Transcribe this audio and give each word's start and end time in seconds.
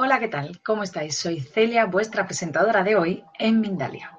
Hola, 0.00 0.20
¿qué 0.20 0.28
tal? 0.28 0.60
¿Cómo 0.62 0.84
estáis? 0.84 1.16
Soy 1.16 1.40
Celia, 1.40 1.86
vuestra 1.86 2.24
presentadora 2.24 2.84
de 2.84 2.94
hoy 2.94 3.24
en 3.36 3.60
Mindalia. 3.60 4.16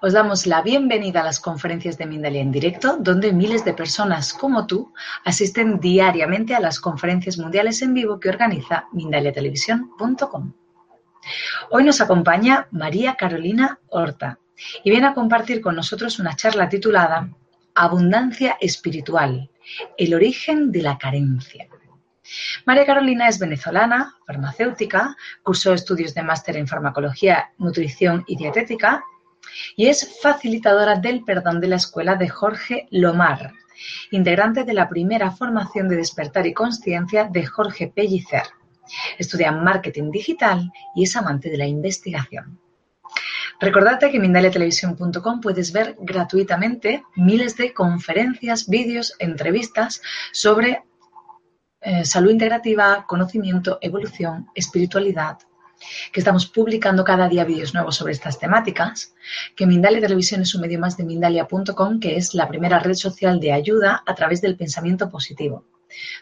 Os 0.00 0.14
damos 0.14 0.48
la 0.48 0.62
bienvenida 0.62 1.20
a 1.20 1.24
las 1.24 1.38
conferencias 1.38 1.96
de 1.96 2.06
Mindalia 2.06 2.40
en 2.40 2.50
directo, 2.50 2.96
donde 2.98 3.32
miles 3.32 3.64
de 3.64 3.72
personas 3.72 4.34
como 4.34 4.66
tú 4.66 4.92
asisten 5.24 5.78
diariamente 5.78 6.56
a 6.56 6.60
las 6.60 6.80
conferencias 6.80 7.38
mundiales 7.38 7.82
en 7.82 7.94
vivo 7.94 8.18
que 8.18 8.30
organiza 8.30 8.88
mindaliatelevisión.com. 8.90 10.54
Hoy 11.70 11.84
nos 11.84 12.00
acompaña 12.00 12.66
María 12.72 13.14
Carolina 13.14 13.78
Horta 13.90 14.40
y 14.82 14.90
viene 14.90 15.06
a 15.06 15.14
compartir 15.14 15.60
con 15.60 15.76
nosotros 15.76 16.18
una 16.18 16.34
charla 16.34 16.68
titulada 16.68 17.30
Abundancia 17.76 18.58
espiritual, 18.60 19.48
el 19.96 20.14
origen 20.14 20.72
de 20.72 20.82
la 20.82 20.98
carencia. 20.98 21.68
María 22.64 22.86
Carolina 22.86 23.28
es 23.28 23.38
venezolana, 23.38 24.16
farmacéutica, 24.26 25.16
cursó 25.42 25.72
estudios 25.72 26.14
de 26.14 26.22
máster 26.22 26.56
en 26.56 26.68
farmacología, 26.68 27.52
nutrición 27.58 28.24
y 28.26 28.36
dietética 28.36 29.02
y 29.76 29.88
es 29.88 30.20
facilitadora 30.20 30.96
del 30.96 31.24
perdón 31.24 31.60
de 31.60 31.68
la 31.68 31.76
escuela 31.76 32.14
de 32.14 32.28
Jorge 32.28 32.86
Lomar, 32.90 33.52
integrante 34.10 34.64
de 34.64 34.74
la 34.74 34.88
primera 34.88 35.30
formación 35.30 35.88
de 35.88 35.96
despertar 35.96 36.46
y 36.46 36.54
conciencia 36.54 37.24
de 37.24 37.46
Jorge 37.46 37.88
Pellicer. 37.94 38.44
Estudia 39.18 39.52
marketing 39.52 40.10
digital 40.10 40.70
y 40.94 41.04
es 41.04 41.16
amante 41.16 41.50
de 41.50 41.56
la 41.56 41.66
investigación. 41.66 42.58
Recordate 43.60 44.10
que 44.10 44.16
en 44.16 44.22
mindaliatelevisión.com 44.22 45.40
puedes 45.40 45.72
ver 45.72 45.96
gratuitamente 46.00 47.04
miles 47.14 47.56
de 47.56 47.72
conferencias, 47.72 48.68
vídeos, 48.68 49.14
entrevistas 49.20 50.02
sobre 50.32 50.82
eh, 51.82 52.04
salud 52.04 52.30
integrativa, 52.30 53.04
conocimiento, 53.06 53.78
evolución, 53.80 54.46
espiritualidad, 54.54 55.38
que 56.12 56.20
estamos 56.20 56.46
publicando 56.46 57.04
cada 57.04 57.28
día 57.28 57.44
vídeos 57.44 57.74
nuevos 57.74 57.96
sobre 57.96 58.12
estas 58.12 58.38
temáticas, 58.38 59.14
que 59.56 59.66
Mindalia 59.66 60.00
Televisión 60.00 60.42
es 60.42 60.54
un 60.54 60.60
medio 60.60 60.78
más 60.78 60.96
de 60.96 61.04
Mindalia.com, 61.04 62.00
que 62.00 62.16
es 62.16 62.34
la 62.34 62.48
primera 62.48 62.78
red 62.78 62.94
social 62.94 63.40
de 63.40 63.52
ayuda 63.52 64.02
a 64.06 64.14
través 64.14 64.40
del 64.40 64.56
pensamiento 64.56 65.10
positivo, 65.10 65.64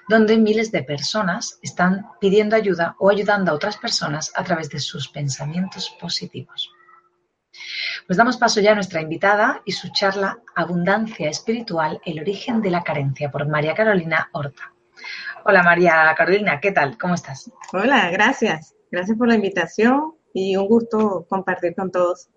donde 0.09 0.39
miles 0.39 0.73
de 0.73 0.83
personas 0.83 1.59
están 1.63 2.07
pidiendo 2.21 2.57
ayuda 2.57 2.97
o 2.99 3.11
ayudando 3.11 3.51
a 3.51 3.55
otras 3.55 3.77
personas 3.77 4.33
a 4.35 4.45
través 4.45 4.71
de 4.71 4.81
sus 4.81 5.09
pensamientos 5.09 5.95
positivos. 6.01 6.71
Pues 8.07 8.17
damos 8.17 8.37
paso 8.37 8.61
ya 8.61 8.73
a 8.73 8.77
nuestra 8.77 9.03
invitada 9.03 9.61
y 9.65 9.73
su 9.73 9.93
charla 9.93 10.39
Abundancia 10.55 11.29
Espiritual, 11.29 12.01
el 12.05 12.21
origen 12.21 12.63
de 12.63 12.71
la 12.71 12.83
carencia, 12.83 13.31
por 13.31 13.47
María 13.49 13.75
Carolina 13.75 14.31
Horta. 14.33 14.73
Hola 15.45 15.63
María 15.63 16.15
Carolina, 16.17 16.61
¿qué 16.61 16.71
tal? 16.71 16.99
¿Cómo 16.99 17.15
estás? 17.15 17.51
Hola, 17.73 18.11
gracias. 18.11 18.75
Gracias 18.91 19.17
por 19.17 19.29
la 19.29 19.37
invitación 19.37 20.15
y 20.35 20.57
un 20.57 20.67
gusto 20.67 21.27
compartir 21.29 21.75
con 21.75 21.91
todos. 21.91 22.29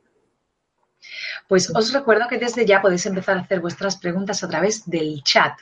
Pues 1.50 1.70
os 1.76 1.92
recuerdo 1.92 2.28
que 2.30 2.38
desde 2.38 2.66
ya 2.66 2.82
podéis 2.82 3.06
empezar 3.06 3.38
a 3.38 3.42
hacer 3.42 3.60
vuestras 3.60 3.98
preguntas 3.98 4.42
a 4.44 4.48
través 4.48 4.90
del 4.90 5.22
chat. 5.24 5.54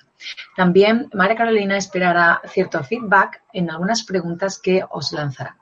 También 0.56 1.10
María 1.14 1.36
Carolina 1.36 1.78
esperará 1.78 2.42
cierto 2.46 2.84
feedback 2.84 3.42
en 3.54 3.72
algunas 3.72 4.04
preguntas 4.04 4.60
que 4.60 4.84
os 4.90 5.12
lanzará. 5.12 5.58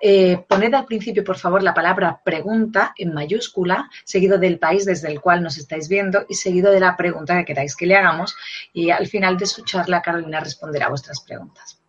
Eh, 0.00 0.44
poned 0.48 0.74
al 0.74 0.84
principio, 0.84 1.24
por 1.24 1.38
favor, 1.38 1.62
la 1.62 1.74
palabra 1.74 2.20
pregunta 2.24 2.92
en 2.96 3.12
mayúscula, 3.12 3.90
seguido 4.04 4.38
del 4.38 4.58
país 4.58 4.84
desde 4.84 5.08
el 5.08 5.20
cual 5.20 5.42
nos 5.42 5.58
estáis 5.58 5.88
viendo 5.88 6.24
y 6.28 6.34
seguido 6.34 6.70
de 6.70 6.80
la 6.80 6.96
pregunta 6.96 7.36
que 7.38 7.44
queráis 7.44 7.74
que 7.76 7.86
le 7.86 7.96
hagamos. 7.96 8.36
Y 8.72 8.90
al 8.90 9.06
final 9.06 9.36
de 9.36 9.46
su 9.46 9.64
charla, 9.64 10.02
Carolina 10.02 10.40
responderá 10.40 10.86
a 10.86 10.90
vuestras 10.90 11.20
preguntas. 11.22 11.80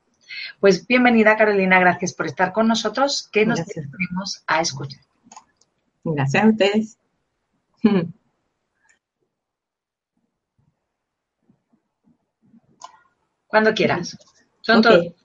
Pues 0.60 0.86
bienvenida, 0.86 1.36
Carolina. 1.38 1.80
Gracias 1.80 2.14
por 2.14 2.28
estar 2.28 2.54
con 2.54 2.68
nosotros. 2.68 3.28
Que 3.32 3.46
nos 3.46 3.66
disponemos 3.66 4.44
a 4.48 4.62
escuchar. 4.62 5.02
Gracias 6.04 6.44
a 6.44 6.48
ustedes. 6.48 6.98
Cuando 13.48 13.74
quieras. 13.74 14.18
Son 14.62 14.82
todos. 14.82 15.21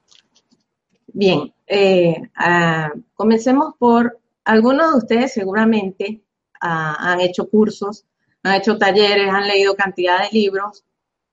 Bien, 1.18 1.50
eh, 1.66 2.14
ah, 2.34 2.92
comencemos 3.14 3.72
por, 3.78 4.20
algunos 4.44 4.92
de 4.92 4.98
ustedes 4.98 5.32
seguramente 5.32 6.20
ah, 6.60 6.94
han 7.00 7.20
hecho 7.22 7.48
cursos, 7.48 8.04
han 8.42 8.56
hecho 8.56 8.76
talleres, 8.76 9.32
han 9.32 9.48
leído 9.48 9.74
cantidad 9.74 10.18
de 10.20 10.38
libros 10.38 10.84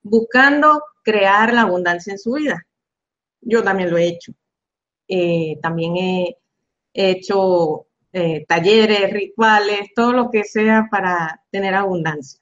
buscando 0.01 0.81
crear 1.03 1.53
la 1.53 1.63
abundancia 1.63 2.13
en 2.13 2.17
su 2.17 2.31
vida. 2.31 2.65
Yo 3.41 3.61
también 3.61 3.91
lo 3.91 3.97
he 3.97 4.07
hecho. 4.07 4.31
Eh, 5.09 5.59
también 5.61 5.97
he, 5.97 6.37
hecho 6.93 7.87
eh, 8.13 8.45
talleres, 8.47 9.11
rituales, 9.11 9.89
todo 9.93 10.13
lo 10.13 10.31
que 10.31 10.45
sea 10.45 10.87
para 10.89 11.43
tener 11.51 11.75
abundancia. 11.75 12.39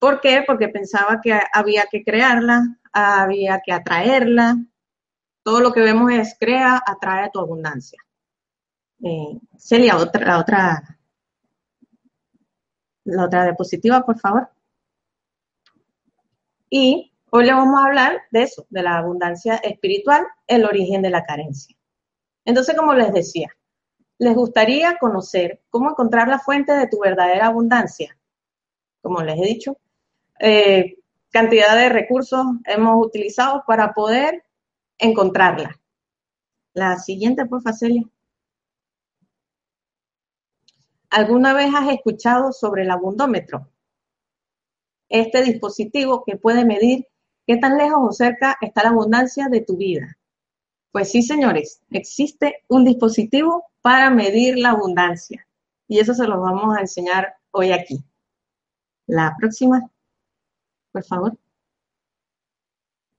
¿Por 0.00 0.20
qué? 0.20 0.42
Porque 0.44 0.66
pensaba 0.66 1.20
que 1.22 1.38
había 1.52 1.84
que 1.88 2.02
crearla, 2.02 2.80
había 2.92 3.62
que 3.64 3.72
atraerla, 3.72 4.56
todo 5.44 5.60
lo 5.60 5.72
que 5.72 5.80
vemos 5.80 6.10
es 6.10 6.36
crea, 6.40 6.82
atrae 6.84 7.30
tu 7.30 7.38
abundancia. 7.38 8.02
Eh, 9.04 9.38
Celia, 9.58 9.98
otra, 9.98 10.24
la 10.24 10.38
otra, 10.38 10.98
la 13.04 13.24
otra 13.26 13.44
diapositiva, 13.44 14.00
por 14.04 14.18
favor. 14.18 14.48
Y 16.70 17.12
hoy 17.30 17.44
le 17.44 17.52
vamos 17.52 17.78
a 17.78 17.86
hablar 17.86 18.22
de 18.30 18.42
eso, 18.42 18.66
de 18.70 18.82
la 18.82 18.96
abundancia 18.96 19.56
espiritual, 19.56 20.26
el 20.46 20.64
origen 20.64 21.02
de 21.02 21.10
la 21.10 21.22
carencia. 21.22 21.76
Entonces, 22.46 22.74
como 22.74 22.94
les 22.94 23.12
decía, 23.12 23.54
les 24.18 24.34
gustaría 24.34 24.96
conocer 24.96 25.62
cómo 25.68 25.90
encontrar 25.90 26.26
la 26.26 26.38
fuente 26.38 26.72
de 26.72 26.88
tu 26.88 27.00
verdadera 27.00 27.46
abundancia. 27.46 28.16
Como 29.02 29.22
les 29.22 29.38
he 29.38 29.44
dicho, 29.44 29.76
eh, 30.40 30.96
cantidad 31.30 31.76
de 31.76 31.90
recursos 31.90 32.46
hemos 32.64 33.04
utilizado 33.04 33.62
para 33.66 33.92
poder 33.92 34.42
encontrarla. 34.98 35.80
La 36.72 36.98
siguiente, 36.98 37.46
por 37.46 37.62
Celia. 37.72 38.04
¿Alguna 41.10 41.54
vez 41.54 41.72
has 41.74 41.88
escuchado 41.92 42.52
sobre 42.52 42.82
el 42.82 42.90
abundómetro? 42.90 43.68
Este 45.08 45.44
dispositivo 45.44 46.24
que 46.24 46.36
puede 46.36 46.64
medir 46.64 47.06
qué 47.46 47.56
tan 47.56 47.78
lejos 47.78 48.00
o 48.00 48.12
cerca 48.12 48.56
está 48.60 48.82
la 48.82 48.88
abundancia 48.90 49.48
de 49.48 49.60
tu 49.60 49.76
vida. 49.76 50.18
Pues 50.90 51.10
sí, 51.10 51.22
señores, 51.22 51.82
existe 51.90 52.62
un 52.68 52.84
dispositivo 52.84 53.64
para 53.82 54.10
medir 54.10 54.58
la 54.58 54.70
abundancia. 54.70 55.46
Y 55.86 56.00
eso 56.00 56.14
se 56.14 56.26
lo 56.26 56.40
vamos 56.40 56.76
a 56.76 56.80
enseñar 56.80 57.36
hoy 57.50 57.72
aquí. 57.72 58.04
La 59.06 59.36
próxima, 59.38 59.88
por 60.90 61.04
favor. 61.04 61.36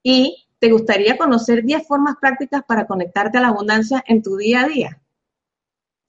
Y 0.04 0.45
¿Te 0.60 0.72
gustaría 0.72 1.18
conocer 1.18 1.64
10 1.64 1.88
formas 1.88 2.16
prácticas 2.20 2.64
para 2.66 2.88
conectarte 2.88 3.38
a 3.38 3.42
la 3.42 3.50
abundancia 3.50 4.04
en 4.08 4.22
tu 4.22 4.38
día 4.38 4.62
a 4.62 4.68
día? 4.68 5.02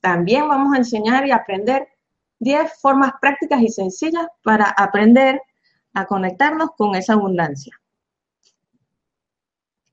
También 0.01 0.49
vamos 0.49 0.75
a 0.75 0.79
enseñar 0.79 1.27
y 1.27 1.33
aprender 1.33 1.89
10 2.39 2.81
formas 2.81 3.13
prácticas 3.21 3.61
y 3.63 3.69
sencillas 3.69 4.27
para 4.43 4.67
aprender 4.67 5.41
a 5.95 6.07
conectarnos 6.07 6.71
con 6.77 6.95
esa 6.95 7.15
abundancia. 7.15 7.81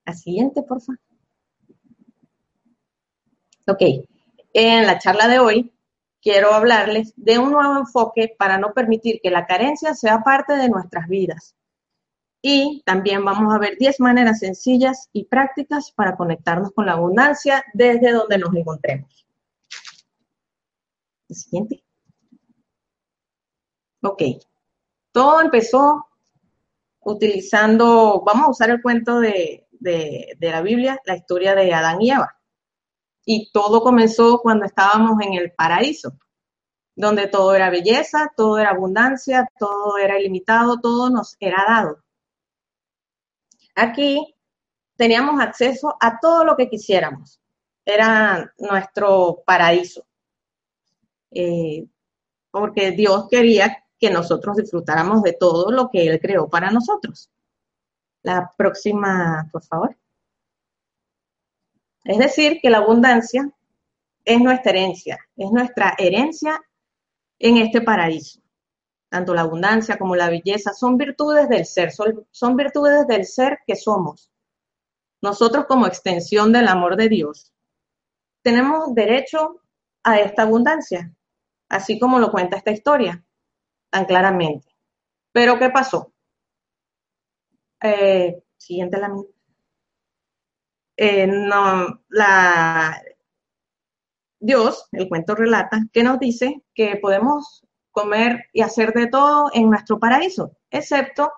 La 0.06 0.14
siguiente, 0.14 0.62
por 0.62 0.82
favor. 0.82 1.00
Ok, 3.66 3.82
en 4.54 4.86
la 4.86 5.00
charla 5.00 5.30
de 5.30 5.40
hoy 5.40 5.74
quiero 6.22 6.54
hablarles 6.54 7.14
de 7.16 7.40
un 7.40 7.52
nuevo 7.52 7.78
enfoque 7.78 8.36
para 8.38 8.58
no 8.58 8.74
permitir 8.74 9.20
que 9.24 9.32
la 9.32 9.46
carencia 9.46 9.96
sea 9.96 10.22
parte 10.22 10.54
de 10.54 10.70
nuestras 10.70 11.08
vidas. 11.08 11.56
Y 12.46 12.84
también 12.86 13.24
vamos 13.24 13.54
a 13.54 13.58
ver 13.58 13.78
10 13.78 14.02
maneras 14.02 14.40
sencillas 14.40 15.10
y 15.14 15.24
prácticas 15.24 15.94
para 15.94 16.18
conectarnos 16.18 16.74
con 16.74 16.86
la 16.86 16.92
abundancia 16.92 17.64
desde 17.74 18.12
donde 18.12 18.38
nos 18.38 18.54
encontremos. 18.54 19.26
El 21.30 21.36
siguiente. 21.38 21.84
Ok. 24.02 24.24
Todo 25.14 25.40
empezó 25.40 26.06
utilizando, 27.00 28.22
vamos 28.26 28.48
a 28.48 28.52
usar 28.52 28.70
el 28.72 28.82
cuento 28.82 29.22
de, 29.22 29.66
de, 29.72 30.36
la 30.42 30.62
Biblia, 30.62 31.00
la 31.06 31.16
historia 31.16 31.56
de 31.56 31.74
Adán 31.74 32.02
y 32.02 32.12
Eva. 32.12 32.36
Y 33.24 33.52
todo 33.54 33.82
comenzó 33.82 34.40
cuando 34.40 34.66
estábamos 34.66 35.22
en 35.22 35.36
el 35.36 35.54
paraíso, 35.54 36.18
donde 36.94 37.28
todo 37.28 37.56
era 37.56 37.70
belleza, 37.70 38.34
todo 38.36 38.58
era 38.58 38.72
abundancia, 38.72 39.48
todo 39.58 39.98
era 39.98 40.20
ilimitado, 40.20 40.82
todo 40.82 41.10
nos 41.10 41.38
era 41.40 41.64
dado. 41.66 42.03
Aquí 43.76 44.36
teníamos 44.96 45.42
acceso 45.42 45.96
a 46.00 46.20
todo 46.20 46.44
lo 46.44 46.56
que 46.56 46.70
quisiéramos. 46.70 47.40
Era 47.86 48.54
nuestro 48.58 49.44
paraíso. 49.46 50.06
Eh, 51.32 51.86
porque 52.52 52.92
Dios 52.92 53.28
quería 53.30 53.84
que 54.00 54.12
nosotros 54.12 54.58
disfrutáramos 54.58 55.24
de 55.24 55.34
todo 55.34 55.72
lo 55.72 55.90
que 55.90 56.08
Él 56.08 56.20
creó 56.20 56.50
para 56.50 56.70
nosotros. 56.70 57.30
La 58.22 58.52
próxima, 58.56 59.50
por 59.52 59.64
favor. 59.64 59.98
Es 62.04 62.18
decir, 62.18 62.60
que 62.62 62.70
la 62.70 62.80
abundancia 62.80 63.50
es 64.26 64.40
nuestra 64.40 64.72
herencia, 64.72 65.20
es 65.36 65.52
nuestra 65.52 65.96
herencia 65.98 66.62
en 67.40 67.58
este 67.58 67.82
paraíso. 67.82 68.43
Tanto 69.14 69.36
la 69.36 69.42
abundancia 69.42 70.00
como 70.00 70.16
la 70.16 70.28
belleza 70.28 70.74
son 70.74 70.98
virtudes 70.98 71.48
del 71.48 71.68
ser, 71.68 71.92
son, 71.92 72.26
son 72.32 72.56
virtudes 72.56 73.06
del 73.06 73.28
ser 73.28 73.60
que 73.68 73.76
somos. 73.76 74.32
Nosotros 75.22 75.68
como 75.68 75.86
extensión 75.86 76.52
del 76.52 76.68
amor 76.68 76.96
de 76.96 77.10
Dios 77.10 77.54
tenemos 78.42 78.96
derecho 78.96 79.62
a 80.04 80.20
esta 80.20 80.42
abundancia, 80.42 81.14
así 81.70 82.00
como 82.00 82.18
lo 82.18 82.32
cuenta 82.32 82.58
esta 82.58 82.72
historia 82.72 83.24
tan 83.92 84.06
claramente. 84.06 84.68
Pero 85.32 85.60
¿qué 85.60 85.70
pasó? 85.70 86.12
Eh, 87.84 88.42
siguiente 88.58 88.98
la 88.98 89.14
eh, 90.98 91.28
la, 92.10 93.04
Dios, 94.40 94.88
el 94.92 95.08
cuento 95.08 95.36
relata, 95.36 95.84
que 95.94 96.02
nos 96.02 96.18
dice 96.18 96.64
que 96.74 96.96
podemos 96.96 97.64
comer 97.94 98.50
y 98.52 98.62
hacer 98.62 98.92
de 98.92 99.08
todo 99.08 99.50
en 99.54 99.70
nuestro 99.70 100.00
paraíso, 100.00 100.58
excepto 100.70 101.32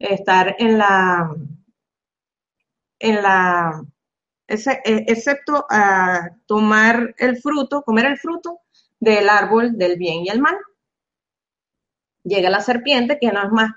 estar 0.00 0.56
en 0.58 0.78
la, 0.78 1.30
en 2.98 3.22
la, 3.22 3.84
eh, 4.48 5.04
excepto 5.06 5.66
a 5.70 6.30
tomar 6.46 7.14
el 7.18 7.36
fruto, 7.38 7.82
comer 7.82 8.06
el 8.06 8.18
fruto 8.18 8.62
del 8.98 9.28
árbol 9.28 9.76
del 9.76 9.96
bien 9.96 10.24
y 10.24 10.28
el 10.28 10.40
mal. 10.40 10.56
Llega 12.24 12.50
la 12.50 12.60
serpiente, 12.60 13.18
que 13.20 13.30
no 13.30 13.44
es 13.44 13.52
más 13.52 13.70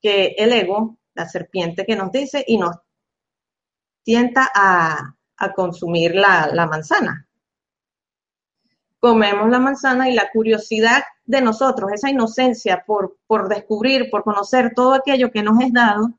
que 0.00 0.34
el 0.38 0.52
ego, 0.52 0.98
la 1.14 1.28
serpiente 1.28 1.84
que 1.84 1.96
nos 1.96 2.12
dice 2.12 2.44
y 2.46 2.56
nos 2.56 2.76
tienta 4.02 4.50
a, 4.54 5.16
consumir 5.54 6.14
la, 6.14 6.66
manzana. 6.70 7.26
Comemos 8.98 9.48
la 9.48 9.58
manzana 9.58 10.10
y 10.10 10.14
la 10.14 10.30
curiosidad 10.30 11.02
de 11.30 11.40
nosotros, 11.40 11.92
esa 11.92 12.10
inocencia 12.10 12.84
por, 12.86 13.16
por 13.26 13.48
descubrir, 13.48 14.10
por 14.10 14.22
conocer 14.24 14.72
todo 14.74 14.94
aquello 14.94 15.30
que 15.30 15.42
nos 15.42 15.60
es 15.62 15.72
dado, 15.72 16.12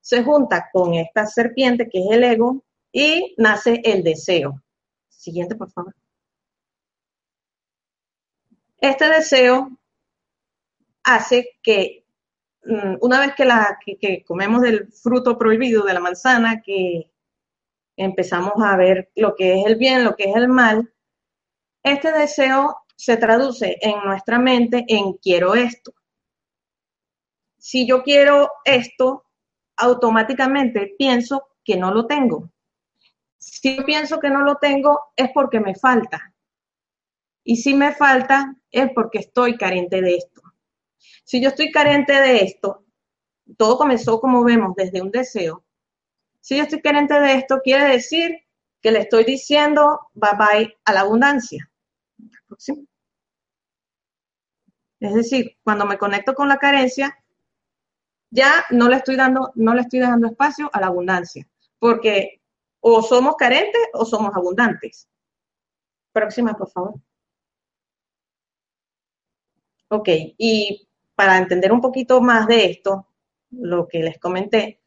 se 0.00 0.22
junta 0.24 0.68
con 0.72 0.94
esta 0.94 1.26
serpiente 1.26 1.88
que 1.88 2.00
es 2.00 2.10
el 2.10 2.24
ego 2.24 2.64
y 2.92 3.34
nace 3.38 3.80
el 3.84 4.02
deseo. 4.02 4.62
Siguiente, 5.08 5.54
por 5.54 5.70
favor. 5.70 5.94
Este 8.80 9.08
deseo 9.08 9.70
hace 11.04 11.58
que 11.62 12.00
Mm, 12.64 12.96
una 13.00 13.20
vez 13.20 13.34
que, 13.34 13.44
la, 13.44 13.78
que, 13.84 14.24
comemos 14.24 14.62
del 14.62 14.92
fruto 14.92 15.38
prohibido 15.38 15.84
de 15.84 15.94
la 15.94 16.00
manzana, 16.00 16.62
que 16.62 17.10
empezamos 17.96 18.54
a 18.62 18.76
ver 18.76 19.10
lo 19.16 19.34
que 19.36 19.60
es 19.60 19.66
el 19.66 19.76
bien, 19.76 20.04
lo 20.04 20.16
que 20.16 20.24
es 20.24 20.36
el 20.36 20.48
mal, 20.48 20.92
este 21.82 22.12
deseo 22.12 22.76
se 23.00 23.16
traduce 23.16 23.78
en 23.80 23.98
nuestra 24.04 24.38
mente 24.38 24.84
en 24.86 25.14
quiero 25.14 25.54
esto. 25.54 25.94
Si 27.56 27.86
yo 27.86 28.02
quiero 28.02 28.50
esto, 28.62 29.24
automáticamente 29.78 30.96
pienso 30.98 31.48
que 31.64 31.78
no 31.78 31.94
lo 31.94 32.06
tengo. 32.06 32.50
Si 33.38 33.74
yo 33.74 33.86
pienso 33.86 34.20
que 34.20 34.28
no 34.28 34.42
lo 34.42 34.56
tengo, 34.56 35.00
es 35.16 35.30
porque 35.32 35.60
me 35.60 35.74
falta. 35.74 36.34
Y 37.42 37.56
si 37.56 37.72
me 37.72 37.94
falta, 37.94 38.54
es 38.70 38.90
porque 38.94 39.20
estoy 39.20 39.56
carente 39.56 40.02
de 40.02 40.16
esto. 40.16 40.42
Si 41.24 41.40
yo 41.40 41.48
estoy 41.48 41.70
carente 41.70 42.12
de 42.12 42.44
esto, 42.44 42.84
todo 43.56 43.78
comenzó 43.78 44.20
como 44.20 44.44
vemos 44.44 44.74
desde 44.76 45.00
un 45.00 45.10
deseo. 45.10 45.64
Si 46.42 46.58
yo 46.58 46.64
estoy 46.64 46.82
carente 46.82 47.18
de 47.18 47.32
esto, 47.32 47.62
quiere 47.64 47.86
decir 47.86 48.40
que 48.82 48.92
le 48.92 48.98
estoy 48.98 49.24
diciendo 49.24 50.00
bye 50.12 50.36
bye 50.36 50.78
a 50.84 50.92
la 50.92 51.00
abundancia. 51.00 51.66
Es 55.00 55.14
decir, 55.14 55.56
cuando 55.64 55.86
me 55.86 55.98
conecto 55.98 56.34
con 56.34 56.48
la 56.48 56.58
carencia, 56.58 57.16
ya 58.30 58.64
no 58.70 58.88
le 58.88 58.96
estoy 58.96 59.16
dando, 59.16 59.50
no 59.54 59.74
le 59.74 59.82
estoy 59.82 60.00
espacio 60.28 60.70
a 60.72 60.80
la 60.80 60.86
abundancia, 60.86 61.48
porque 61.78 62.40
o 62.80 63.02
somos 63.02 63.36
carentes 63.36 63.82
o 63.94 64.04
somos 64.04 64.34
abundantes. 64.34 65.08
Próxima, 66.12 66.54
por 66.54 66.70
favor. 66.70 66.94
Ok, 69.88 70.08
y 70.38 70.88
para 71.14 71.36
entender 71.38 71.72
un 71.72 71.80
poquito 71.80 72.20
más 72.20 72.46
de 72.46 72.66
esto, 72.66 73.06
lo 73.50 73.88
que 73.88 73.98
les 74.00 74.18
comenté, 74.18 74.80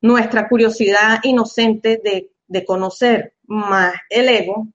nuestra 0.00 0.48
curiosidad 0.48 1.18
inocente 1.24 2.00
de, 2.02 2.30
conocer 2.64 3.34
más 3.46 3.94
el 4.08 4.28
ego 4.28 4.68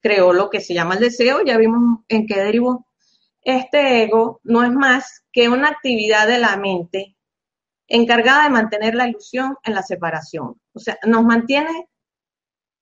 creó 0.00 0.32
lo 0.32 0.48
que 0.48 0.60
se 0.60 0.74
llama 0.74 0.94
el 0.94 1.00
deseo, 1.00 1.42
ya 1.44 1.56
vimos 1.58 2.00
en 2.08 2.26
qué 2.26 2.38
derivó. 2.38 2.86
Este 3.44 4.02
ego 4.02 4.40
no 4.42 4.64
es 4.64 4.72
más 4.72 5.24
que 5.32 5.48
una 5.48 5.68
actividad 5.68 6.26
de 6.26 6.38
la 6.38 6.56
mente 6.56 7.16
encargada 7.86 8.44
de 8.44 8.50
mantener 8.50 8.94
la 8.94 9.06
ilusión 9.06 9.56
en 9.62 9.74
la 9.74 9.82
separación. 9.82 10.60
O 10.72 10.80
sea, 10.80 10.98
nos 11.06 11.24
mantiene 11.24 11.88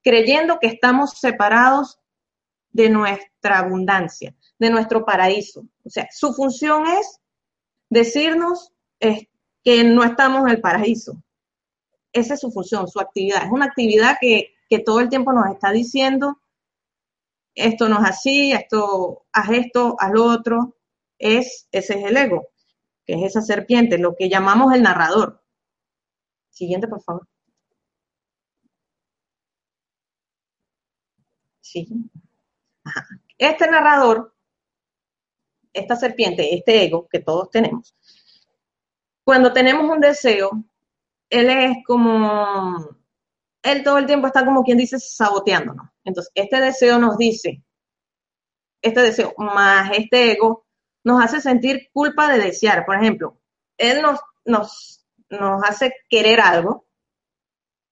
creyendo 0.02 0.59
que 0.59 0.69
estamos 0.69 1.19
separados 1.19 1.99
de 2.71 2.88
nuestra 2.88 3.59
abundancia, 3.59 4.35
de 4.59 4.71
nuestro 4.71 5.04
paraíso. 5.04 5.66
O 5.85 5.90
sea, 5.90 6.09
su 6.11 6.33
función 6.33 6.87
es 6.87 7.21
decirnos 7.90 8.73
que 8.99 9.85
no 9.85 10.04
estamos 10.04 10.42
en 10.42 10.49
el 10.49 10.61
paraíso. 10.61 11.23
Esa 12.12 12.35
es 12.35 12.40
su 12.40 12.50
función, 12.50 12.88
su 12.88 13.00
actividad. 13.00 13.45
Es 13.45 13.50
una 13.50 13.66
actividad 13.66 14.16
que, 14.21 14.54
todo 14.87 15.00
el 15.00 15.11
tiempo 15.11 15.35
nos 15.35 15.50
está 15.50 15.71
diciendo, 15.71 16.40
esto 17.54 17.88
no 17.88 18.02
es 18.02 18.11
así, 18.11 18.52
esto, 18.52 19.26
haz 19.32 19.50
esto, 19.50 19.97
haz 19.99 20.12
lo 20.12 20.25
otro. 20.25 20.76
Es, 21.18 21.68
ese 21.73 21.99
es 22.00 22.04
el 22.06 22.16
ego, 22.16 22.49
que 23.06 23.14
es 23.14 23.23
esa 23.23 23.42
serpiente, 23.42 23.99
lo 23.99 24.14
que 24.16 24.28
llamamos 24.28 24.75
el 24.75 24.82
narrador. 24.82 25.42
Siguiente, 26.50 26.88
por 26.88 27.02
favor. 27.02 27.28
Sí. 31.61 31.88
Este 33.38 33.66
narrador 33.71 34.32
esta 35.73 35.97
serpiente, 35.97 36.54
este 36.54 36.85
ego 36.85 37.09
que 37.09 37.21
todos 37.21 37.50
tenemos, 37.50 37.94
cuando 39.25 39.52
tenemos 39.52 39.88
un 39.90 40.00
deseo, 40.00 40.50
él 41.30 41.49
es 41.50 41.76
como, 41.87 42.97
él 43.62 43.82
todo 43.82 43.99
el 43.99 44.06
tiempo 44.06 44.26
está 44.26 44.44
como 44.44 44.62
quien 44.62 44.78
dice 44.78 44.99
saboteándonos. 44.99 45.92
Entonces, 46.04 46.32
este 46.35 46.61
deseo 46.61 46.99
nos 46.99 47.16
dice, 47.16 47.62
este 48.82 49.00
deseo 49.00 49.35
más 49.38 49.90
este 49.97 50.32
ego 50.32 50.66
nos 51.04 51.25
hace 51.25 51.40
sentir 51.40 51.88
culpa 51.92 52.30
de 52.30 52.38
desear. 52.38 52.85
Por 52.85 52.97
ejemplo, 52.97 53.38
él 53.78 54.02
nos, 54.02 54.21
nos, 54.44 55.06
nos 55.30 55.62
hace 55.64 55.94
querer 56.09 56.40
algo, 56.40 56.87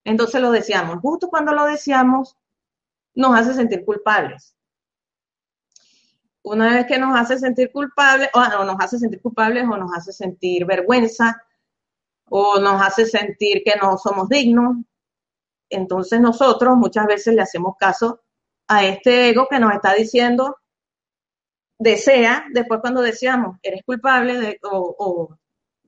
entonces 0.04 0.40
lo 0.40 0.50
deseamos. 0.50 0.98
Justo 1.00 1.28
cuando 1.28 1.52
lo 1.52 1.64
deseamos, 1.64 2.36
nos 3.14 3.38
hace 3.38 3.54
sentir 3.54 3.84
culpables. 3.84 4.54
una 6.42 6.74
vez 6.74 6.86
que 6.86 6.98
nos 6.98 7.18
hace 7.18 7.38
sentir 7.38 7.70
culpables, 7.70 8.30
o 8.32 8.40
no, 8.40 8.64
nos 8.64 8.76
hace 8.80 8.98
sentir 8.98 9.20
culpables 9.20 9.64
o 9.64 9.76
nos 9.76 9.92
hace 9.94 10.12
sentir 10.12 10.64
vergüenza, 10.64 11.42
o 12.28 12.58
nos 12.60 12.80
hace 12.80 13.06
sentir 13.06 13.62
que 13.64 13.74
no 13.80 13.98
somos 13.98 14.28
dignos, 14.28 14.76
entonces 15.70 16.20
nosotros 16.20 16.76
muchas 16.76 17.06
veces 17.06 17.34
le 17.34 17.42
hacemos 17.42 17.74
caso 17.78 18.22
a 18.68 18.84
este 18.84 19.30
ego 19.30 19.46
que 19.50 19.58
nos 19.58 19.72
está 19.74 19.94
diciendo, 19.94 20.56
desea, 21.78 22.44
después 22.52 22.80
cuando 22.80 23.02
deseamos, 23.02 23.56
eres 23.62 23.82
culpable 23.84 24.58
o, 24.62 24.96
o 24.98 25.38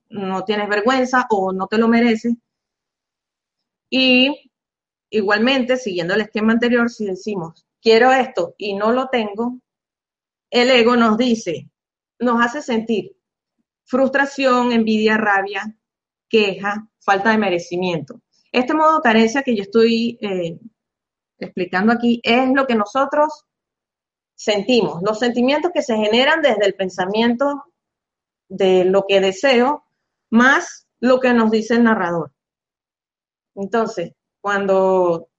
no 0.09 0.43
tienes 0.43 0.69
vergüenza 0.69 1.27
o 1.29 1.53
no 1.53 1.67
te 1.67 1.77
lo 1.77 1.87
mereces. 1.87 2.33
Y 3.89 4.51
igualmente, 5.09 5.77
siguiendo 5.77 6.15
el 6.15 6.21
esquema 6.21 6.53
anterior, 6.53 6.89
si 6.89 7.05
decimos, 7.05 7.65
quiero 7.81 8.11
esto 8.11 8.55
y 8.57 8.75
no 8.75 8.91
lo 8.91 9.07
tengo, 9.09 9.59
el 10.49 10.71
ego 10.71 10.95
nos 10.95 11.17
dice, 11.17 11.69
nos 12.19 12.43
hace 12.43 12.61
sentir 12.61 13.15
frustración, 13.85 14.71
envidia, 14.71 15.17
rabia, 15.17 15.75
queja, 16.29 16.87
falta 16.99 17.31
de 17.31 17.37
merecimiento. 17.37 18.21
Este 18.53 18.75
modo 18.75 19.01
carencia 19.01 19.41
que 19.41 19.55
yo 19.55 19.63
estoy 19.63 20.19
eh, 20.21 20.59
explicando 21.39 21.91
aquí 21.91 22.21
es 22.23 22.49
lo 22.53 22.67
que 22.67 22.75
nosotros 22.75 23.45
sentimos, 24.35 25.01
los 25.01 25.17
sentimientos 25.17 25.71
que 25.73 25.81
se 25.81 25.95
generan 25.95 26.41
desde 26.41 26.67
el 26.67 26.75
pensamiento 26.75 27.65
de 28.47 28.85
lo 28.85 29.05
que 29.07 29.21
deseo, 29.21 29.85
más 30.29 30.87
lo 30.99 31.19
que 31.19 31.33
nos 31.33 31.49
dice 31.49 31.73
el 31.73 31.83
narrador. 31.83 32.31
Entonces, 33.55 34.13
cuando 34.39 35.29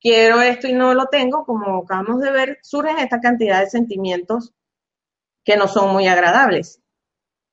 quiero 0.00 0.42
esto 0.42 0.66
y 0.66 0.72
no 0.72 0.92
lo 0.92 1.06
tengo, 1.06 1.44
como 1.44 1.84
acabamos 1.84 2.20
de 2.20 2.32
ver, 2.32 2.58
surgen 2.62 2.98
esta 2.98 3.20
cantidad 3.20 3.60
de 3.60 3.70
sentimientos 3.70 4.52
que 5.44 5.56
no 5.56 5.68
son 5.68 5.92
muy 5.92 6.08
agradables. 6.08 6.82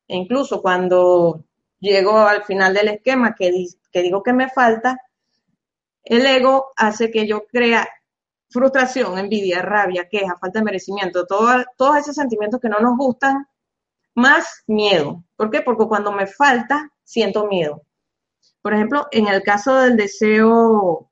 E 0.08 0.16
incluso 0.16 0.62
cuando 0.64 1.47
llego 1.80 2.18
al 2.20 2.44
final 2.44 2.74
del 2.74 2.90
esquema 2.90 3.36
que, 3.36 3.52
que 3.92 4.02
digo 4.02 4.24
que 4.24 4.34
me 4.34 4.50
falta, 4.50 4.98
el 6.04 6.26
ego 6.26 6.74
hace 6.76 7.12
que 7.12 7.28
yo 7.28 7.46
crea 7.48 7.88
frustración, 8.50 9.18
envidia, 9.18 9.62
rabia, 9.62 10.08
queja, 10.10 10.38
falta 10.38 10.60
de 10.60 10.66
merecimiento, 10.66 11.26
todos 11.26 11.98
esos 11.98 12.16
sentimientos 12.16 12.62
que 12.62 12.70
no 12.70 12.80
nos 12.80 12.98
gustan, 12.98 13.46
más 14.16 14.64
miedo. 14.68 15.24
¿Por 15.36 15.52
qué? 15.52 15.62
Porque 15.62 15.86
cuando 15.86 16.12
me 16.12 16.26
falta, 16.26 16.92
siento 17.04 17.48
miedo. 17.48 17.84
Por 18.62 18.74
ejemplo, 18.74 19.08
en 19.12 19.28
el 19.28 19.44
caso 19.44 19.76
del 19.76 19.96
deseo 19.96 21.12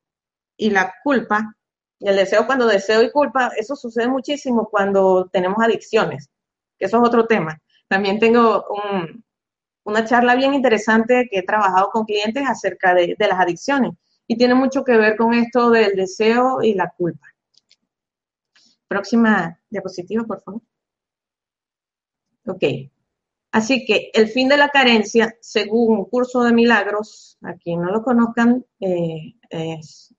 y 0.57 0.69
la 0.71 0.93
culpa, 1.03 1.55
el 1.99 2.15
deseo 2.15 2.45
cuando 2.45 2.65
deseo 2.67 3.03
y 3.03 3.11
culpa, 3.11 3.51
eso 3.57 3.75
sucede 3.75 4.07
muchísimo 4.07 4.69
cuando 4.69 5.29
tenemos 5.31 5.57
adicciones, 5.61 6.29
que 6.77 6.85
eso 6.85 6.97
es 6.97 7.07
otro 7.07 7.27
tema. 7.27 7.61
También 7.87 8.19
tengo 8.19 8.65
una 9.85 10.03
charla 10.03 10.35
bien 10.35 10.53
interesante 10.53 11.27
que 11.29 11.39
he 11.39 11.43
trabajado 11.43 11.89
con 11.91 12.05
clientes 12.05 12.43
acerca 12.47 12.93
de, 12.93 13.15
las 13.17 13.39
adicciones 13.39 13.93
y 14.27 14.35
tiene 14.35 14.55
mucho 14.55 14.83
que 14.83 14.97
ver 14.97 15.15
con 15.15 15.33
esto 15.33 15.69
del 15.69 15.95
deseo 15.95 16.61
y 16.63 16.73
la 16.73 16.89
culpa. 16.89 17.27
Próxima 18.87 19.59
diapositiva, 19.69 20.23
por 20.23 20.41
favor. 20.41 20.61
Ok. 22.47 22.63
Así 23.51 23.85
que 23.85 24.09
el 24.13 24.27
fin 24.27 24.49
de 24.49 24.57
la 24.57 24.69
carencia, 24.69 25.35
según 25.39 25.99
un 25.99 26.05
curso 26.05 26.43
de 26.43 26.51
milagros, 26.51 27.37
a 27.41 27.53
quien 27.53 27.81
no 27.81 27.91
lo 27.91 28.03
conozcan, 28.03 28.65
eh, 28.79 29.35
es 29.49 30.13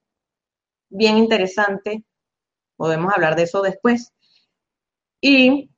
bien 0.88 1.18
interesante. 1.18 2.04
Podemos 2.76 3.12
hablar 3.12 3.34
de 3.36 3.42
eso 3.42 3.62
después. 3.62 4.12
Y 5.20 5.70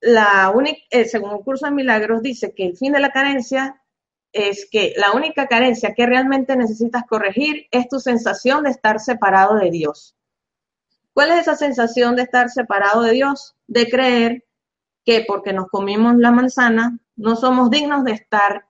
la 0.00 0.50
única, 0.54 0.78
eh, 0.90 1.04
según 1.04 1.30
un 1.30 1.42
curso 1.42 1.66
de 1.66 1.72
milagros, 1.72 2.22
dice 2.22 2.52
que 2.54 2.66
el 2.66 2.76
fin 2.76 2.92
de 2.92 3.00
la 3.00 3.12
carencia 3.12 3.82
es 4.32 4.68
que 4.70 4.92
la 4.96 5.12
única 5.12 5.46
carencia 5.46 5.94
que 5.94 6.06
realmente 6.06 6.56
necesitas 6.56 7.04
corregir 7.08 7.66
es 7.70 7.88
tu 7.88 8.00
sensación 8.00 8.64
de 8.64 8.70
estar 8.70 9.00
separado 9.00 9.56
de 9.56 9.70
Dios. 9.70 10.14
¿Cuál 11.14 11.32
es 11.32 11.40
esa 11.40 11.56
sensación 11.56 12.16
de 12.16 12.22
estar 12.22 12.50
separado 12.50 13.02
de 13.02 13.12
Dios? 13.12 13.56
De 13.66 13.88
creer 13.88 14.44
que 15.04 15.24
porque 15.26 15.52
nos 15.54 15.68
comimos 15.68 16.16
la 16.16 16.32
manzana 16.32 16.98
no 17.16 17.34
somos 17.34 17.70
dignos 17.70 18.04
de 18.04 18.12
estar 18.12 18.66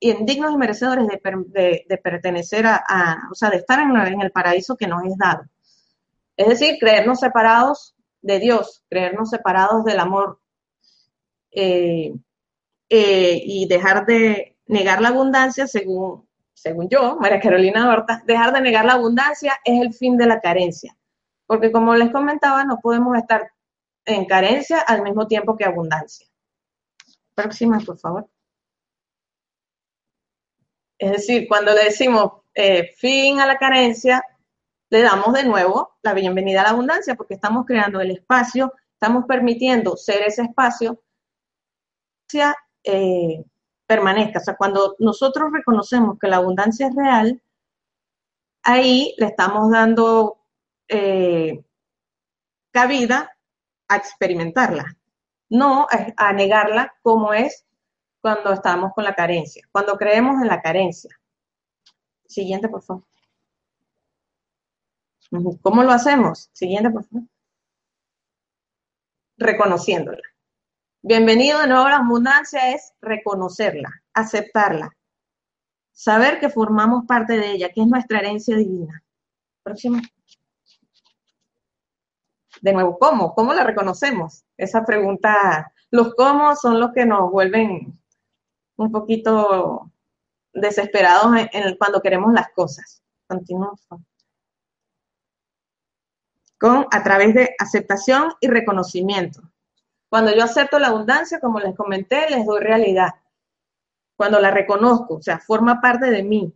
dignos 0.00 0.52
y 0.52 0.56
merecedores 0.56 1.08
de, 1.08 1.98
pertenecer 1.98 2.66
a, 2.66 3.28
o 3.30 3.34
sea, 3.34 3.50
de 3.50 3.56
estar 3.56 3.80
en, 3.80 4.20
el 4.20 4.30
paraíso 4.30 4.76
que 4.76 4.86
nos 4.86 5.04
es 5.04 5.16
dado. 5.16 5.44
Es 6.36 6.48
decir, 6.48 6.76
creernos 6.78 7.18
separados 7.20 7.95
de 8.26 8.40
Dios, 8.40 8.84
creernos 8.90 9.30
separados 9.30 9.84
del 9.84 10.00
amor 10.00 10.40
eh, 11.52 12.12
eh, 12.90 13.40
y 13.44 13.66
dejar 13.68 14.04
de 14.04 14.56
negar 14.66 15.00
la 15.00 15.08
abundancia, 15.08 15.66
según, 15.66 16.28
según 16.52 16.88
yo, 16.88 17.16
María 17.20 17.40
Carolina 17.40 17.88
Horta, 17.88 18.22
dejar 18.26 18.52
de 18.52 18.60
negar 18.60 18.84
la 18.84 18.94
abundancia 18.94 19.56
es 19.64 19.80
el 19.80 19.94
fin 19.94 20.16
de 20.16 20.26
la 20.26 20.40
carencia. 20.40 20.96
Porque 21.46 21.70
como 21.70 21.94
les 21.94 22.10
comentaba, 22.10 22.64
no 22.64 22.80
podemos 22.80 23.16
estar 23.16 23.52
en 24.04 24.24
carencia 24.24 24.80
al 24.80 25.02
mismo 25.02 25.28
tiempo 25.28 25.56
que 25.56 25.64
abundancia. 25.64 26.26
Próxima, 27.34 27.78
por 27.78 27.98
favor. 27.98 28.28
Es 30.98 31.12
decir, 31.12 31.46
cuando 31.46 31.72
le 31.72 31.84
decimos 31.84 32.32
eh, 32.54 32.92
fin 32.96 33.38
a 33.38 33.46
la 33.46 33.58
carencia, 33.58 34.24
le 34.90 35.02
damos 35.02 35.32
de 35.32 35.44
nuevo 35.44 35.96
la 36.02 36.14
bienvenida 36.14 36.60
a 36.60 36.64
la 36.64 36.70
abundancia 36.70 37.14
porque 37.16 37.34
estamos 37.34 37.66
creando 37.66 38.00
el 38.00 38.12
espacio, 38.12 38.72
estamos 38.92 39.24
permitiendo 39.26 39.96
ser 39.96 40.22
ese 40.22 40.42
espacio 40.42 41.00
eh, 42.84 43.44
permanezca. 43.86 44.38
O 44.38 44.42
sea, 44.42 44.56
cuando 44.56 44.96
nosotros 44.98 45.50
reconocemos 45.52 46.18
que 46.18 46.28
la 46.28 46.36
abundancia 46.36 46.88
es 46.88 46.94
real, 46.94 47.42
ahí 48.62 49.14
le 49.18 49.26
estamos 49.26 49.70
dando 49.70 50.38
eh, 50.88 51.64
cabida 52.72 53.36
a 53.88 53.96
experimentarla, 53.96 54.96
no 55.48 55.86
a 56.16 56.32
negarla 56.32 56.94
como 57.02 57.32
es 57.32 57.64
cuando 58.20 58.52
estamos 58.52 58.92
con 58.94 59.04
la 59.04 59.14
carencia, 59.14 59.66
cuando 59.70 59.96
creemos 59.96 60.42
en 60.42 60.48
la 60.48 60.60
carencia. 60.60 61.10
Siguiente, 62.26 62.68
por 62.68 62.82
favor. 62.82 63.04
¿Cómo 65.30 65.82
lo 65.82 65.92
hacemos? 65.92 66.50
Siguiente, 66.52 66.90
por 66.90 67.04
favor. 67.04 67.26
Reconociéndola. 69.38 70.22
Bienvenido 71.02 71.60
de 71.60 71.68
nuevo 71.68 71.84
a 71.84 71.90
la 71.90 71.96
abundancia 71.98 72.74
es 72.74 72.92
reconocerla, 73.00 73.90
aceptarla, 74.12 74.96
saber 75.92 76.40
que 76.40 76.48
formamos 76.48 77.04
parte 77.06 77.34
de 77.34 77.52
ella, 77.52 77.68
que 77.72 77.82
es 77.82 77.86
nuestra 77.86 78.18
herencia 78.18 78.56
divina. 78.56 79.02
Próximo. 79.62 80.00
De 82.60 82.72
nuevo, 82.72 82.98
¿cómo? 82.98 83.34
¿Cómo 83.34 83.52
la 83.52 83.64
reconocemos? 83.64 84.44
Esa 84.56 84.84
pregunta, 84.84 85.72
los 85.90 86.14
cómo 86.14 86.56
son 86.56 86.80
los 86.80 86.92
que 86.92 87.04
nos 87.04 87.30
vuelven 87.30 88.00
un 88.76 88.92
poquito 88.92 89.92
desesperados 90.52 91.32
cuando 91.78 92.00
queremos 92.00 92.32
las 92.32 92.48
cosas. 92.50 93.02
Continuamos. 93.26 93.86
Con, 96.58 96.86
a 96.90 97.02
través 97.02 97.34
de 97.34 97.54
aceptación 97.58 98.32
y 98.40 98.48
reconocimiento. 98.48 99.42
Cuando 100.08 100.34
yo 100.34 100.44
acepto 100.44 100.78
la 100.78 100.88
abundancia, 100.88 101.40
como 101.40 101.60
les 101.60 101.76
comenté, 101.76 102.30
les 102.30 102.46
doy 102.46 102.60
realidad. 102.60 103.10
Cuando 104.16 104.40
la 104.40 104.50
reconozco, 104.50 105.16
o 105.16 105.22
sea, 105.22 105.38
forma 105.38 105.80
parte 105.80 106.10
de 106.10 106.22
mí. 106.22 106.52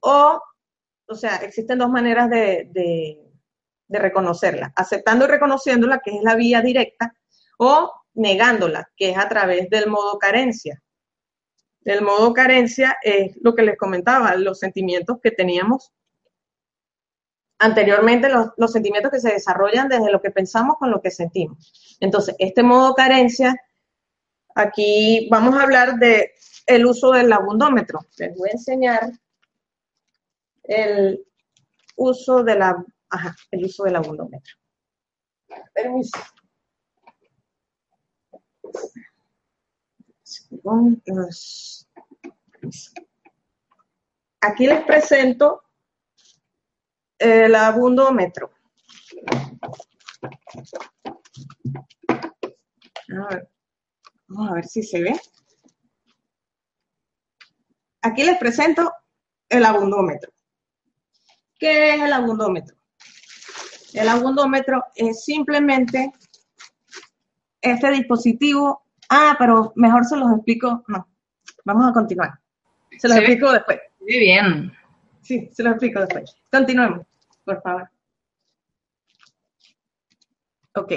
O, 0.00 0.40
o 1.06 1.14
sea, 1.14 1.36
existen 1.36 1.78
dos 1.78 1.88
maneras 1.90 2.28
de, 2.28 2.68
de 3.88 3.98
reconocerla. 3.98 4.72
Aceptando 4.76 5.24
y 5.24 5.28
reconociéndola, 5.28 6.00
que 6.00 6.16
es 6.16 6.22
la 6.22 6.34
vía 6.34 6.60
directa, 6.60 7.14
o 7.58 7.92
negándola, 8.14 8.90
que 8.96 9.10
es 9.10 9.18
a 9.18 9.28
través 9.28 9.68
del 9.70 9.88
modo 9.88 10.18
carencia. 10.18 10.82
El 11.84 12.02
modo 12.02 12.34
carencia 12.34 12.98
es 13.02 13.36
lo 13.40 13.54
que 13.54 13.62
les 13.62 13.78
comentaba, 13.78 14.34
los 14.36 14.58
sentimientos 14.58 15.18
que 15.22 15.30
teníamos 15.30 15.92
anteriormente, 17.58 18.28
los, 18.28 18.72
sentimientos 18.72 19.10
que 19.10 19.20
se 19.20 19.32
desarrollan 19.32 19.88
desde 19.88 20.10
lo 20.10 20.20
que 20.20 20.30
pensamos 20.30 20.76
con 20.78 20.90
lo 20.90 21.00
que 21.00 21.10
sentimos. 21.10 21.96
Entonces, 22.00 22.36
este 22.38 22.62
modo 22.62 22.94
carencia, 22.94 23.56
aquí 24.54 25.28
vamos 25.30 25.54
a 25.54 25.62
hablar 25.62 25.96
de 25.96 26.32
el 26.66 26.86
uso 26.86 27.12
del 27.12 27.32
abundómetro. 27.32 28.00
Les 28.18 28.36
voy 28.36 28.50
a 28.50 28.52
enseñar 28.52 29.10
el 30.64 31.24
uso 31.96 32.44
de 32.44 32.54
la, 32.54 32.84
el 33.50 33.64
uso 33.64 33.84
del 33.84 33.96
abundómetro. 33.96 34.54
Permiso. 35.74 36.18
Aquí 44.40 44.66
les 44.66 44.84
presento 44.84 45.67
el 47.18 47.54
abundómetro. 47.54 48.50
A 53.10 53.34
ver, 53.34 53.48
vamos 54.28 54.50
a 54.50 54.54
ver 54.54 54.64
si 54.66 54.82
se 54.82 55.02
ve. 55.02 55.20
Aquí 58.02 58.22
les 58.22 58.38
presento 58.38 58.92
el 59.48 59.64
abundómetro. 59.64 60.32
¿Qué 61.58 61.94
es 61.94 62.00
el 62.00 62.12
abundómetro? 62.12 62.76
El 63.92 64.08
abundómetro 64.08 64.84
es 64.94 65.24
simplemente 65.24 66.12
este 67.60 67.90
dispositivo. 67.90 68.82
Ah, 69.08 69.34
pero 69.38 69.72
mejor 69.74 70.04
se 70.04 70.16
los 70.16 70.30
explico. 70.32 70.84
No, 70.86 71.08
vamos 71.64 71.90
a 71.90 71.92
continuar. 71.92 72.38
Se 72.98 73.08
los 73.08 73.16
explico 73.16 73.52
después. 73.52 73.80
Muy 74.00 74.18
bien. 74.18 74.77
Sí, 75.28 75.50
se 75.52 75.62
los 75.62 75.72
explico 75.72 76.00
después. 76.00 76.34
Continuemos, 76.50 77.06
por 77.44 77.60
favor. 77.60 77.90
Ok. 80.74 80.92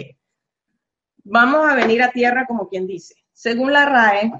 Vamos 1.25 1.69
a 1.69 1.75
venir 1.75 2.01
a 2.01 2.13
tierra 2.13 2.45
como 2.47 2.69
quien 2.69 2.87
dice. 2.87 3.15
Según 3.33 3.73
la 3.73 3.83
RAE, 3.83 4.31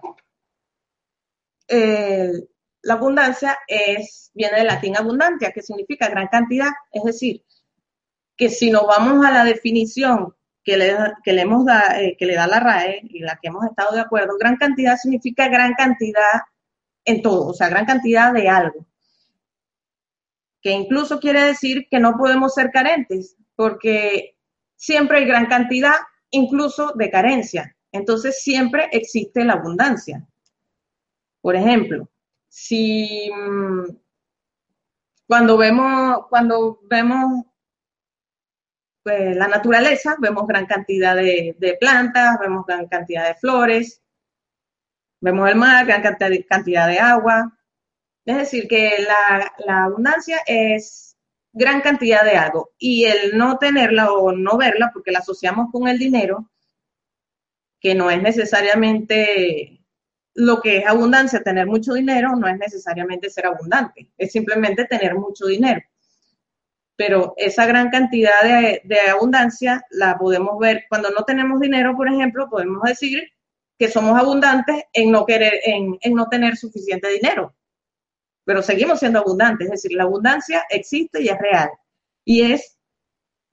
la 2.83 2.93
abundancia 2.93 3.57
es, 3.67 4.31
viene 4.33 4.60
del 4.60 4.67
latín 4.67 4.95
abundantia, 4.95 5.51
que 5.51 5.62
significa 5.62 6.07
gran 6.07 6.27
cantidad. 6.27 6.69
Es 6.93 7.03
decir, 7.03 7.43
que 8.38 8.48
si 8.48 8.71
nos 8.71 8.88
vamos 8.88 9.25
a 9.25 9.31
la 9.31 9.43
definición 9.43 10.33
que 10.63 10.77
le, 10.77 10.95
que 11.21 11.33
le, 11.33 11.41
hemos 11.41 11.65
da, 11.65 12.00
eh, 12.01 12.15
que 12.17 12.25
le 12.25 12.36
da 12.36 12.48
la 12.48 12.62
RAE 12.62 13.01
y 13.10 13.19
la 13.19 13.38
que 13.41 13.50
hemos 13.50 13.65
estado 13.65 13.93
de 13.93 14.00
acuerdo, 14.00 14.38
gran 14.39 14.55
cantidad 14.55 14.95
significa 14.95 15.50
gran 15.50 15.74
cantidad 15.74 16.43
en 17.03 17.21
todo, 17.21 17.50
o 17.50 17.53
sea, 17.53 17.67
gran 17.67 17.86
cantidad 17.86 18.31
de 18.31 18.48
algo. 18.48 18.86
Que 20.62 20.72
incluso 20.72 21.20
quiere 21.20 21.44
decir 21.44 21.88
que 21.89 22.00
no 22.00 22.18
podemos 22.18 22.53
ser 22.53 22.72
carentes, 22.72 23.36
porque 23.56 24.38
siempre 24.75 25.20
hay 25.20 25.25
gran 25.25 25.48
cantidad, 25.48 25.96
incluso 26.30 26.94
de 26.96 27.10
carencia. 27.10 27.75
Entonces 27.91 28.41
siempre 28.41 28.89
existe 28.91 29.44
la 29.44 29.53
abundancia. 29.53 30.25
Por 31.41 31.56
ejemplo, 31.56 32.10
si 32.48 33.30
mm, 33.32 33.86
cuando 35.27 35.58
vemos, 35.58 36.27
cuando 36.30 36.80
vemos 36.84 37.46
pues, 39.03 39.36
la 39.36 39.48
naturaleza, 39.48 40.15
vemos 40.20 40.46
gran 40.46 40.65
cantidad 40.65 41.15
de, 41.15 41.77
plantas, 41.80 42.38
vemos 42.39 42.65
gran 42.65 42.88
cantidad 42.88 43.27
de 43.27 43.36
flores, 43.36 44.01
vemos 45.22 45.50
el 45.50 45.56
mar, 45.56 45.86
gran 45.86 46.01
cantidad 46.01 46.88
de, 46.88 47.00
agua. 47.00 47.58
Es 48.25 48.38
decir, 48.38 48.68
que 48.68 49.06
la, 49.66 49.86
abundancia 49.86 50.40
es 50.46 51.18
gran 51.54 51.82
cantidad 51.82 52.24
de 52.24 52.38
algo 52.38 52.72
y 52.78 53.06
el 53.06 53.38
no 53.38 53.58
tenerla 53.58 54.12
o 54.13 54.32
no 54.32 54.58
verla, 54.58 54.92
porque 54.94 55.12
la 55.12 55.20
asociamos 55.20 55.72
con 55.72 55.88
el 55.88 55.98
dinero, 55.98 56.50
que 57.80 57.96
no 57.96 58.12
es 58.12 58.22
necesariamente 58.22 59.82
lo 60.34 60.62
que 60.62 60.78
es 60.78 60.88
abundancia, 60.88 61.42
tener 61.44 61.68
mucho 61.68 61.94
dinero, 61.94 62.36
no 62.36 62.48
es 62.48 62.58
necesariamente 62.58 63.30
ser 63.30 63.48
abundante, 63.48 64.10
es 64.18 64.32
simplemente 64.32 64.86
tener 64.86 65.16
mucho 65.16 65.48
dinero. 65.48 65.82
Pero 66.96 67.34
esa 67.38 67.66
gran 67.66 67.90
cantidad 67.90 68.44
de, 68.44 69.00
abundancia 69.10 69.84
la 69.90 70.18
podemos 70.18 70.60
ver 70.60 70.86
cuando 70.88 71.10
no 71.10 71.24
tenemos 71.24 71.60
dinero, 71.60 71.96
por 71.98 72.08
ejemplo, 72.08 72.50
podemos 72.50 72.84
decir 72.84 73.24
que 73.78 73.90
somos 73.90 74.18
abundantes 74.20 74.84
en 74.94 75.12
no 75.12 75.25
querer, 75.25 75.60
en, 75.66 75.98
no 76.13 76.30
tener 76.30 76.56
suficiente 76.56 77.10
dinero, 77.10 77.56
pero 78.43 78.62
seguimos 78.62 79.00
siendo 79.00 79.19
abundantes, 79.19 79.65
es 79.67 79.83
decir, 79.83 79.93
la 79.93 80.03
abundancia 80.03 80.63
existe 80.69 81.21
y 81.21 81.29
es 81.29 81.38
real 81.38 81.69
y 82.25 82.51
es 82.51 82.77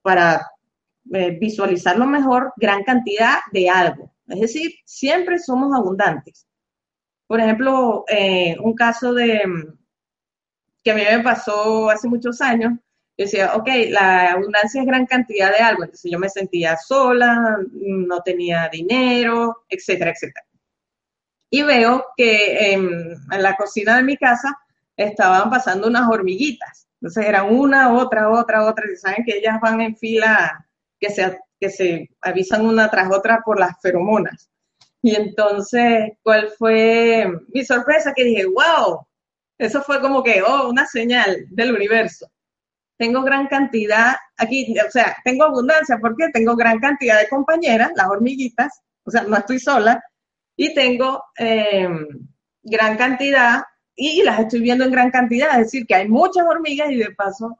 para 0.01 0.45
eh, 1.13 1.37
visualizarlo 1.39 2.05
mejor 2.05 2.53
gran 2.57 2.83
cantidad 2.83 3.39
de 3.51 3.69
algo, 3.69 4.13
es 4.27 4.39
decir, 4.39 4.71
siempre 4.85 5.39
somos 5.39 5.75
abundantes. 5.75 6.45
Por 7.27 7.39
ejemplo, 7.39 8.05
eh, 8.07 8.57
un 8.59 8.73
caso 8.73 9.13
de 9.13 9.41
que 10.83 10.91
a 10.91 10.95
mí 10.95 11.01
me 11.01 11.19
pasó 11.21 11.89
hace 11.89 12.07
muchos 12.07 12.41
años, 12.41 12.73
decía, 13.23 13.53
ok, 13.55 13.67
la 13.89 14.31
abundancia 14.31 14.81
es 14.81 14.87
gran 14.87 15.05
cantidad 15.05 15.51
de 15.51 15.61
algo, 15.61 15.83
entonces 15.83 16.09
yo 16.09 16.19
me 16.19 16.29
sentía 16.29 16.77
sola, 16.77 17.57
no 17.71 18.21
tenía 18.21 18.69
dinero, 18.71 19.65
etcétera, 19.67 20.11
etcétera. 20.11 20.45
Y 21.51 21.63
veo 21.63 22.05
que 22.15 22.73
en, 22.73 23.15
la 23.29 23.55
cocina 23.55 23.97
de 23.97 24.03
mi 24.03 24.17
casa 24.17 24.57
estaban 25.03 25.49
pasando 25.49 25.87
unas 25.87 26.09
hormiguitas, 26.09 26.87
entonces 27.01 27.25
eran 27.25 27.53
una, 27.55 27.93
otra, 27.93 28.29
otra, 28.29 28.65
otra, 28.65 28.85
y 28.91 28.95
saben 28.97 29.23
que 29.25 29.37
ellas 29.37 29.57
van 29.61 29.81
en 29.81 29.95
fila, 29.95 30.65
que 30.99 31.09
se, 31.09 31.39
que 31.59 31.69
se 31.69 32.09
avisan 32.21 32.65
una 32.65 32.89
tras 32.89 33.09
otra 33.11 33.41
por 33.43 33.59
las 33.59 33.79
feromonas. 33.81 34.49
Y 35.01 35.15
entonces, 35.15 36.11
¿cuál 36.21 36.49
fue 36.57 37.25
mi 37.53 37.63
sorpresa? 37.63 38.13
Que 38.13 38.25
dije, 38.25 38.45
wow, 38.45 39.07
eso 39.57 39.81
fue 39.81 40.01
como 40.01 40.21
que, 40.23 40.41
oh, 40.41 40.69
una 40.69 40.85
señal 40.85 41.45
del 41.51 41.73
universo. 41.73 42.29
Tengo 42.97 43.23
gran 43.23 43.47
cantidad, 43.47 44.15
aquí, 44.37 44.75
o 44.85 44.91
sea, 44.91 45.15
tengo 45.23 45.45
abundancia. 45.45 45.97
Porque 46.01 46.29
tengo 46.33 46.55
gran 46.55 46.79
cantidad 46.79 47.17
de 47.19 47.29
compañeras, 47.29 47.91
las 47.95 48.09
hormiguitas, 48.09 48.81
o 49.05 49.11
sea, 49.11 49.23
no 49.23 49.37
estoy 49.37 49.59
sola, 49.59 50.03
y 50.57 50.73
tengo 50.73 51.23
em, 51.37 52.05
gran 52.61 52.97
cantidad, 52.97 53.63
y 53.99 54.23
las 54.23 54.39
estoy 54.39 54.61
viendo 54.61 54.85
en 54.85 54.91
gran 54.91 55.11
cantidad, 55.11 55.51
es 55.59 55.65
decir, 55.65 55.85
que 55.85 55.93
hay 55.93 56.07
muchas 56.07 56.45
hormigas 56.47 56.89
y 56.89 56.95
de 56.95 57.11
paso, 57.11 57.59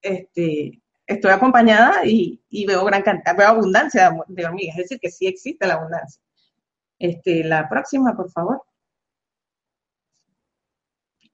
este, 0.00 0.80
estoy 1.06 1.30
acompañada 1.30 2.06
y, 2.06 2.40
veo 2.66 2.86
gran 2.86 3.02
cantidad, 3.02 3.36
veo 3.36 3.48
abundancia 3.48 4.10
de 4.28 4.46
hormigas, 4.46 4.78
es 4.78 4.84
decir, 4.84 4.98
que 4.98 5.10
sí 5.10 5.26
existe 5.26 5.66
la 5.66 5.74
abundancia. 5.74 6.22
Este, 6.98 7.44
la 7.44 7.68
próxima, 7.68 8.16
por 8.16 8.30
favor. 8.30 8.62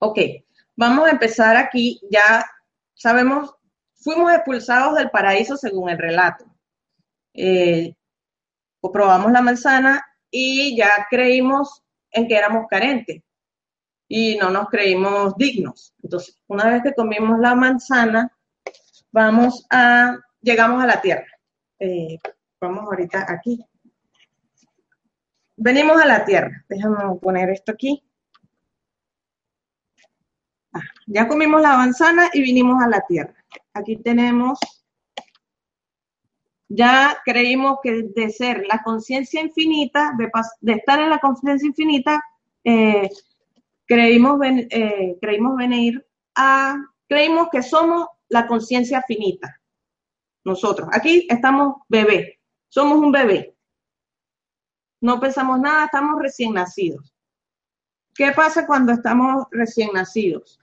Ok, 0.00 0.18
vamos 0.74 1.06
a 1.06 1.12
empezar 1.12 1.56
aquí 1.56 2.00
ya 2.10 2.44
sabemos, 2.94 3.54
fuimos 3.94 4.32
expulsados 4.32 4.96
del 4.96 5.10
paraíso 5.10 5.56
según 5.56 5.90
el 5.90 5.98
relato. 5.98 6.44
Eh, 7.34 7.94
probamos 8.80 9.30
la 9.30 9.42
manzana 9.42 10.04
y 10.28 10.76
ya 10.76 11.06
creímos 11.08 11.84
en 12.10 12.26
que 12.26 12.34
éramos 12.34 12.66
carentes 12.68 13.22
y 14.12 14.36
no 14.38 14.50
nos 14.50 14.68
creímos 14.68 15.36
dignos. 15.36 15.94
Entonces, 16.02 16.36
una 16.48 16.68
vez 16.68 16.82
que 16.82 16.94
comimos 16.94 17.38
la 17.38 17.54
manzana, 17.54 18.36
vamos 19.12 19.64
a, 19.70 20.18
llegamos 20.40 20.82
a 20.82 20.86
la 20.86 21.00
tierra. 21.00 21.28
Eh, 21.78 22.18
vamos 22.60 22.86
ahorita 22.86 23.24
aquí. 23.28 23.64
Venimos 25.56 26.02
a 26.02 26.06
la 26.06 26.24
tierra. 26.24 26.64
Déjame 26.68 26.96
poner 27.22 27.50
esto 27.50 27.70
aquí. 27.70 28.02
Ya 31.06 31.28
comimos 31.28 31.62
la 31.62 31.76
manzana 31.76 32.30
y 32.32 32.42
vinimos 32.42 32.82
a 32.82 32.88
la 32.88 33.02
tierra. 33.02 33.44
Aquí 33.74 33.94
tenemos, 33.94 34.58
ya 36.68 37.16
creímos 37.24 37.78
que 37.80 38.02
de 38.12 38.30
ser 38.30 38.66
la 38.66 38.82
conciencia 38.82 39.40
infinita, 39.40 40.16
de, 40.18 40.72
estar 40.74 40.98
en 40.98 41.10
la 41.10 41.18
conciencia 41.20 41.68
infinita, 41.68 42.20
eh, 42.64 43.08
creímos, 43.90 44.38
eh, 44.44 45.18
creímos 45.20 45.56
venir 45.56 46.06
a, 46.36 46.76
creímos 47.08 47.48
que 47.50 47.60
somos 47.60 48.06
la 48.28 48.46
conciencia 48.46 49.02
finita. 49.04 49.60
Nosotros, 50.44 50.88
aquí 50.92 51.26
estamos 51.28 51.78
bebé, 51.88 52.38
somos 52.68 52.98
un 52.98 53.10
bebé. 53.10 53.56
No 55.00 55.18
pensamos 55.18 55.58
nada, 55.58 55.86
estamos 55.86 56.22
recién 56.22 56.54
nacidos. 56.54 57.12
¿Qué 58.14 58.30
pasa 58.30 58.64
cuando 58.64 58.92
estamos 58.92 59.46
recién 59.50 59.90
nacidos? 59.92 60.60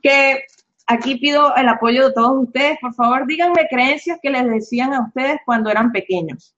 Que 0.00 0.44
aquí 0.86 1.16
pido 1.16 1.52
el 1.56 1.68
apoyo 1.68 2.08
de 2.08 2.14
todos 2.14 2.44
ustedes. 2.44 2.78
Por 2.80 2.94
favor, 2.94 3.26
díganme 3.26 3.66
creencias 3.68 4.20
que 4.22 4.30
les 4.30 4.48
decían 4.48 4.94
a 4.94 5.06
ustedes 5.06 5.38
cuando 5.44 5.68
eran 5.68 5.90
pequeños. 5.90 6.54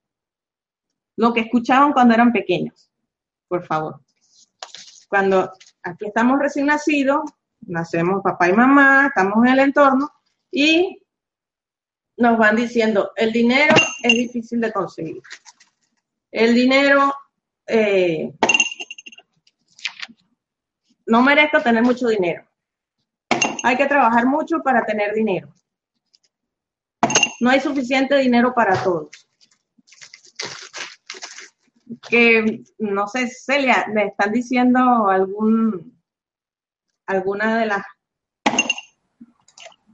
Lo 1.17 1.33
que 1.33 1.41
escuchaban 1.41 1.95
cuando 1.95 2.13
eran 2.13 2.33
pequeños. 2.33 2.91
Por 3.49 3.65
favor. 3.65 4.01
Cuando 5.09 5.53
aquí 5.83 6.07
estamos 6.07 6.39
recién 6.39 6.67
nacidos, 6.67 7.23
nacemos 7.61 8.23
papá 8.23 8.49
y 8.49 8.53
mamá, 8.53 9.07
estamos 9.09 9.45
en 9.45 9.53
el 9.53 9.59
entorno 9.61 10.11
y 10.51 11.03
nos 12.17 12.39
van 12.39 12.57
diciendo, 12.57 13.13
el 13.17 13.33
dinero 13.33 13.75
es 14.03 14.13
difícil 14.13 14.61
de 14.61 14.73
conseguir. 14.73 15.23
El 16.31 16.55
dinero 16.55 17.15
eh, 17.67 18.33
no 21.07 21.23
merezco 21.23 21.61
tener 21.61 21.83
mucho 21.83 22.09
dinero. 22.09 22.45
Hay 23.63 23.77
que 23.77 23.87
trabajar 23.87 24.27
mucho 24.27 24.61
para 24.63 24.85
tener 24.85 25.15
dinero. 25.15 25.53
No 27.41 27.51
hay 27.51 27.61
suficiente 27.61 28.17
dinero 28.17 28.55
para 28.55 28.83
todos. 28.83 29.26
Que, 32.09 32.65
no 32.79 33.07
sé, 33.07 33.29
Celia, 33.29 33.87
¿me 33.93 34.07
están 34.07 34.33
diciendo 34.33 35.09
algún, 35.09 36.01
alguna 37.07 37.59
de 37.59 37.67
las 37.67 37.83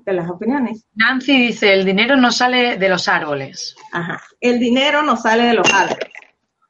de 0.05 0.13
las 0.13 0.29
opiniones. 0.29 0.87
Nancy 0.95 1.47
dice, 1.47 1.73
el 1.73 1.85
dinero 1.85 2.17
no 2.17 2.33
sale 2.33 2.77
de 2.77 2.89
los 2.89 3.09
árboles. 3.09 3.77
Ajá. 3.93 4.21
El 4.41 4.59
dinero 4.59 5.03
no 5.03 5.17
sale 5.17 5.45
de 5.45 5.55
los 5.55 5.73
árboles. 5.73 6.09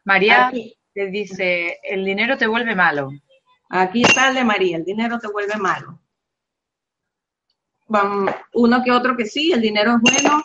María 0.05 0.51
te 0.95 1.07
dice, 1.07 1.79
el 1.83 2.05
dinero 2.05 2.37
te 2.37 2.47
vuelve 2.47 2.75
malo. 2.75 3.11
Aquí 3.71 4.05
sale 4.05 4.45
María, 4.45 4.77
el 4.77 4.85
dinero 4.85 5.19
te 5.19 5.29
vuelve 5.29 5.57
malo. 5.57 5.99
uno 8.55 8.83
que 8.85 8.91
otro 8.91 9.17
que 9.17 9.25
sí, 9.25 9.53
el 9.53 9.61
dinero 9.61 9.97
es 9.97 10.01
bueno. 10.01 10.45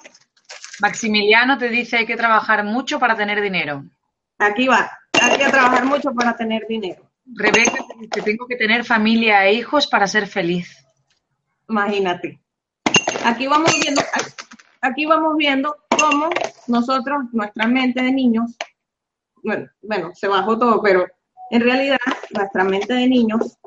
Maximiliano 0.80 1.58
te 1.58 1.70
dice, 1.70 1.98
hay 1.98 2.06
que 2.06 2.16
trabajar 2.16 2.64
mucho 2.64 3.00
para 3.00 3.18
tener 3.18 3.42
dinero. 3.42 3.84
Aquí 4.40 4.68
va, 4.68 4.92
hay 5.22 5.38
que 5.38 5.50
trabajar 5.50 5.86
mucho 5.86 6.12
para 6.14 6.36
tener 6.36 6.68
dinero. 6.68 7.10
Rebeca 7.26 7.84
tengo 8.24 8.48
que 8.48 8.56
tener 8.56 8.86
familia 8.86 9.46
e 9.46 9.54
hijos 9.54 9.88
para 9.88 10.08
ser 10.08 10.28
feliz. 10.28 10.86
Imagínate. 11.68 12.40
Aquí 13.26 13.48
vamos 13.48 13.74
viendo, 13.82 14.02
aquí 14.82 15.06
vamos 15.06 15.36
viendo 15.38 15.76
cómo 15.90 16.30
nosotros, 16.68 17.26
nuestra 17.32 17.68
mente 17.68 18.02
de 18.02 18.12
niños, 18.12 18.56
bueno, 19.44 19.70
bueno, 19.82 20.12
se 20.14 20.28
bajó 20.28 20.58
todo, 20.58 20.82
pero 20.82 21.06
en 21.52 21.62
realidad 21.62 21.98
nuestra 22.32 22.64
mente 22.64 22.94
de 22.94 23.08
niños 23.08 23.58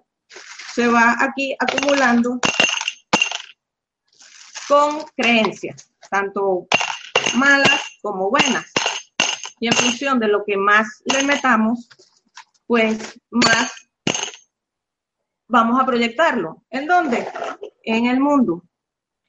se 0.74 0.86
va 0.86 1.16
aquí 1.18 1.54
acumulando 1.58 2.38
con 4.68 5.04
creencias, 5.16 5.92
tanto 6.10 6.68
malas 7.34 7.98
como 8.00 8.30
buenas. 8.30 8.66
Y 9.60 9.68
en 9.68 9.72
función 9.74 10.18
de 10.18 10.26
lo 10.26 10.44
que 10.44 10.56
más 10.56 11.02
le 11.04 11.22
metamos, 11.22 11.88
pues 12.66 13.20
más 13.30 13.70
vamos 15.46 15.80
a 15.80 15.86
proyectarlo. 15.86 16.64
¿En 16.70 16.86
dónde? 16.86 17.28
En 17.84 18.06
el 18.06 18.18
mundo. 18.18 18.64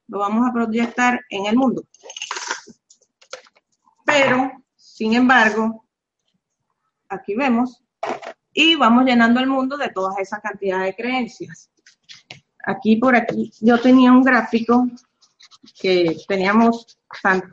Lo 0.08 0.20
vamos 0.20 0.48
a 0.48 0.54
proyectar 0.54 1.22
en 1.30 1.46
el 1.46 1.56
mundo. 1.56 1.84
Pero, 4.06 4.52
sin 4.76 5.14
embargo, 5.14 5.86
aquí 7.08 7.36
vemos, 7.36 7.84
y 8.54 8.76
vamos 8.76 9.06
llenando 9.06 9.40
el 9.40 9.48
mundo 9.48 9.78
de 9.78 9.90
todas 9.90 10.18
esas 10.20 10.42
cantidades 10.42 10.88
de 10.88 10.96
creencias. 10.96 11.70
Aquí 12.66 12.98
por 12.98 13.16
aquí 13.16 13.52
yo 13.60 13.80
tenía 13.80 14.12
un 14.12 14.24
gráfico 14.24 14.88
que 15.80 16.18
teníamos, 16.28 17.00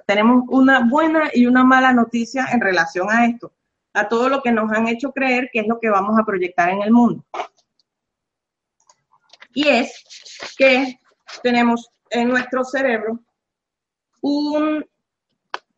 tenemos 0.07 0.44
una 0.49 0.88
buena 0.88 1.31
y 1.33 1.47
una 1.47 1.64
mala 1.64 1.92
noticia 1.92 2.47
en 2.53 2.61
relación 2.61 3.09
a 3.11 3.27
esto, 3.27 3.53
a 3.92 4.09
todo 4.09 4.29
lo 4.29 4.42
que 4.42 4.53
nos 4.53 4.71
han 4.73 4.88
hecho 4.88 5.12
creer 5.12 5.51
que 5.53 5.61
es 5.61 5.66
lo 5.66 5.79
que 5.81 5.90
vamos 5.90 6.18
a 6.18 6.25
proyectar 6.25 6.71
en 6.71 6.83
el 6.83 6.90
mundo. 6.90 7.25
Y 9.55 9.68
es 9.68 9.92
que 10.57 10.99
tenemos 11.42 11.88
en 12.11 12.29
nuestro 12.29 12.64
cerebro 12.64 13.21
un, 14.21 14.85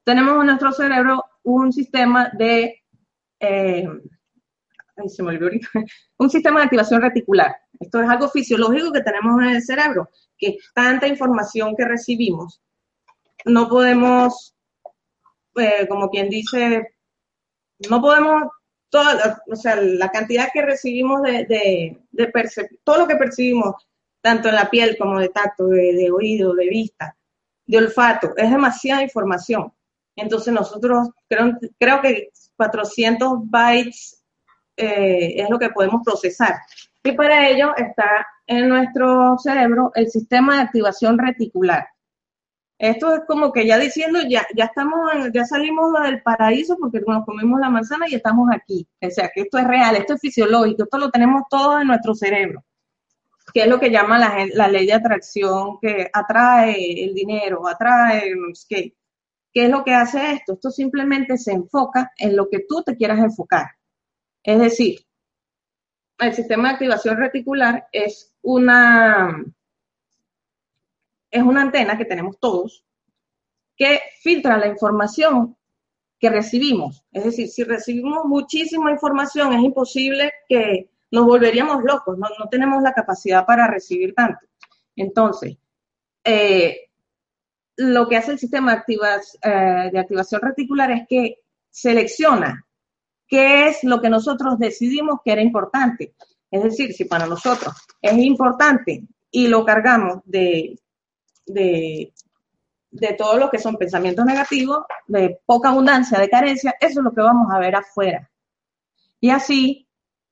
tenemos 0.04 0.40
en 0.40 0.46
nuestro 0.46 0.72
cerebro 0.72 1.24
un 1.42 1.72
sistema 1.72 2.30
de, 2.36 2.82
eh, 3.40 3.88
se 5.06 5.22
me 5.22 5.30
olvidó 5.30 5.50
un 6.18 6.30
sistema 6.30 6.60
de 6.60 6.64
activación 6.64 7.00
reticular. 7.00 7.56
Esto 7.78 8.02
es 8.02 8.08
algo 8.08 8.28
fisiológico 8.28 8.92
que 8.92 9.02
tenemos 9.02 9.40
en 9.42 9.48
el 9.48 9.62
cerebro, 9.62 10.10
que 10.36 10.58
tanta 10.74 11.06
información 11.06 11.74
que 11.76 11.86
recibimos, 11.86 12.60
no 13.44 13.68
podemos, 13.68 14.54
eh, 15.56 15.86
como 15.88 16.08
quien 16.10 16.28
dice, 16.28 16.94
no 17.88 18.00
podemos, 18.00 18.44
toda, 18.90 19.42
o 19.50 19.56
sea, 19.56 19.76
la 19.76 20.10
cantidad 20.10 20.48
que 20.52 20.62
recibimos 20.62 21.22
de, 21.22 21.46
de, 21.46 21.98
de 22.10 22.32
todo 22.84 22.98
lo 22.98 23.06
que 23.06 23.16
percibimos 23.16 23.74
tanto 24.20 24.48
en 24.48 24.54
la 24.54 24.68
piel 24.68 24.96
como 24.98 25.18
de 25.18 25.28
tacto, 25.28 25.68
de, 25.68 26.10
oído, 26.10 26.54
de 26.54 26.68
vista, 26.68 27.16
de 27.66 27.78
olfato. 27.78 28.36
Es 28.36 28.50
demasiada 28.50 29.02
información. 29.02 29.72
Entonces 30.16 30.52
nosotros 30.52 31.08
creo, 31.28 31.56
creo 31.78 32.02
que 32.02 32.30
400 32.56 33.38
bytes 33.44 34.22
eh, 34.76 35.42
es 35.42 35.50
lo 35.50 35.58
que 35.58 35.70
podemos 35.70 36.02
procesar. 36.04 36.56
Y 37.02 37.12
para 37.12 37.48
ello 37.48 37.74
está 37.76 38.26
en 38.46 38.68
nuestro 38.68 39.38
cerebro 39.38 39.92
el 39.94 40.10
sistema 40.10 40.56
de 40.56 40.62
activación 40.62 41.18
reticular. 41.18 41.86
Esto 42.80 43.14
es 43.14 43.20
como 43.28 43.52
que 43.52 43.66
ya 43.66 43.78
diciendo, 43.78 44.20
ya, 44.26 44.46
ya 44.56 44.64
estamos, 44.64 45.12
ya 45.34 45.44
salimos 45.44 45.92
del 46.02 46.22
paraíso 46.22 46.78
porque 46.80 47.00
nos 47.06 47.26
comimos 47.26 47.60
la 47.60 47.68
manzana 47.68 48.06
y 48.08 48.14
estamos 48.14 48.48
aquí. 48.52 48.88
O 49.02 49.10
sea, 49.10 49.30
que 49.34 49.42
esto 49.42 49.58
es 49.58 49.66
real, 49.66 49.96
esto 49.96 50.14
es 50.14 50.20
fisiológico, 50.20 50.84
esto 50.84 50.98
lo 50.98 51.10
tenemos 51.10 51.42
todo 51.50 51.80
en 51.80 51.88
nuestro 51.88 52.14
cerebro 52.14 52.64
que 53.52 53.62
es 53.62 53.66
lo 53.66 53.80
que 53.80 53.90
llama 53.90 54.18
la, 54.18 54.68
ley 54.68 54.86
de 54.86 54.92
atracción, 54.92 55.78
que 55.80 56.08
atrae 56.12 57.04
el 57.04 57.14
dinero, 57.14 57.66
atrae, 57.66 58.32
¿qué? 58.68 58.94
¿Qué 59.52 59.64
es 59.64 59.70
lo 59.70 59.82
que 59.82 59.94
hace 59.94 60.34
esto? 60.34 60.52
Esto 60.52 60.70
simplemente 60.70 61.36
se 61.36 61.52
enfoca 61.52 62.12
en 62.16 62.36
lo 62.36 62.48
que 62.48 62.60
tú 62.68 62.82
te 62.84 62.96
quieras 62.96 63.18
enfocar. 63.18 63.66
Es 64.44 64.60
decir, 64.60 65.00
el 66.18 66.34
sistema 66.34 66.68
de 66.68 66.74
activación 66.74 67.16
reticular 67.16 67.88
es 67.90 68.32
una, 68.42 69.44
es 71.30 71.42
una 71.42 71.62
antena 71.62 71.96
que 71.96 72.04
tenemos 72.04 72.38
todos 72.38 72.84
que 73.76 74.00
filtra 74.20 74.58
la 74.58 74.66
información 74.66 75.56
que 76.18 76.28
recibimos. 76.28 77.02
Es 77.12 77.24
decir, 77.24 77.48
si 77.48 77.64
recibimos 77.64 78.26
muchísima 78.26 78.90
información, 78.90 79.54
es 79.54 79.62
imposible 79.62 80.32
que 80.48 80.90
nos 81.10 81.24
volveríamos 81.24 81.82
locos, 81.82 82.18
no, 82.18 82.28
tenemos 82.50 82.82
la 82.82 82.92
capacidad 82.92 83.46
para 83.46 83.66
recibir 83.66 84.14
tanto. 84.14 84.46
Entonces, 84.94 85.56
eh, 86.22 86.90
lo 87.76 88.06
que 88.06 88.16
hace 88.16 88.32
el 88.32 88.38
sistema 88.38 88.84
eh, 88.86 89.90
de 89.90 89.98
activación 89.98 90.42
reticular 90.42 90.90
es 90.90 91.08
que 91.08 91.38
selecciona 91.70 92.66
qué 93.26 93.68
es 93.68 93.82
lo 93.82 94.02
que 94.02 94.10
nosotros 94.10 94.58
decidimos 94.58 95.20
que 95.24 95.32
era 95.32 95.40
importante. 95.40 96.14
Es 96.50 96.62
decir, 96.62 96.92
si 96.92 97.06
para 97.06 97.26
nosotros 97.26 97.74
es 98.02 98.18
importante 98.18 99.04
y 99.30 99.48
lo 99.48 99.64
cargamos 99.64 100.18
de, 100.24 100.78
de, 101.52 102.12
de 102.90 103.12
todo 103.14 103.38
lo 103.38 103.50
que 103.50 103.58
son 103.58 103.76
pensamientos 103.76 104.24
negativos, 104.24 104.84
de 105.06 105.38
poca 105.46 105.70
abundancia, 105.70 106.18
de 106.18 106.28
carencia, 106.28 106.74
eso 106.80 107.00
es 107.00 107.04
lo 107.04 107.12
que 107.12 107.22
vamos 107.22 107.52
a 107.52 107.58
ver 107.58 107.76
afuera. 107.76 108.30
Y 109.20 109.30
así 109.30 109.86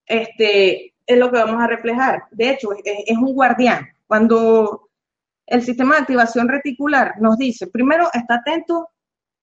este, 0.06 0.94
es 1.06 1.18
lo 1.18 1.30
que 1.30 1.38
vamos 1.38 1.62
a 1.62 1.66
reflejar. 1.66 2.24
De 2.30 2.50
hecho, 2.50 2.70
es, 2.84 3.16
un 3.16 3.34
guardián. 3.34 3.88
Cuando 4.06 4.90
el 5.46 5.62
sistema 5.62 5.94
de 5.94 6.00
activación 6.02 6.48
reticular 6.48 7.14
nos 7.20 7.38
dice, 7.38 7.66
primero, 7.66 8.08
está 8.12 8.36
atento 8.36 8.90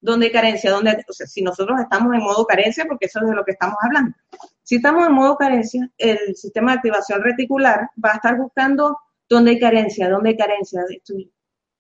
donde 0.02 0.28
hay 0.28 0.32
carencia, 0.32 0.72
donde, 0.72 1.04
o 1.08 1.14
sea, 1.14 1.26
si 1.26 1.42
nosotros 1.42 1.80
estamos 1.80 2.14
en 2.14 2.22
modo 2.22 2.46
carencia, 2.46 2.86
porque 2.88 3.08
eso 3.08 3.20
es 3.22 3.30
de 3.30 3.36
lo 3.36 3.44
que 3.44 3.54
estamos 3.54 3.78
hablando. 3.82 4.16
Si 4.62 4.76
estamos 4.76 5.08
en 5.08 5.14
modo 5.14 5.36
carencia, 5.36 5.90
el 5.98 6.36
sistema 6.36 6.72
de 6.72 6.78
activación 6.78 7.24
reticular 7.24 7.90
va 8.04 8.12
a 8.12 8.16
estar 8.16 8.38
buscando 8.38 9.00
dónde 9.28 9.52
hay 9.52 9.60
carencia, 9.60 10.10
dónde 10.10 10.30
hay 10.30 10.38
carencia, 10.38 10.82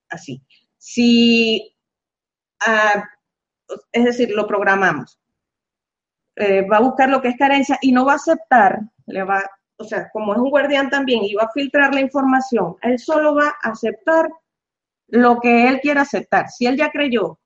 así. 0.10 0.42
Si, 0.78 1.76
ah, 2.66 3.04
es 3.92 4.04
decir, 4.04 4.32
lo 4.32 4.48
programamos. 4.48 5.20
Eh, 6.36 6.68
va 6.68 6.78
a 6.78 6.82
buscar 6.82 7.10
lo 7.10 7.22
que 7.22 7.30
es 7.30 7.38
carencia 7.38 7.78
y 7.82 7.92
no 7.92 8.06
va 8.06 8.14
a 8.14 8.18
aceptar, 8.18 8.82
le 9.06 9.24
va, 9.24 9.50
o 9.78 9.84
sea, 9.86 10.10
como 10.12 10.34
es 10.34 10.40
un 10.40 10.50
guardián 10.50 10.90
también 10.90 11.24
y 11.24 11.34
va 11.34 11.44
a 11.44 11.52
filtrar 11.52 11.94
la 11.94 12.02
información, 12.02 12.76
él 12.82 13.00
solo 13.00 13.36
va 13.36 13.56
a 13.64 13.70
aceptar 13.70 14.30
lo 15.08 15.40
que 15.40 15.68
él 15.68 15.80
quiera 15.80 16.02
aceptar. 16.02 16.50
Si 16.50 16.66
él 16.66 16.76
ya 16.76 16.90
creyó, 16.92 17.40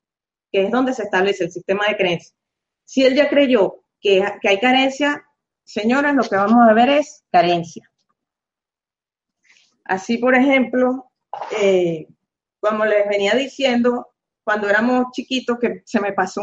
que 0.51 0.65
es 0.65 0.71
donde 0.71 0.93
se 0.93 1.03
establece 1.03 1.45
el 1.45 1.51
sistema 1.51 1.85
de 1.87 1.97
creencia, 1.97 2.35
si 2.83 3.05
él 3.05 3.15
ya 3.15 3.29
creyó 3.29 3.83
que, 4.01 4.23
hay 4.43 4.59
carencia, 4.59 5.23
señores, 5.63 6.15
lo 6.15 6.23
que 6.23 6.35
vamos 6.35 6.67
a 6.67 6.73
ver 6.73 6.89
es 6.89 7.23
carencia. 7.31 7.89
Así, 9.85 10.17
por 10.17 10.35
ejemplo, 10.35 11.11
eh, 11.61 12.07
como 12.59 12.85
les 12.85 13.07
venía 13.07 13.33
diciendo, 13.33 14.07
cuando 14.43 14.69
éramos 14.69 15.07
chiquitos, 15.11 15.59
que 15.59 15.81
se 15.85 15.99
me 15.99 16.13
pasó 16.13 16.41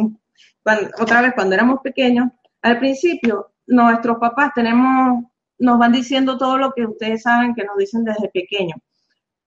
otra 0.99 1.23
vez 1.23 1.33
cuando 1.35 1.55
éramos 1.55 1.81
pequeños, 1.83 2.29
al 2.63 2.79
principio 2.79 3.53
nuestros 3.67 4.19
papás 4.19 4.53
tenemos, 4.55 5.25
nos 5.59 5.79
van 5.79 5.93
diciendo 5.93 6.37
todo 6.37 6.59
lo 6.59 6.73
que 6.73 6.87
ustedes 6.87 7.23
saben 7.23 7.55
que 7.55 7.65
nos 7.65 7.77
dicen 7.77 8.05
desde 8.05 8.29
pequeños. 8.29 8.79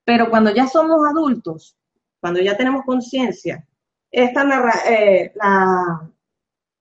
Pero 0.03 0.29
cuando 0.29 0.51
ya 0.51 0.67
somos 0.67 1.05
adultos, 1.05 1.77
cuando 2.19 2.41
ya 2.41 2.55
tenemos 2.55 2.86
conciencia, 2.86 3.65
esta 4.12 4.43
eh, 4.88 5.32
la, 5.36 6.10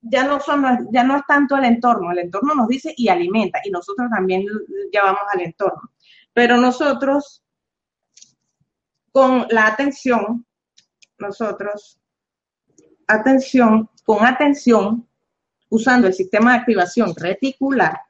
ya 0.01 0.25
no 0.25 0.41
son, 0.41 0.89
ya 0.93 1.05
no 1.05 1.17
es 1.17 1.23
tanto 1.27 1.57
el 1.57 1.65
entorno, 1.65 2.11
el 2.13 2.19
entorno 2.19 2.55
nos 2.55 2.69
dice 2.69 2.95
y 2.97 3.09
alimenta, 3.09 3.61
y 3.65 3.71
nosotros 3.71 4.09
también 4.11 4.45
llevamos 4.93 5.23
al 5.33 5.43
entorno. 5.43 5.91
Pero 6.33 6.57
nosotros, 6.57 7.43
con 9.13 9.47
la 9.51 9.67
atención, 9.67 10.47
nosotros, 11.19 12.01
atención, 13.07 13.91
con 14.05 14.25
atención, 14.25 15.09
usando 15.71 16.07
el 16.07 16.15
sistema 16.15 16.53
de 16.53 16.59
activación 16.59 17.15
reticular, 17.17 18.01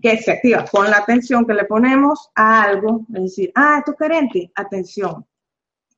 que 0.00 0.18
se 0.18 0.32
activa 0.32 0.64
con 0.64 0.90
la 0.90 0.98
atención 0.98 1.46
que 1.46 1.54
le 1.54 1.64
ponemos 1.64 2.30
a 2.34 2.62
algo, 2.62 3.06
es 3.14 3.22
decir, 3.22 3.52
ah, 3.54 3.76
esto 3.78 3.92
es 3.92 3.98
carente, 3.98 4.52
atención. 4.54 5.24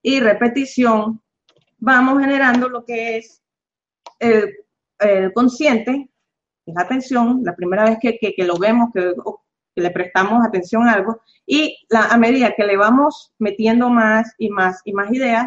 Y 0.03 0.21
repetición, 0.21 1.23
vamos 1.79 2.21
generando 2.21 2.69
lo 2.69 2.85
que 2.85 3.17
es 3.17 3.43
el, 4.19 4.55
consciente, 5.33 6.11
es 6.67 6.77
atención, 6.77 7.41
la 7.43 7.55
primera 7.55 7.85
vez 7.85 7.99
que, 8.01 8.19
que, 8.19 8.45
lo 8.45 8.59
vemos, 8.59 8.91
que, 8.93 9.15
que, 9.75 9.83
le 9.83 9.91
prestamos 9.91 10.45
atención 10.45 10.89
a 10.89 10.93
algo, 10.93 11.21
y 11.47 11.77
a 11.91 12.17
medida 12.17 12.55
que 12.57 12.65
le 12.65 12.77
vamos 12.77 13.33
metiendo 13.39 13.91
más 13.91 14.35
y 14.39 14.51
más 14.51 14.81
y 14.85 14.93
más 14.93 15.13
ideas, 15.13 15.47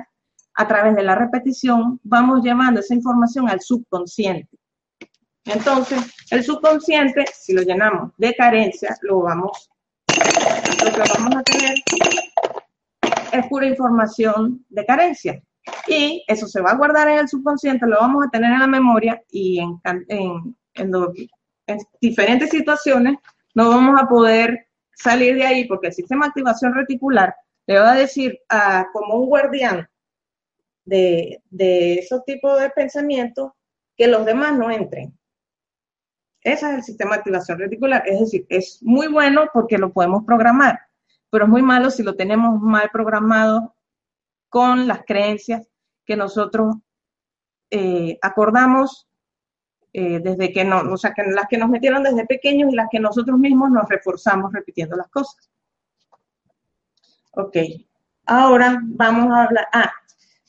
a 0.56 0.68
través 0.68 0.96
de 0.96 1.04
la 1.04 1.16
repetición, 1.16 2.00
vamos 2.04 2.44
llevando 2.44 2.80
esa 2.80 2.96
información 2.96 3.48
al 3.48 3.62
subconsciente. 3.62 4.58
Entonces, 5.46 6.13
el 6.32 6.44
subconsciente, 6.44 7.26
si 7.34 7.54
lo 7.54 7.62
llenamos 7.62 8.12
de 8.18 8.36
carencia, 8.36 8.98
lo 9.02 9.22
vamos, 9.22 9.70
lo 10.10 10.92
que 10.92 11.02
a 11.02 11.44
tener 11.44 11.76
es 13.32 13.48
pura 13.48 13.68
información 13.68 14.66
de 14.70 14.86
carencia. 14.86 15.42
Y 15.88 16.24
eso 16.28 16.48
se 16.48 16.62
va 16.62 16.72
a 16.72 16.76
guardar 16.76 17.08
en 17.10 17.20
el 17.20 17.30
subconsciente, 17.30 17.86
lo 17.86 18.00
vamos 18.00 18.26
a 18.26 18.30
tener 18.30 18.52
en 18.52 18.60
la 18.60 18.68
memoria 18.68 19.22
y 19.30 19.60
en 19.60 20.92
diferentes 22.02 22.50
situaciones 22.50 23.18
no 23.58 23.70
vamos 23.70 24.00
a 24.00 24.08
poder 24.08 24.67
salir 24.93 25.34
de 25.34 25.43
ahí 25.43 25.65
porque 25.67 25.88
el 25.88 25.93
sistema 25.93 26.26
de 26.26 26.30
activación 26.30 26.76
reticular 26.76 27.36
le 27.65 27.80
va 27.80 27.93
a 27.93 27.96
decir 27.96 28.39
a, 28.50 28.86
como 28.93 29.15
un 29.15 29.26
guardián 29.26 29.89
de, 30.86 31.41
de 31.50 31.96
esos 31.96 32.24
tipos 32.24 32.62
de 32.62 32.70
pensamientos 32.70 33.54
que 33.96 34.06
los 34.06 34.28
demás 34.28 34.56
no 34.56 34.70
entren. 34.70 35.17
Ese 36.41 36.70
es 36.70 36.76
el 36.76 36.84
sistema 36.84 37.13
de 37.13 37.17
activación 37.17 37.58
reticular. 37.58 38.04
Es 38.06 38.20
decir, 38.20 38.46
es 38.48 38.78
muy 38.84 39.08
bueno 39.08 39.50
porque 39.52 39.80
lo 39.80 39.91
podemos 39.91 40.24
programar, 40.24 40.80
pero 41.32 41.46
es 41.46 41.50
muy 41.50 41.63
malo 41.63 41.89
si 41.89 42.04
lo 42.04 42.15
tenemos 42.15 42.62
mal 42.62 42.91
programado 42.93 43.74
con 44.50 44.88
las 44.88 45.04
creencias 45.04 45.67
que 46.06 46.15
nosotros 46.15 46.76
eh, 47.72 48.20
acordamos 48.22 49.07
eh, 49.93 50.19
desde 50.19 50.52
que 50.52 50.63
no, 50.63 50.82
o 50.91 50.97
sea, 50.97 51.13
que 51.13 51.23
las 51.23 51.47
que 51.47 51.58
nos 51.58 51.69
metieron 51.69 52.04
desde 52.04 52.26
pequeños 52.26 52.71
y 52.71 52.76
las 52.76 52.88
que 52.89 53.00
nosotros 53.00 53.38
mismos 53.39 53.71
nos 53.71 53.88
reforzamos 53.88 54.52
repitiendo 54.54 54.95
las 54.95 55.08
cosas. 55.10 55.50
Ok, 57.32 57.58
ahora 58.26 58.80
vamos 58.84 59.32
a 59.32 59.43
hablar, 59.43 59.67
ah, 59.71 59.91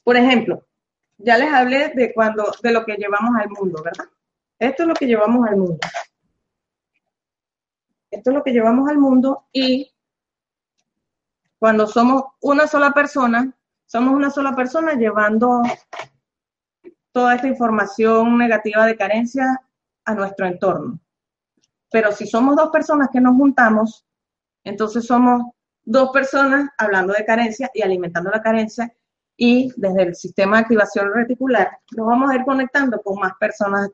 por 0.04 0.16
ejemplo, 0.16 0.64
ya 1.18 1.36
les 1.36 1.52
hablé 1.52 1.88
de 1.94 2.12
cuando, 2.14 2.52
de 2.62 2.72
lo 2.72 2.84
que 2.84 2.96
llevamos 2.96 3.34
al 3.40 3.50
mundo, 3.50 3.82
¿verdad? 3.82 4.06
Esto 4.58 4.82
es 4.82 4.88
lo 4.88 4.94
que 4.94 5.06
llevamos 5.06 5.46
al 5.48 5.56
mundo. 5.56 5.78
Esto 8.10 8.30
es 8.30 8.36
lo 8.36 8.42
que 8.42 8.52
llevamos 8.52 8.88
al 8.88 8.98
mundo 8.98 9.46
y 9.52 9.92
cuando 11.58 11.86
somos 11.86 12.22
una 12.40 12.66
sola 12.66 12.92
persona, 12.92 13.52
somos 13.84 14.14
una 14.14 14.30
sola 14.30 14.54
persona 14.54 14.94
llevando 14.94 15.62
toda 17.18 17.34
esta 17.34 17.48
información 17.48 18.38
negativa 18.38 18.86
de 18.86 18.96
carencia 18.96 19.60
a 20.04 20.14
nuestro 20.14 20.46
entorno. 20.46 21.00
Pero 21.90 22.12
si 22.12 22.28
somos 22.28 22.54
dos 22.54 22.70
personas 22.70 23.08
que 23.12 23.20
nos 23.20 23.34
juntamos, 23.36 24.06
entonces 24.62 25.04
somos 25.04 25.42
dos 25.82 26.10
personas 26.12 26.70
hablando 26.78 27.12
de 27.12 27.24
carencia 27.24 27.72
y 27.74 27.82
alimentando 27.82 28.30
la 28.30 28.40
carencia 28.40 28.94
y 29.36 29.72
desde 29.74 30.02
el 30.04 30.14
sistema 30.14 30.58
de 30.58 30.62
activación 30.62 31.12
reticular 31.12 31.76
nos 31.96 32.06
vamos 32.06 32.30
a 32.30 32.36
ir 32.36 32.44
conectando 32.44 33.02
con 33.02 33.18
más 33.18 33.32
personas 33.40 33.90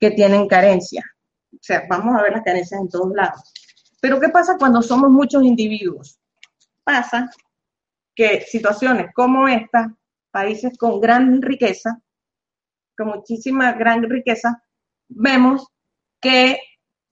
que 0.00 0.12
tienen 0.12 0.48
carencia. 0.48 1.04
O 1.52 1.58
sea, 1.60 1.84
vamos 1.86 2.18
a 2.18 2.22
ver 2.22 2.32
las 2.32 2.44
carencias 2.44 2.80
en 2.80 2.88
todos 2.88 3.12
lados. 3.14 3.52
Pero 4.00 4.18
¿qué 4.18 4.30
pasa 4.30 4.56
cuando 4.56 4.80
somos 4.80 5.10
muchos 5.10 5.42
individuos? 5.42 6.18
Pasa 6.82 7.30
que 8.14 8.40
situaciones 8.40 9.12
como 9.12 9.46
esta, 9.48 9.94
países 10.30 10.78
con 10.78 10.98
gran 10.98 11.42
riqueza, 11.42 12.00
con 12.98 13.08
muchísima 13.08 13.72
gran 13.72 14.02
riqueza, 14.02 14.62
vemos 15.08 15.68
que 16.20 16.58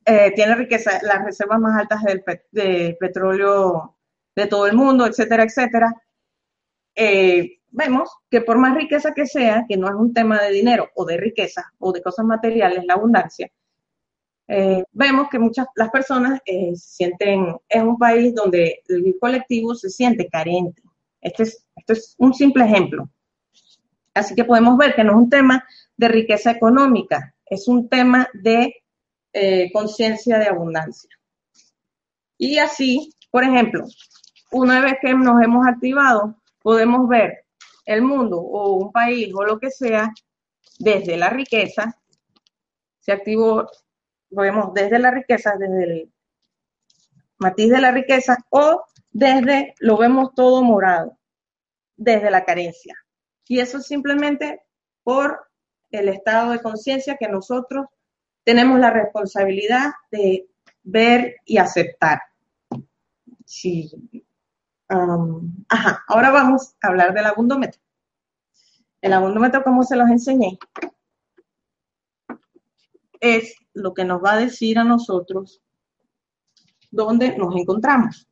eh, 0.04 0.32
tiene 0.34 0.56
riqueza, 0.56 0.98
las 1.02 1.24
reservas 1.24 1.60
más 1.60 1.80
altas 1.80 2.02
del 2.02 2.22
de 2.50 2.96
petróleo 2.98 3.96
de 4.34 4.46
todo 4.46 4.66
el 4.66 4.76
mundo, 4.76 5.06
etcétera, 5.06 5.44
etcétera. 5.44 5.94
Eh, 6.94 7.60
vemos 7.68 8.10
que 8.30 8.40
por 8.40 8.58
más 8.58 8.74
riqueza 8.74 9.14
que 9.14 9.26
sea, 9.26 9.64
que 9.68 9.76
no 9.76 9.88
es 9.88 9.94
un 9.94 10.12
tema 10.12 10.42
de 10.42 10.50
dinero 10.50 10.90
o 10.94 11.04
de 11.04 11.16
riqueza 11.16 11.72
o 11.78 11.92
de 11.92 12.02
cosas 12.02 12.26
materiales, 12.26 12.84
la 12.84 12.94
abundancia, 12.94 13.48
eh, 14.48 14.84
vemos 14.92 15.28
que 15.28 15.38
muchas 15.38 15.66
las 15.74 15.90
personas 15.90 16.40
eh, 16.46 16.74
sienten, 16.76 17.56
es 17.68 17.82
un 17.82 17.98
país 17.98 18.34
donde 18.34 18.82
el 18.88 19.16
colectivo 19.20 19.74
se 19.74 19.90
siente 19.90 20.28
carente. 20.28 20.82
Este 21.20 21.44
es 21.44 22.14
un 22.18 22.34
simple 22.34 22.64
ejemplo. 22.64 23.08
Así 24.16 24.34
que 24.34 24.46
podemos 24.46 24.78
ver 24.78 24.94
que 24.94 25.04
no 25.04 25.12
es 25.12 25.18
un 25.18 25.28
tema 25.28 25.62
de 25.94 26.08
riqueza 26.08 26.50
económica, 26.50 27.34
es 27.44 27.68
un 27.68 27.86
tema 27.86 28.26
de 28.32 28.82
eh, 29.34 29.70
conciencia 29.70 30.38
de 30.38 30.46
abundancia. 30.46 31.10
Y 32.38 32.56
así, 32.56 33.14
por 33.30 33.44
ejemplo, 33.44 33.84
una 34.52 34.80
vez 34.80 34.94
que 35.02 35.12
nos 35.12 35.42
hemos 35.42 35.66
activado, 35.66 36.40
podemos 36.62 37.06
ver 37.06 37.44
el 37.84 38.00
mundo 38.00 38.40
o 38.40 38.76
un 38.76 38.90
país 38.90 39.30
o 39.34 39.44
lo 39.44 39.58
que 39.58 39.70
sea 39.70 40.10
desde 40.78 41.18
la 41.18 41.28
riqueza, 41.28 41.94
se 42.98 43.12
activó, 43.12 43.68
lo 44.30 44.42
vemos 44.42 44.72
desde 44.72 44.98
la 44.98 45.10
riqueza, 45.10 45.56
desde 45.58 45.84
el 45.84 46.12
matiz 47.36 47.68
de 47.68 47.80
la 47.82 47.90
riqueza 47.90 48.38
o 48.48 48.82
desde, 49.10 49.74
lo 49.80 49.98
vemos 49.98 50.32
todo 50.34 50.62
morado, 50.62 51.18
desde 51.96 52.30
la 52.30 52.46
carencia. 52.46 52.96
Y 53.48 53.60
eso 53.60 53.80
simplemente 53.80 54.62
por 55.02 55.46
el 55.90 56.08
estado 56.08 56.50
de 56.50 56.60
conciencia 56.60 57.16
que 57.16 57.28
nosotros 57.28 57.86
tenemos 58.44 58.78
la 58.78 58.90
responsabilidad 58.90 59.92
de 60.10 60.48
ver 60.82 61.36
y 61.44 61.58
aceptar. 61.58 62.20
Sí, 63.44 63.90
ajá, 64.88 66.04
ahora 66.06 66.30
vamos 66.30 66.74
a 66.80 66.88
hablar 66.88 67.14
del 67.14 67.26
abundómetro. 67.26 67.80
El 69.00 69.12
abundómetro, 69.12 69.62
como 69.62 69.82
se 69.82 69.96
los 69.96 70.08
enseñé, 70.08 70.58
es 73.20 73.54
lo 73.72 73.94
que 73.94 74.04
nos 74.04 74.22
va 74.22 74.34
a 74.34 74.38
decir 74.38 74.78
a 74.78 74.84
nosotros 74.84 75.62
dónde 76.90 77.36
nos 77.36 77.54
encontramos. 77.56 78.28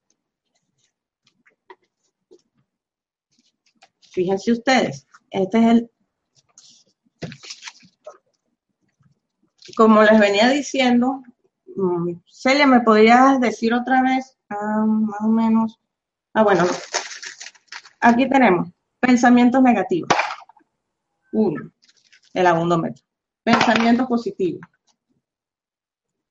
Fíjense 4.14 4.52
ustedes, 4.52 5.06
este 5.30 5.58
es 5.58 5.64
el... 5.66 5.90
Como 9.76 10.02
les 10.02 10.18
venía 10.18 10.48
diciendo, 10.48 11.22
mm, 11.76 12.12
Celia, 12.26 12.66
¿me 12.66 12.80
podrías 12.80 13.40
decir 13.40 13.74
otra 13.74 14.02
vez, 14.02 14.38
ah, 14.48 14.84
más 14.86 15.20
o 15.20 15.28
menos, 15.28 15.80
Ah, 16.36 16.42
bueno, 16.42 16.64
aquí 18.00 18.28
tenemos 18.28 18.68
pensamientos 18.98 19.62
negativos. 19.62 20.08
Uno, 21.32 21.70
el 22.32 22.46
abundómetro. 22.48 23.04
Pensamientos 23.44 24.08
positivos. 24.08 24.60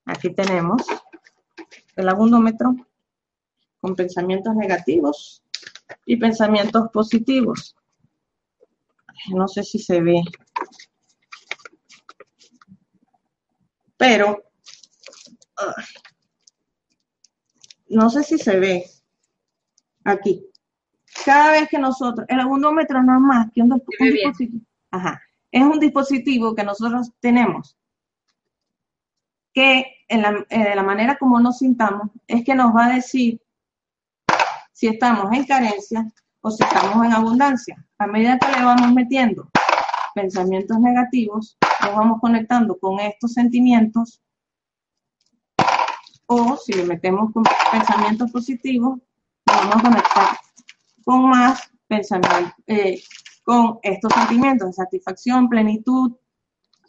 Aquí 0.04 0.34
tenemos 0.34 0.86
el 1.96 2.10
abundómetro 2.10 2.76
con 3.80 3.96
pensamientos 3.96 4.54
negativos 4.56 5.42
y 6.06 6.18
pensamientos 6.18 6.90
positivos. 6.92 7.76
No 9.34 9.48
sé 9.48 9.64
si 9.64 9.80
se 9.80 10.02
ve. 10.02 10.22
Pero, 13.98 14.44
no 17.88 18.10
sé 18.10 18.24
si 18.24 18.38
se 18.38 18.60
ve 18.60 18.86
aquí. 20.04 20.46
Cada 21.26 21.52
vez 21.52 21.70
que 21.70 21.78
nosotros, 21.78 22.26
el 22.28 22.40
abundómetro 22.40 23.02
no 23.04 23.14
es 23.14 23.22
más 23.22 23.52
que 23.54 23.62
un, 23.62 23.82
dispositivo. 24.00 24.66
Ajá, 24.92 25.22
es 25.52 25.62
un 25.62 25.80
dispositivo 25.80 26.56
que 26.56 26.64
nosotros 26.64 27.12
tenemos 27.20 27.78
que 29.54 29.86
en 30.08 30.22
la, 30.24 30.46
eh, 30.50 30.76
la 30.76 30.84
manera 30.84 31.18
como 31.18 31.40
nos 31.40 31.60
sintamos 31.60 32.10
es 32.28 32.44
que 32.44 32.56
nos 32.56 32.76
va 32.76 32.88
a 32.88 32.96
decir 32.96 33.40
si 34.84 34.90
estamos 34.90 35.32
en 35.32 35.46
carencia 35.46 36.06
o 36.42 36.52
si 36.52 36.62
estamos 36.62 37.06
en 37.06 37.14
abundancia. 37.14 37.88
A 38.00 38.06
medida 38.06 38.38
que 38.38 38.52
le 38.52 38.66
vamos 38.66 38.92
metiendo 38.92 39.50
pensamientos 40.14 40.78
negativos, 40.78 41.58
nos 41.82 41.96
vamos 41.96 42.20
conectando 42.20 42.78
con 42.78 43.00
estos 43.00 43.32
sentimientos 43.32 44.22
o 46.26 46.58
si 46.58 46.74
le 46.74 46.84
metemos 46.84 47.32
con 47.32 47.44
pensamientos 47.72 48.30
positivos, 48.30 49.00
vamos 49.46 49.74
a 49.74 49.82
conectar 49.84 50.38
con 51.06 51.30
más 51.30 51.72
pensamiento, 51.88 52.54
eh, 52.68 53.02
con 53.46 53.80
estos 53.84 54.12
sentimientos 54.12 54.68
de 54.68 54.74
satisfacción, 54.74 55.48
plenitud, 55.48 56.12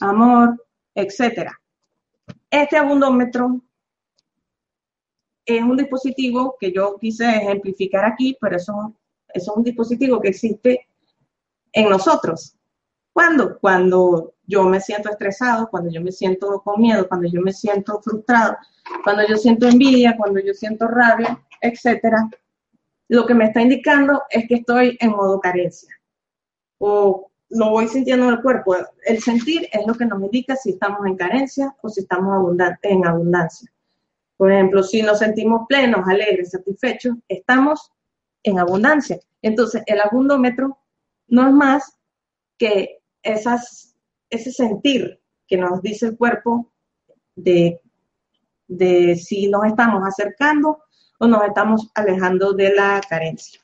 amor, 0.00 0.66
etcétera. 0.96 1.60
Este 2.50 2.76
abundómetro 2.76 3.60
es 5.46 5.62
un 5.62 5.76
dispositivo 5.76 6.56
que 6.58 6.72
yo 6.72 6.96
quise 6.98 7.28
ejemplificar 7.28 8.04
aquí, 8.04 8.36
pero 8.40 8.56
eso, 8.56 8.94
es 9.28 9.48
un 9.48 9.62
dispositivo 9.62 10.20
que 10.20 10.28
existe 10.28 10.88
en 11.72 11.88
nosotros. 11.88 12.56
¿Cuándo? 13.12 13.58
Cuando 13.58 14.34
yo 14.46 14.64
me 14.64 14.80
siento 14.80 15.10
estresado, 15.10 15.68
cuando 15.70 15.90
yo 15.90 16.00
me 16.00 16.12
siento 16.12 16.60
con 16.62 16.80
miedo, 16.80 17.08
cuando 17.08 17.28
yo 17.28 17.40
me 17.40 17.52
siento 17.52 18.00
frustrado, 18.02 18.56
cuando 19.02 19.26
yo 19.26 19.36
siento 19.36 19.68
envidia, 19.68 20.16
cuando 20.16 20.40
yo 20.40 20.52
siento 20.52 20.88
rabia, 20.88 21.40
etcétera, 21.60 22.28
lo 23.08 23.26
que 23.26 23.34
me 23.34 23.46
está 23.46 23.60
indicando 23.60 24.22
es 24.30 24.46
que 24.48 24.56
estoy 24.56 24.96
en 25.00 25.10
modo 25.10 25.40
carencia 25.40 25.94
o 26.78 27.30
lo 27.50 27.70
voy 27.70 27.88
sintiendo 27.88 28.26
en 28.28 28.34
el 28.34 28.42
cuerpo. 28.42 28.76
El 29.06 29.20
sentir 29.20 29.68
es 29.72 29.86
lo 29.86 29.94
que 29.94 30.06
nos 30.06 30.20
indica 30.22 30.56
si 30.56 30.70
estamos 30.70 31.06
en 31.06 31.16
carencia 31.16 31.74
o 31.82 31.88
si 31.88 32.00
estamos 32.00 32.56
en 32.82 33.06
abundancia. 33.06 33.72
Por 34.44 34.52
ejemplo, 34.52 34.82
si 34.82 35.00
nos 35.00 35.20
sentimos 35.20 35.62
plenos, 35.66 36.06
alegres, 36.06 36.50
satisfechos, 36.50 37.16
estamos 37.28 37.90
en 38.42 38.58
abundancia. 38.58 39.18
Entonces, 39.40 39.82
el 39.86 39.98
abundómetro 40.02 40.76
no 41.28 41.48
es 41.48 41.54
más 41.54 41.98
que 42.58 42.98
ese 43.22 44.52
sentir 44.52 45.18
que 45.46 45.56
nos 45.56 45.80
dice 45.80 46.08
el 46.08 46.18
cuerpo 46.18 46.70
de, 47.34 47.80
de 48.68 49.16
si 49.16 49.48
nos 49.48 49.64
estamos 49.64 50.06
acercando 50.06 50.82
o 51.18 51.26
nos 51.26 51.42
estamos 51.44 51.90
alejando 51.94 52.52
de 52.52 52.74
la 52.74 53.00
carencia. 53.08 53.62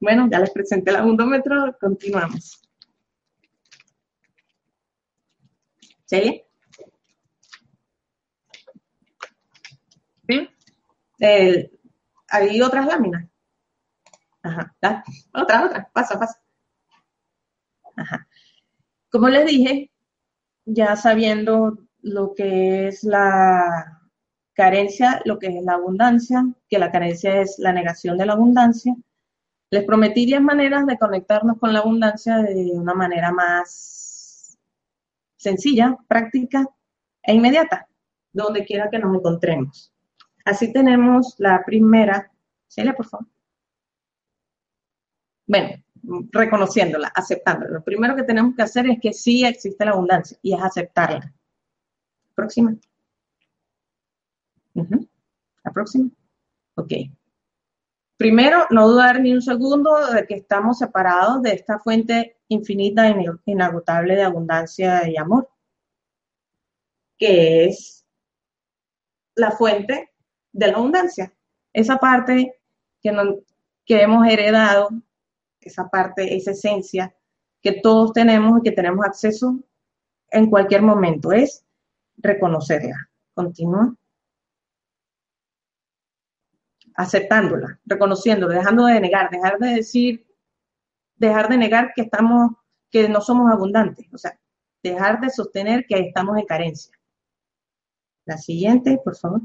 Bueno, 0.00 0.28
ya 0.28 0.40
les 0.40 0.50
presenté 0.50 0.90
el 0.90 0.96
abundómetro, 0.96 1.76
continuamos. 1.80 2.60
¿Sí? 6.06 6.42
Hay 12.28 12.62
otras 12.62 12.86
láminas. 12.86 13.28
Ajá, 14.42 14.74
otra, 15.34 15.66
otra, 15.66 15.90
pasa, 15.92 16.18
pasa. 16.18 16.40
Como 19.10 19.28
les 19.28 19.46
dije, 19.46 19.90
ya 20.64 20.96
sabiendo 20.96 21.78
lo 22.00 22.32
que 22.34 22.88
es 22.88 23.04
la 23.04 24.00
carencia, 24.54 25.20
lo 25.24 25.38
que 25.38 25.48
es 25.48 25.62
la 25.62 25.74
abundancia, 25.74 26.44
que 26.68 26.78
la 26.78 26.90
carencia 26.90 27.40
es 27.40 27.58
la 27.58 27.72
negación 27.72 28.16
de 28.16 28.26
la 28.26 28.32
abundancia, 28.34 28.94
les 29.70 29.84
prometí 29.84 30.26
10 30.26 30.40
maneras 30.40 30.86
de 30.86 30.98
conectarnos 30.98 31.58
con 31.58 31.72
la 31.72 31.80
abundancia 31.80 32.38
de 32.38 32.72
una 32.72 32.94
manera 32.94 33.32
más 33.32 34.58
sencilla, 35.36 35.96
práctica 36.08 36.66
e 37.22 37.34
inmediata, 37.34 37.88
donde 38.32 38.64
quiera 38.64 38.90
que 38.90 38.98
nos 38.98 39.16
encontremos. 39.16 39.92
Así 40.44 40.72
tenemos 40.72 41.34
la 41.38 41.62
primera. 41.64 42.30
Celia, 42.68 42.94
por 42.94 43.06
favor. 43.06 43.26
Bueno, 45.46 45.82
reconociéndola, 46.30 47.08
aceptándola. 47.14 47.72
Lo 47.72 47.84
primero 47.84 48.14
que 48.14 48.22
tenemos 48.22 48.54
que 48.54 48.62
hacer 48.62 48.88
es 48.88 49.00
que 49.00 49.12
sí 49.12 49.44
existe 49.44 49.84
la 49.84 49.92
abundancia 49.92 50.38
y 50.42 50.54
es 50.54 50.62
aceptarla. 50.62 51.32
Próxima. 52.34 52.76
La 54.74 55.72
próxima. 55.72 56.08
Ok. 56.76 56.92
Primero, 58.16 58.66
no 58.70 58.88
dudar 58.88 59.20
ni 59.20 59.32
un 59.32 59.42
segundo 59.42 60.12
de 60.12 60.26
que 60.26 60.34
estamos 60.34 60.78
separados 60.78 61.42
de 61.42 61.52
esta 61.52 61.78
fuente 61.78 62.36
infinita 62.48 63.08
e 63.08 63.14
inagotable 63.46 64.14
de 64.14 64.22
abundancia 64.22 65.08
y 65.08 65.16
amor, 65.16 65.48
que 67.16 67.64
es 67.64 68.06
la 69.34 69.50
fuente 69.52 70.09
de 70.52 70.66
la 70.66 70.76
abundancia. 70.76 71.32
Esa 71.72 71.98
parte 71.98 72.54
que, 73.00 73.12
que 73.84 74.02
hemos 74.02 74.26
heredado 74.26 74.90
esa 75.60 75.88
parte, 75.88 76.36
esa 76.36 76.52
esencia 76.52 77.14
que 77.62 77.80
todos 77.82 78.12
tenemos 78.12 78.58
y 78.58 78.62
que 78.62 78.72
tenemos 78.72 79.04
acceso 79.04 79.58
en 80.30 80.48
cualquier 80.48 80.82
momento, 80.82 81.32
es 81.32 81.64
reconocerla. 82.16 83.10
Continúa. 83.34 83.94
Aceptándola, 86.94 87.78
reconociéndola, 87.84 88.54
dejando 88.54 88.86
de 88.86 89.00
negar, 89.00 89.30
dejar 89.30 89.58
de 89.58 89.68
decir, 89.74 90.26
dejar 91.16 91.48
de 91.48 91.56
negar 91.56 91.92
que 91.94 92.02
estamos, 92.02 92.52
que 92.90 93.08
no 93.08 93.20
somos 93.20 93.50
abundantes, 93.52 94.06
o 94.12 94.18
sea, 94.18 94.38
dejar 94.82 95.20
de 95.20 95.30
sostener 95.30 95.86
que 95.86 95.98
estamos 95.98 96.38
en 96.38 96.46
carencia. 96.46 96.92
La 98.24 98.38
siguiente, 98.38 98.98
por 99.02 99.16
favor. 99.16 99.42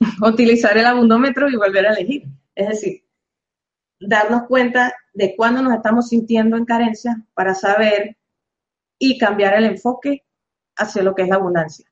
Utilizar 0.22 0.76
el 0.76 0.86
abundómetro 0.86 1.48
y 1.48 1.56
volver 1.56 1.86
a 1.86 1.92
elegir. 1.92 2.24
Es 2.54 2.68
decir, 2.68 3.04
darnos 4.00 4.44
cuenta 4.48 4.94
de 5.12 5.34
cuándo 5.36 5.62
nos 5.62 5.74
estamos 5.74 6.08
sintiendo 6.08 6.56
en 6.56 6.64
carencia 6.64 7.24
para 7.34 7.54
saber 7.54 8.16
y 8.98 9.18
cambiar 9.18 9.54
el 9.54 9.64
enfoque 9.64 10.24
hacia 10.76 11.02
lo 11.02 11.14
que 11.14 11.22
es 11.22 11.28
la 11.28 11.36
abundancia. 11.36 11.86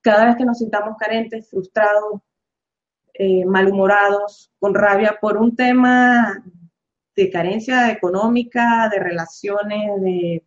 Cada 0.00 0.26
vez 0.26 0.36
que 0.36 0.44
nos 0.44 0.58
sintamos 0.58 0.96
carentes, 0.96 1.50
frustrados, 1.50 2.20
eh, 3.14 3.44
malhumorados, 3.44 4.52
con 4.60 4.74
rabia 4.74 5.18
por 5.20 5.36
un 5.36 5.56
tema 5.56 6.44
de 7.16 7.30
carencia 7.30 7.90
económica, 7.90 8.88
de 8.90 9.00
relaciones, 9.00 10.00
de, 10.00 10.44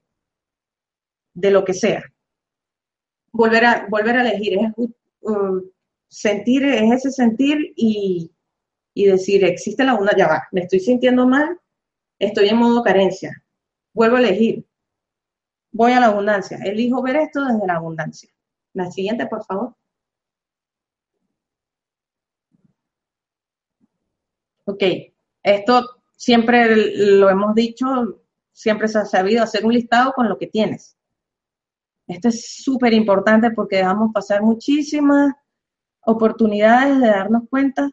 de 1.33 1.51
lo 1.51 1.65
que 1.65 1.73
sea. 1.73 2.03
Volver 3.33 3.65
a, 3.65 3.87
volver 3.89 4.17
a 4.17 4.21
elegir, 4.21 4.57
es 4.59 4.87
uh, 5.21 5.70
sentir, 6.11 6.65
es 6.65 6.91
ese 6.91 7.11
sentir 7.11 7.73
y, 7.75 8.31
y 8.93 9.05
decir, 9.05 9.45
existe 9.45 9.83
la 9.85 9.95
una, 9.95 10.11
ya 10.15 10.27
va, 10.27 10.47
me 10.51 10.61
estoy 10.61 10.81
sintiendo 10.81 11.25
mal, 11.25 11.57
estoy 12.19 12.49
en 12.49 12.57
modo 12.57 12.83
carencia, 12.83 13.43
vuelvo 13.93 14.17
a 14.17 14.19
elegir, 14.19 14.65
voy 15.71 15.93
a 15.93 16.01
la 16.01 16.07
abundancia, 16.07 16.57
elijo 16.65 17.01
ver 17.01 17.15
esto 17.15 17.45
desde 17.45 17.65
la 17.65 17.75
abundancia. 17.75 18.29
La 18.73 18.91
siguiente, 18.91 19.25
por 19.27 19.43
favor. 19.45 19.75
Ok, 24.65 24.83
esto 25.43 26.03
siempre 26.15 26.75
lo 27.17 27.29
hemos 27.29 27.55
dicho, 27.55 28.21
siempre 28.51 28.87
se 28.87 28.99
ha 28.99 29.05
sabido 29.05 29.43
hacer 29.43 29.65
un 29.65 29.73
listado 29.73 30.13
con 30.13 30.29
lo 30.29 30.37
que 30.37 30.47
tienes. 30.47 30.97
Esto 32.07 32.27
es 32.27 32.63
súper 32.63 32.93
importante 32.93 33.51
porque 33.51 33.77
dejamos 33.77 34.11
pasar 34.13 34.41
muchísimas 34.41 35.33
oportunidades 36.05 36.99
de 36.99 37.07
darnos 37.07 37.43
cuenta 37.49 37.89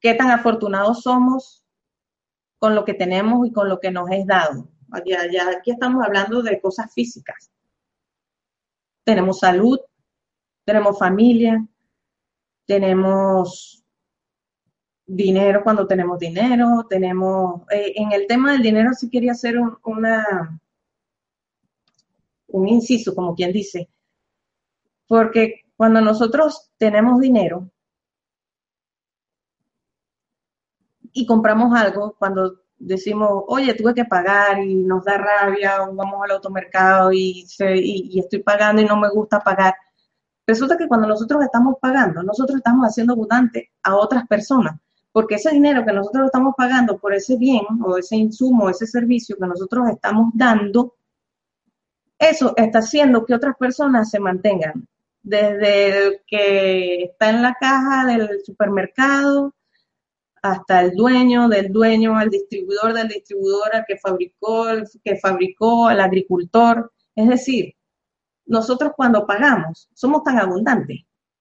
qué 0.00 0.14
tan 0.14 0.30
afortunados 0.30 1.02
somos 1.02 1.64
con 2.58 2.74
lo 2.74 2.84
que 2.84 2.94
tenemos 2.94 3.46
y 3.46 3.52
con 3.52 3.68
lo 3.68 3.80
que 3.80 3.90
nos 3.90 4.10
es 4.10 4.26
dado. 4.26 4.68
Aquí 4.90 5.70
estamos 5.70 6.04
hablando 6.04 6.42
de 6.42 6.60
cosas 6.60 6.92
físicas. 6.92 7.50
Tenemos 9.02 9.40
salud, 9.40 9.78
tenemos 10.64 10.98
familia, 10.98 11.66
tenemos 12.66 13.84
dinero 15.06 15.62
cuando 15.62 15.86
tenemos 15.86 16.18
dinero, 16.18 16.86
tenemos... 16.88 17.62
Eh, 17.70 17.92
en 17.96 18.12
el 18.12 18.26
tema 18.26 18.52
del 18.52 18.62
dinero 18.62 18.92
sí 18.94 19.10
quería 19.10 19.32
hacer 19.32 19.58
un, 19.58 19.76
un 22.46 22.68
inciso, 22.68 23.14
como 23.14 23.34
quien 23.34 23.52
dice, 23.52 23.90
porque 25.06 25.63
cuando 25.76 26.00
nosotros 26.00 26.70
tenemos 26.78 27.20
dinero, 27.20 27.70
y 31.14 31.24
compramos 31.24 31.72
algo 31.78 32.14
cuando 32.18 32.64
decimos, 32.76 33.44
oye, 33.46 33.72
tuve 33.74 33.94
que 33.94 34.04
pagar 34.04 34.58
y 34.58 34.74
nos 34.74 35.04
da 35.04 35.16
rabia, 35.16 35.82
o 35.84 35.94
vamos 35.94 36.22
al 36.24 36.32
automercado 36.32 37.12
y, 37.12 37.46
y, 37.58 38.18
estoy 38.18 38.40
pagando 38.42 38.82
y 38.82 38.84
no 38.84 38.96
me 38.96 39.08
gusta 39.08 39.40
pagar. 39.40 39.74
Resulta 40.46 40.76
que 40.76 40.88
cuando 40.88 41.06
nosotros 41.08 41.42
estamos 41.42 41.76
pagando, 41.80 42.22
nosotros 42.22 42.58
estamos 42.58 42.86
haciendo 42.86 43.14
abundante 43.14 43.70
a 43.82 43.96
otras 43.96 44.26
personas, 44.26 44.78
porque 45.12 45.36
ese 45.36 45.50
dinero 45.50 45.84
que 45.86 45.92
nosotros 45.92 46.26
estamos 46.26 46.54
pagando 46.56 46.98
por 46.98 47.14
ese 47.14 47.36
bien 47.36 47.64
o 47.82 47.96
ese 47.96 48.16
insumo, 48.16 48.68
ese 48.68 48.86
servicio 48.86 49.36
que 49.36 49.46
nosotros 49.46 49.88
estamos 49.88 50.30
dando, 50.34 50.96
eso 52.18 52.54
está 52.56 52.80
haciendo 52.80 53.24
que 53.24 53.34
otras 53.34 53.56
personas 53.56 54.10
se 54.10 54.18
mantengan. 54.18 54.86
Desde 55.24 55.88
el 55.88 56.20
que 56.26 57.02
está 57.04 57.30
en 57.30 57.42
la 57.42 57.54
caja 57.54 58.06
del 58.06 58.44
supermercado, 58.44 59.54
hasta 60.42 60.82
el 60.82 60.94
dueño 60.94 61.48
del 61.48 61.72
dueño, 61.72 62.18
al 62.18 62.28
distribuidor 62.28 62.92
del 62.92 63.08
distribuidor, 63.08 63.74
al 63.74 63.84
que 63.88 63.96
fabricó, 63.96 64.66
que 65.02 65.16
fabricó, 65.16 65.88
al 65.88 66.00
agricultor. 66.00 66.92
Es 67.16 67.26
decir, 67.26 67.74
nosotros 68.44 68.92
cuando 68.94 69.26
pagamos 69.26 69.88
somos 69.94 70.22
tan 70.22 70.38
abundantes 70.38 71.00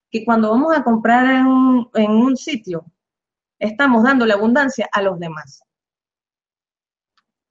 que 0.09 0.23
cuando 0.23 0.51
vamos 0.51 0.75
a 0.75 0.83
comprar 0.83 1.25
en 1.25 1.45
un, 1.45 1.89
en 1.95 2.11
un 2.11 2.37
sitio, 2.37 2.85
estamos 3.59 4.03
dando 4.03 4.25
la 4.25 4.35
abundancia 4.35 4.87
a 4.91 5.01
los 5.01 5.19
demás. 5.19 5.61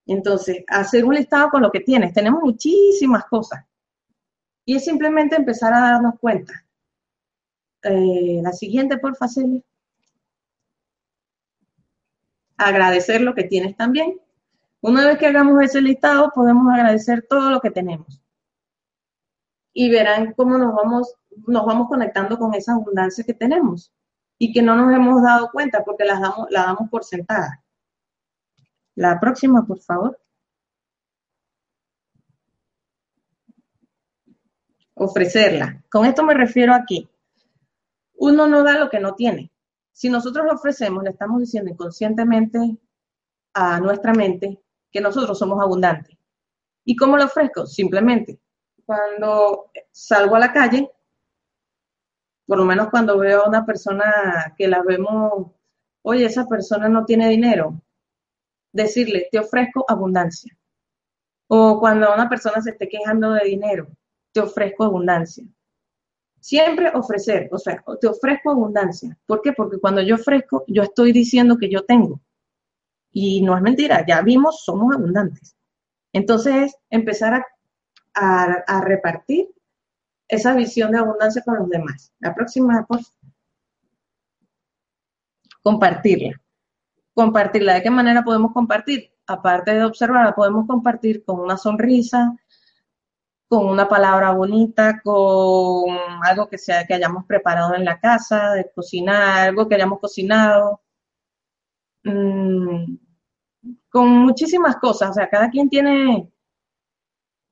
Entonces, 0.06 0.64
hacer 0.68 1.04
un 1.04 1.14
listado 1.14 1.50
con 1.50 1.62
lo 1.62 1.70
que 1.70 1.80
tienes. 1.80 2.14
Tenemos 2.14 2.42
muchísimas 2.42 3.26
cosas. 3.26 3.64
Y 4.64 4.76
es 4.76 4.84
simplemente 4.84 5.36
empezar 5.36 5.72
a 5.74 5.80
darnos 5.80 6.18
cuenta. 6.20 6.64
Eh, 7.82 8.40
la 8.42 8.52
siguiente, 8.52 8.98
por 8.98 9.16
Celia. 9.28 9.60
Agradecer 12.56 13.20
lo 13.20 13.34
que 13.34 13.44
tienes 13.44 13.76
también. 13.76 14.20
Una 14.80 15.06
vez 15.06 15.18
que 15.18 15.26
hagamos 15.26 15.62
ese 15.62 15.80
listado, 15.80 16.30
podemos 16.34 16.72
agradecer 16.72 17.26
todo 17.28 17.50
lo 17.50 17.60
que 17.60 17.70
tenemos. 17.70 18.20
Y 19.72 19.90
verán 19.90 20.34
cómo 20.34 20.58
nos 20.58 20.74
vamos, 20.74 21.14
nos 21.46 21.64
vamos 21.64 21.88
conectando 21.88 22.38
con 22.38 22.54
esa 22.54 22.74
abundancia 22.74 23.24
que 23.24 23.34
tenemos 23.34 23.92
y 24.38 24.52
que 24.52 24.62
no 24.62 24.76
nos 24.76 24.92
hemos 24.94 25.22
dado 25.22 25.50
cuenta 25.50 25.84
porque 25.84 26.04
damos, 26.20 26.48
la 26.50 26.64
damos 26.64 26.90
por 26.90 27.04
sentada. 27.04 27.62
La 28.94 29.18
próxima, 29.18 29.64
por 29.66 29.80
favor. 29.80 30.21
Ofrecerla. 34.94 35.82
Con 35.90 36.06
esto 36.06 36.22
me 36.22 36.34
refiero 36.34 36.74
aquí. 36.74 37.08
Uno 38.14 38.46
no 38.46 38.62
da 38.62 38.78
lo 38.78 38.90
que 38.90 39.00
no 39.00 39.14
tiene. 39.14 39.50
Si 39.90 40.08
nosotros 40.08 40.46
lo 40.46 40.52
ofrecemos, 40.52 41.02
le 41.02 41.10
estamos 41.10 41.40
diciendo 41.40 41.70
inconscientemente 41.70 42.76
a 43.54 43.80
nuestra 43.80 44.12
mente 44.12 44.60
que 44.90 45.00
nosotros 45.00 45.38
somos 45.38 45.60
abundantes. 45.60 46.16
¿Y 46.84 46.96
cómo 46.96 47.16
lo 47.16 47.24
ofrezco? 47.24 47.66
Simplemente, 47.66 48.40
cuando 48.84 49.70
salgo 49.90 50.36
a 50.36 50.40
la 50.40 50.52
calle, 50.52 50.90
por 52.46 52.58
lo 52.58 52.64
menos 52.64 52.88
cuando 52.90 53.18
veo 53.18 53.44
a 53.44 53.48
una 53.48 53.64
persona 53.64 54.54
que 54.56 54.68
la 54.68 54.82
vemos, 54.82 55.52
oye, 56.02 56.24
esa 56.24 56.46
persona 56.46 56.88
no 56.88 57.04
tiene 57.04 57.28
dinero, 57.28 57.80
decirle, 58.72 59.28
te 59.30 59.38
ofrezco 59.38 59.84
abundancia. 59.88 60.56
O 61.48 61.78
cuando 61.78 62.12
una 62.12 62.28
persona 62.28 62.60
se 62.60 62.70
esté 62.70 62.88
quejando 62.88 63.32
de 63.32 63.44
dinero, 63.44 63.88
te 64.32 64.40
ofrezco 64.40 64.84
abundancia. 64.84 65.44
Siempre 66.40 66.90
ofrecer, 66.94 67.48
o 67.52 67.58
sea, 67.58 67.82
te 68.00 68.08
ofrezco 68.08 68.50
abundancia. 68.50 69.16
¿Por 69.26 69.42
qué? 69.42 69.52
Porque 69.52 69.78
cuando 69.78 70.02
yo 70.02 70.16
ofrezco, 70.16 70.64
yo 70.66 70.82
estoy 70.82 71.12
diciendo 71.12 71.56
que 71.56 71.70
yo 71.70 71.84
tengo. 71.84 72.20
Y 73.12 73.42
no 73.42 73.56
es 73.56 73.62
mentira, 73.62 74.04
ya 74.06 74.22
vimos, 74.22 74.64
somos 74.64 74.92
abundantes. 74.94 75.54
Entonces, 76.12 76.74
empezar 76.90 77.44
a, 78.14 78.80
repartir 78.84 79.48
esa 80.28 80.54
visión 80.54 80.92
de 80.92 80.98
abundancia 80.98 81.42
con 81.42 81.56
los 81.56 81.68
demás. 81.68 82.12
La 82.18 82.34
próxima, 82.34 82.84
por 82.86 83.00
compartirla. 85.62 86.40
Compartirla. 87.14 87.74
¿De 87.74 87.82
qué 87.82 87.90
manera 87.90 88.22
podemos 88.22 88.52
compartir? 88.52 89.12
Aparte 89.26 89.72
de 89.74 89.84
observarla, 89.84 90.34
podemos 90.34 90.66
compartir 90.66 91.24
con 91.24 91.40
una 91.40 91.56
sonrisa, 91.56 92.34
con 93.52 93.66
una 93.66 93.86
palabra 93.86 94.30
bonita, 94.30 95.02
con 95.04 95.90
algo 96.22 96.48
que 96.48 96.56
sea 96.56 96.86
que 96.86 96.94
hayamos 96.94 97.26
preparado 97.26 97.74
en 97.74 97.84
la 97.84 98.00
casa, 98.00 98.52
de 98.54 98.70
cocinar, 98.74 99.48
algo 99.48 99.68
que 99.68 99.74
hayamos 99.74 100.00
cocinado, 100.00 100.80
mm, 102.02 102.96
con 103.90 104.08
muchísimas 104.08 104.76
cosas. 104.76 105.10
O 105.10 105.12
sea, 105.12 105.28
cada 105.28 105.50
quien 105.50 105.68
tiene 105.68 106.32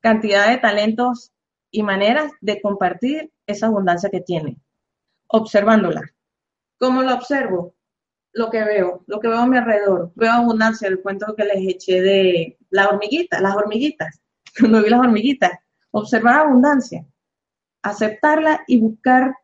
cantidad 0.01 0.48
de 0.48 0.57
talentos 0.57 1.32
y 1.70 1.82
maneras 1.82 2.32
de 2.40 2.62
compartir 2.62 3.30
esa 3.46 3.66
abundancia 3.66 4.09
que 4.09 4.22
tiene, 4.22 4.57
observándola. 5.26 6.01
¿Cómo 6.78 7.03
lo 7.03 7.12
observo? 7.12 7.74
Lo 8.32 8.48
que 8.48 8.64
veo, 8.64 9.05
lo 9.07 9.20
que 9.20 9.28
veo 9.28 9.40
a 9.40 9.46
mi 9.46 9.59
alrededor. 9.59 10.12
Veo 10.14 10.32
abundancia, 10.32 10.88
el 10.88 11.03
cuento 11.03 11.36
que 11.36 11.44
les 11.44 11.59
eché 11.74 12.01
de 12.01 12.59
la 12.70 12.88
hormiguita, 12.88 13.38
las 13.42 13.55
hormiguitas. 13.55 14.22
Cuando 14.59 14.82
vi 14.82 14.88
las 14.88 15.01
hormiguitas, 15.01 15.51
observar 15.91 16.41
abundancia, 16.41 17.07
aceptarla 17.82 18.62
y 18.66 18.80
buscar, 18.80 19.34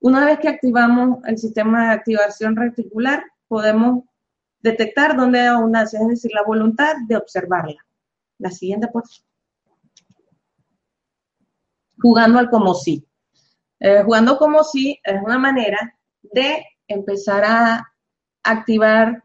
una 0.00 0.24
vez 0.24 0.38
que 0.38 0.48
activamos 0.48 1.18
el 1.24 1.38
sistema 1.38 1.88
de 1.88 1.94
activación 1.94 2.56
reticular, 2.56 3.24
podemos 3.48 4.04
detectar 4.60 5.16
dónde 5.16 5.40
hay 5.40 5.46
abundancia, 5.46 6.00
es 6.00 6.08
decir, 6.08 6.32
la 6.34 6.42
voluntad 6.42 6.94
de 7.06 7.16
observarla. 7.16 7.84
La 8.38 8.50
siguiente, 8.50 8.88
por. 8.88 9.04
Jugando 11.98 12.38
al 12.38 12.50
como 12.50 12.74
sí. 12.74 13.06
Eh, 13.80 14.02
jugando 14.04 14.38
como 14.38 14.62
sí 14.64 14.98
es 15.02 15.22
una 15.22 15.38
manera 15.38 15.98
de 16.22 16.64
empezar 16.88 17.44
a 17.44 17.92
activar, 18.42 19.22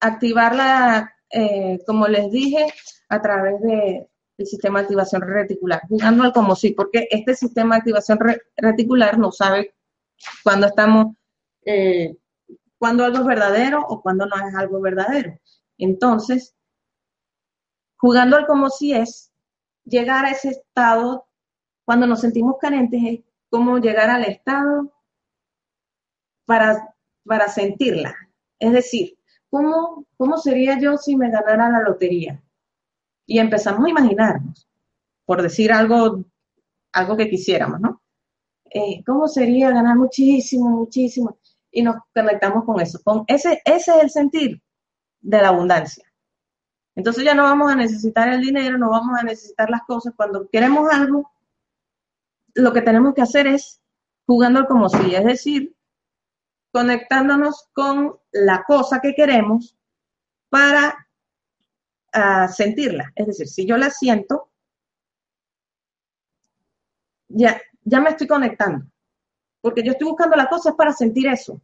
activarla, 0.00 1.14
eh, 1.30 1.78
como 1.86 2.06
les 2.08 2.30
dije, 2.30 2.66
a 3.08 3.20
través 3.20 3.60
de, 3.62 4.08
el 4.40 4.46
sistema 4.46 4.78
de 4.78 4.84
activación 4.84 5.22
reticular, 5.22 5.82
jugando 5.86 6.24
al 6.24 6.32
como 6.32 6.56
sí, 6.56 6.70
porque 6.72 7.06
este 7.10 7.34
sistema 7.34 7.74
de 7.74 7.80
activación 7.80 8.18
reticular 8.56 9.18
no 9.18 9.30
sabe 9.30 9.74
cuándo 10.42 10.66
estamos, 10.66 11.14
eh, 11.66 12.16
cuándo 12.78 13.04
algo 13.04 13.18
es 13.18 13.26
verdadero 13.26 13.84
o 13.86 14.00
cuándo 14.00 14.24
no 14.24 14.36
es 14.36 14.54
algo 14.54 14.80
verdadero. 14.80 15.38
Entonces, 15.76 16.54
jugando 17.96 18.38
al 18.38 18.46
como 18.46 18.70
sí 18.70 18.94
es 18.94 19.30
llegar 19.84 20.24
a 20.24 20.30
ese 20.30 20.48
estado, 20.48 21.26
cuando 21.84 22.06
nos 22.06 22.22
sentimos 22.22 22.56
carentes, 22.58 23.00
es 23.04 23.20
como 23.50 23.78
llegar 23.78 24.08
al 24.08 24.24
estado 24.24 24.90
para, 26.46 26.94
para 27.26 27.48
sentirla. 27.48 28.14
Es 28.58 28.72
decir, 28.72 29.18
¿cómo, 29.50 30.06
¿cómo 30.16 30.38
sería 30.38 30.80
yo 30.80 30.96
si 30.96 31.14
me 31.14 31.30
ganara 31.30 31.68
la 31.68 31.80
lotería? 31.80 32.42
Y 33.30 33.38
empezamos 33.38 33.86
a 33.86 33.88
imaginarnos, 33.88 34.68
por 35.24 35.40
decir 35.40 35.70
algo, 35.70 36.24
algo 36.92 37.16
que 37.16 37.30
quisiéramos, 37.30 37.80
¿no? 37.80 38.02
Eh, 38.68 39.04
¿Cómo 39.06 39.28
sería 39.28 39.70
ganar 39.70 39.96
muchísimo, 39.96 40.68
muchísimo? 40.70 41.38
Y 41.70 41.82
nos 41.82 41.94
conectamos 42.12 42.64
con 42.64 42.80
eso. 42.80 42.98
Con 43.04 43.22
ese, 43.28 43.62
ese 43.64 43.92
es 43.92 44.02
el 44.02 44.10
sentir 44.10 44.60
de 45.20 45.42
la 45.42 45.50
abundancia. 45.50 46.12
Entonces 46.96 47.22
ya 47.22 47.32
no 47.36 47.44
vamos 47.44 47.70
a 47.70 47.76
necesitar 47.76 48.28
el 48.30 48.40
dinero, 48.40 48.76
no 48.78 48.90
vamos 48.90 49.16
a 49.16 49.22
necesitar 49.22 49.70
las 49.70 49.82
cosas. 49.82 50.12
Cuando 50.16 50.48
queremos 50.50 50.92
algo, 50.92 51.30
lo 52.54 52.72
que 52.72 52.82
tenemos 52.82 53.14
que 53.14 53.22
hacer 53.22 53.46
es 53.46 53.80
jugando 54.26 54.66
como 54.66 54.88
si, 54.88 55.14
es 55.14 55.24
decir, 55.24 55.76
conectándonos 56.72 57.68
con 57.74 58.16
la 58.32 58.64
cosa 58.64 59.00
que 59.00 59.14
queremos 59.14 59.76
para 60.48 61.06
a 62.12 62.48
sentirla. 62.48 63.12
Es 63.14 63.26
decir, 63.26 63.48
si 63.48 63.66
yo 63.66 63.76
la 63.76 63.90
siento, 63.90 64.50
ya, 67.28 67.60
ya 67.82 68.00
me 68.00 68.10
estoy 68.10 68.26
conectando. 68.26 68.86
Porque 69.60 69.82
yo 69.82 69.92
estoy 69.92 70.08
buscando 70.08 70.36
la 70.36 70.48
cosa 70.48 70.70
es 70.70 70.76
para 70.76 70.92
sentir 70.92 71.26
eso. 71.28 71.60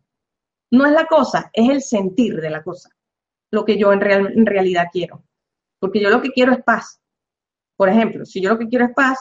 No 0.71 0.87
es 0.87 0.93
la 0.93 1.07
cosa, 1.07 1.51
es 1.53 1.71
el 1.71 1.83
sentir 1.83 2.41
de 2.41 2.51
la 2.51 2.63
cosa. 2.63 2.91
Lo 3.51 3.65
que 3.65 3.79
yo 3.79 3.93
en, 3.93 4.03
en 4.03 4.47
realidad 4.47 4.89
quiero. 4.93 5.25
Porque 5.79 6.01
yo 6.01 6.11
lo 6.11 6.21
que 6.21 6.31
quiero 6.31 6.53
es 6.53 6.63
paz. 6.63 7.01
Por 7.77 7.89
ejemplo, 7.89 8.25
si 8.25 8.41
yo 8.41 8.51
lo 8.51 8.59
que 8.59 8.69
quiero 8.69 8.87
es 8.87 8.95
paz, 8.95 9.19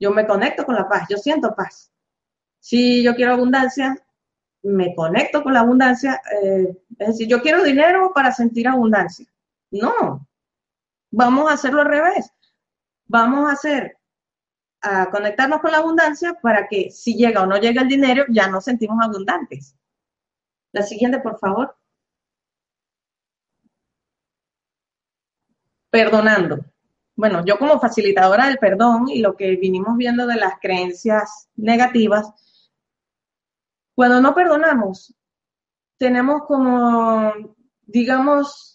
yo 0.00 0.10
me 0.10 0.26
conecto 0.26 0.64
con 0.64 0.74
la 0.74 0.88
paz, 0.88 1.06
yo 1.08 1.16
siento 1.16 1.54
paz. 1.54 1.92
Si 2.58 3.02
yo 3.02 3.14
quiero 3.14 3.34
abundancia, 3.34 3.96
me 4.62 4.94
conecto 4.94 5.42
con 5.42 5.52
la 5.52 5.60
abundancia. 5.60 6.20
Eh, 6.42 6.76
es 6.98 7.08
decir, 7.08 7.28
yo 7.28 7.40
quiero 7.42 7.62
dinero 7.62 8.12
para 8.14 8.32
sentir 8.32 8.68
abundancia. 8.68 9.26
No, 9.70 10.26
vamos 11.12 11.48
a 11.48 11.54
hacerlo 11.54 11.82
al 11.82 11.88
revés. 11.88 12.32
Vamos 13.06 13.48
a 13.48 13.52
hacer, 13.52 13.98
a 14.80 15.10
conectarnos 15.10 15.60
con 15.60 15.70
la 15.70 15.78
abundancia 15.78 16.34
para 16.42 16.66
que 16.66 16.90
si 16.90 17.14
llega 17.14 17.42
o 17.42 17.46
no 17.46 17.58
llega 17.58 17.82
el 17.82 17.88
dinero, 17.88 18.24
ya 18.28 18.48
nos 18.48 18.64
sentimos 18.64 18.98
abundantes. 19.00 19.76
La 20.72 20.82
siguiente, 20.82 21.20
por 21.20 21.38
favor. 21.38 21.76
Perdonando. 25.90 26.64
Bueno, 27.14 27.44
yo 27.44 27.58
como 27.58 27.78
facilitadora 27.78 28.46
del 28.46 28.56
perdón 28.56 29.08
y 29.08 29.20
lo 29.20 29.36
que 29.36 29.56
vinimos 29.56 29.96
viendo 29.98 30.26
de 30.26 30.36
las 30.36 30.54
creencias 30.60 31.50
negativas, 31.54 32.32
cuando 33.94 34.22
no 34.22 34.34
perdonamos, 34.34 35.14
tenemos 35.98 36.46
como, 36.46 37.30
digamos, 37.82 38.71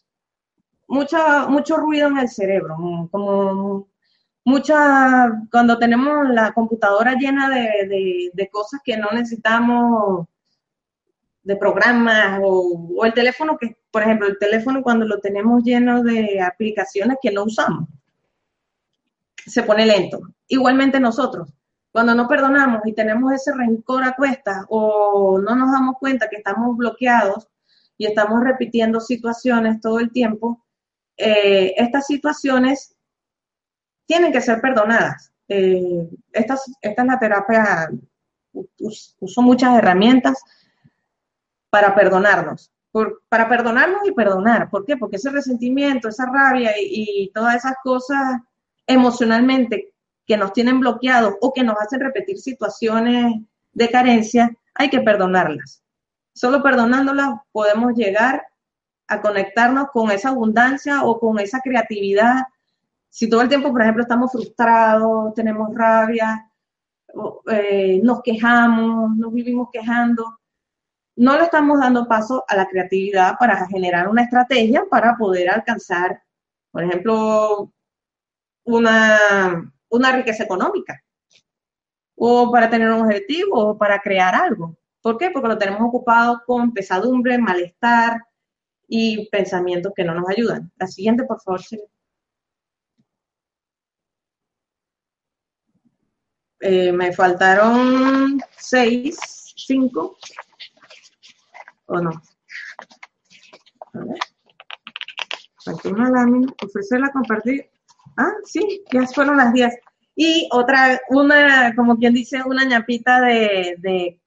mucha, 0.88 1.48
mucho 1.48 1.78
ruido 1.78 2.08
en 2.08 2.18
el 2.18 2.30
cerebro, 2.30 2.76
como 3.12 3.88
mucha, 4.46 5.30
cuando 5.52 5.78
tenemos 5.78 6.30
la 6.30 6.54
computadora 6.54 7.16
llena 7.16 7.50
de, 7.50 8.50
cosas 8.52 8.80
que 8.84 8.98
no 8.98 9.10
necesitamos, 9.12 10.26
de 11.44 11.56
programas, 11.58 12.40
o, 12.44 13.04
el 13.04 13.14
teléfono 13.14 13.58
que, 13.58 13.78
por 13.92 14.04
ejemplo, 14.04 14.28
el 14.28 14.38
teléfono 14.40 14.82
cuando 14.82 15.06
lo 15.06 15.20
tenemos 15.20 15.64
lleno 15.64 16.02
de 16.04 16.42
aplicaciones 16.42 17.18
que 17.22 17.32
no 17.32 17.44
usamos, 17.44 17.90
se 19.36 19.64
pone 19.64 19.86
lento. 19.86 20.20
Igualmente 20.48 21.00
nosotros, 21.00 21.50
cuando 21.92 22.16
no 22.16 22.28
perdonamos 22.28 22.82
y 22.86 22.94
tenemos 22.94 23.34
ese 23.34 23.54
rencor 23.54 24.04
a 24.04 24.14
cuestas 24.14 24.66
o 24.70 25.40
no 25.40 25.56
nos 25.56 25.72
damos 25.72 25.96
cuenta 26.00 26.30
que 26.30 26.38
estamos 26.38 26.78
bloqueados 26.78 27.48
y 27.98 28.06
estamos 28.06 28.44
repitiendo 28.44 29.00
situaciones 29.00 29.82
todo 29.82 30.00
el 30.00 30.12
tiempo, 30.12 30.64
eh, 31.18 31.74
estas 31.78 32.06
situaciones 32.08 32.96
tienen 34.06 34.32
que 34.32 34.42
ser 34.42 34.62
perdonadas. 34.62 35.32
eh, 35.50 36.10
esta, 36.34 36.56
es 36.82 36.96
la 36.98 37.20
terapia, 37.20 37.90
uso 38.80 39.42
muchas 39.42 39.78
herramientas 39.78 40.42
para 41.70 41.94
perdonarnos, 41.96 42.72
para 43.30 43.48
perdonarnos 43.48 44.08
y 44.08 44.12
perdonar. 44.12 44.70
¿Por 44.70 44.86
qué? 44.86 44.98
Porque 44.98 45.18
ese 45.18 45.30
resentimiento, 45.30 46.08
esa 46.08 46.26
rabia 46.26 46.72
y, 46.80 47.32
todas 47.34 47.56
esas 47.56 47.76
cosas 47.84 48.40
emocionalmente 48.86 49.94
que 50.26 50.38
nos 50.38 50.54
tienen 50.54 50.80
bloqueados 50.80 51.36
o 51.42 51.54
que 51.54 51.64
nos 51.64 51.78
hacen 51.78 52.00
repetir 52.00 52.38
situaciones 52.38 53.36
de 53.74 53.90
carencia, 53.90 54.52
hay 54.74 54.90
que 54.90 55.02
perdonarlas. 55.02 55.84
Solo 56.34 56.62
perdonándolas 56.62 57.36
podemos 57.52 57.94
llegar 57.94 58.46
a 59.08 59.22
conectarnos 59.22 59.88
con 59.92 60.12
esa 60.12 60.30
abundancia 60.30 61.04
o 61.04 61.20
con 61.20 61.40
esa 61.40 61.62
creatividad 61.62 62.46
si 63.18 63.28
todo 63.28 63.42
el 63.42 63.50
tiempo, 63.50 63.72
por 63.72 63.82
ejemplo, 63.82 64.04
estamos 64.04 64.32
frustrados, 64.32 65.34
tenemos 65.34 65.74
rabia, 65.74 66.48
eh, 67.50 68.00
nos 68.04 68.22
quejamos, 68.22 69.18
nos 69.18 69.34
vivimos 69.34 69.70
quejando, 69.74 70.38
no 71.16 71.36
le 71.36 71.46
estamos 71.46 71.80
dando 71.80 72.08
paso 72.08 72.46
a 72.48 72.56
la 72.56 72.68
creatividad 72.68 73.36
para 73.40 73.68
generar 73.68 74.08
una 74.08 74.22
estrategia 74.22 74.86
para 74.88 75.18
poder 75.18 75.50
alcanzar, 75.50 76.22
por 76.70 76.84
ejemplo, 76.84 77.74
una, 78.66 79.74
una 79.90 80.12
riqueza 80.12 80.44
económica, 80.44 81.02
o 82.16 82.52
para 82.52 82.70
tener 82.70 82.92
un 82.92 83.02
objetivo, 83.02 83.70
o 83.70 83.78
para 83.80 84.00
crear 84.00 84.36
algo. 84.36 84.78
¿Por 85.02 85.18
qué? 85.18 85.32
Porque 85.32 85.48
lo 85.48 85.58
tenemos 85.58 85.82
ocupado 85.82 86.44
con 86.46 86.72
pesadumbre, 86.72 87.40
malestar 87.40 88.27
y 88.88 89.30
pensamientos 89.30 89.94
que 89.96 90.04
no 90.04 90.14
nos 90.16 90.30
ayudan. 90.30 90.72
La 90.78 90.88
siguiente, 90.88 91.24
por 91.26 91.42
favor. 91.42 91.62
Eh, 96.60 96.92
me 96.92 97.14
faltaron 97.14 98.40
seis, 98.58 99.54
cinco, 99.56 100.18
o 101.86 102.02
no. 102.02 102.12
A 103.94 104.00
ver. 104.00 104.20
Aquí 105.68 105.90
una 105.90 106.10
lámina, 106.10 106.54
ofrecerla, 106.64 107.12
compartir. 107.12 107.70
Ah, 108.18 108.32
sí, 108.46 108.84
ya 108.92 109.06
fueron 109.08 109.38
las 109.38 109.54
diez. 109.54 109.74
Y 110.16 110.48
otra, 110.52 111.00
una, 111.10 111.76
como 111.76 111.98
quien 111.98 112.14
dice, 112.14 112.42
una 112.44 112.66
ñapita 112.66 113.22
de, 113.22 113.76
de, 113.78 114.20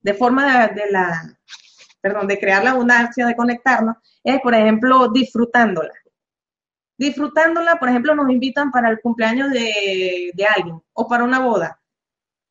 de, 0.00 0.14
forma 0.14 0.68
de, 0.68 0.90
la, 0.90 1.36
perdón, 2.00 2.26
de 2.26 2.38
crear 2.38 2.62
la 2.62 2.70
abundancia, 2.70 3.26
de 3.26 3.36
conectarnos, 3.36 3.96
es, 4.22 4.40
por 4.40 4.54
ejemplo, 4.54 5.08
disfrutándola 5.08 5.92
disfrutándola, 6.98 7.76
por 7.76 7.88
ejemplo, 7.88 8.14
nos 8.14 8.30
invitan 8.30 8.70
para 8.70 8.90
el 8.90 9.00
cumpleaños 9.00 9.50
de, 9.50 10.32
alguien 10.56 10.80
o 10.92 11.08
para 11.08 11.24
una 11.24 11.40
boda, 11.40 11.80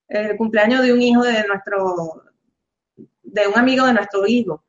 el 0.08 0.38
cumpleaños 0.38 0.82
de 0.84 0.93
un 0.93 1.02
hijo 1.02 1.24
de 1.24 1.48
nuestro, 1.48 2.24
de 3.24 3.48
un 3.48 3.58
amigo 3.58 3.86
de 3.86 3.93
nuestro 3.93 4.26
hijo, 4.28 4.64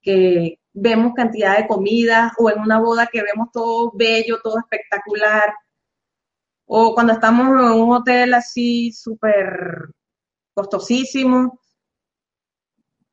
que 0.00 0.58
vemos 0.72 1.12
cantidad 1.14 1.58
de 1.58 1.66
comida 1.66 2.32
o 2.38 2.50
en 2.50 2.60
una 2.60 2.78
boda 2.80 3.06
que 3.06 3.22
vemos 3.22 3.50
todo 3.52 3.92
bello, 3.94 4.40
todo 4.42 4.58
espectacular, 4.58 5.52
o 6.66 6.94
cuando 6.94 7.12
estamos 7.12 7.48
en 7.48 7.80
un 7.80 7.92
hotel 7.92 8.32
así 8.32 8.92
súper 8.92 9.90
costosísimo. 10.54 11.58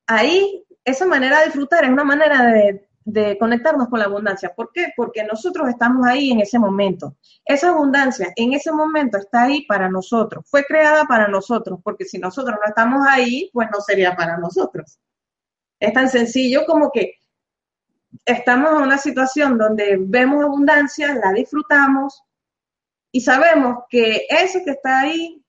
Ahí, 0.06 0.64
esa 0.88 1.06
manera 1.06 1.40
de 1.40 1.46
disfrutar 1.46 1.84
es 1.84 1.90
una 1.92 2.04
manera 2.04 2.48
de 2.48 2.88
de 3.08 3.38
conectarnos 3.38 3.88
con 3.88 4.00
la 4.00 4.06
abundancia. 4.06 4.54
¿Por 4.54 4.70
qué? 4.74 4.92
Porque 4.94 5.24
nosotros 5.24 5.70
estamos 5.70 6.06
ahí 6.06 6.32
en 6.32 6.42
ese 6.42 6.60
momento. 6.60 7.16
Esa 7.46 7.70
abundancia 7.70 8.34
en 8.36 8.52
ese 8.52 8.70
momento 8.70 9.18
está 9.18 9.44
ahí 9.44 9.66
para 9.66 9.90
nosotros. 9.90 10.44
Fue 10.50 10.66
creada 10.66 11.06
para 11.06 11.30
nosotros, 11.30 11.80
porque 11.82 12.04
si 12.04 12.18
nosotros 12.18 12.58
no 12.60 12.68
estamos 12.68 13.08
ahí, 13.08 13.50
pues 13.54 13.70
no 13.72 13.80
sería 13.80 14.14
para 14.14 14.38
nosotros. 14.38 15.00
Es 15.80 15.94
tan 15.94 16.10
sencillo 16.10 16.66
como 16.66 16.92
que 16.92 17.14
estamos 18.26 18.72
en 18.72 18.82
una 18.82 18.98
situación 18.98 19.58
donde 19.58 19.96
vemos 19.98 20.44
abundancia, 20.44 21.16
la 21.16 21.32
disfrutamos 21.32 22.22
y 23.10 23.22
sabemos 23.22 23.86
que 23.90 24.26
eso 24.30 24.60
que 24.66 24.72
está 24.72 25.00
ahí 25.00 25.42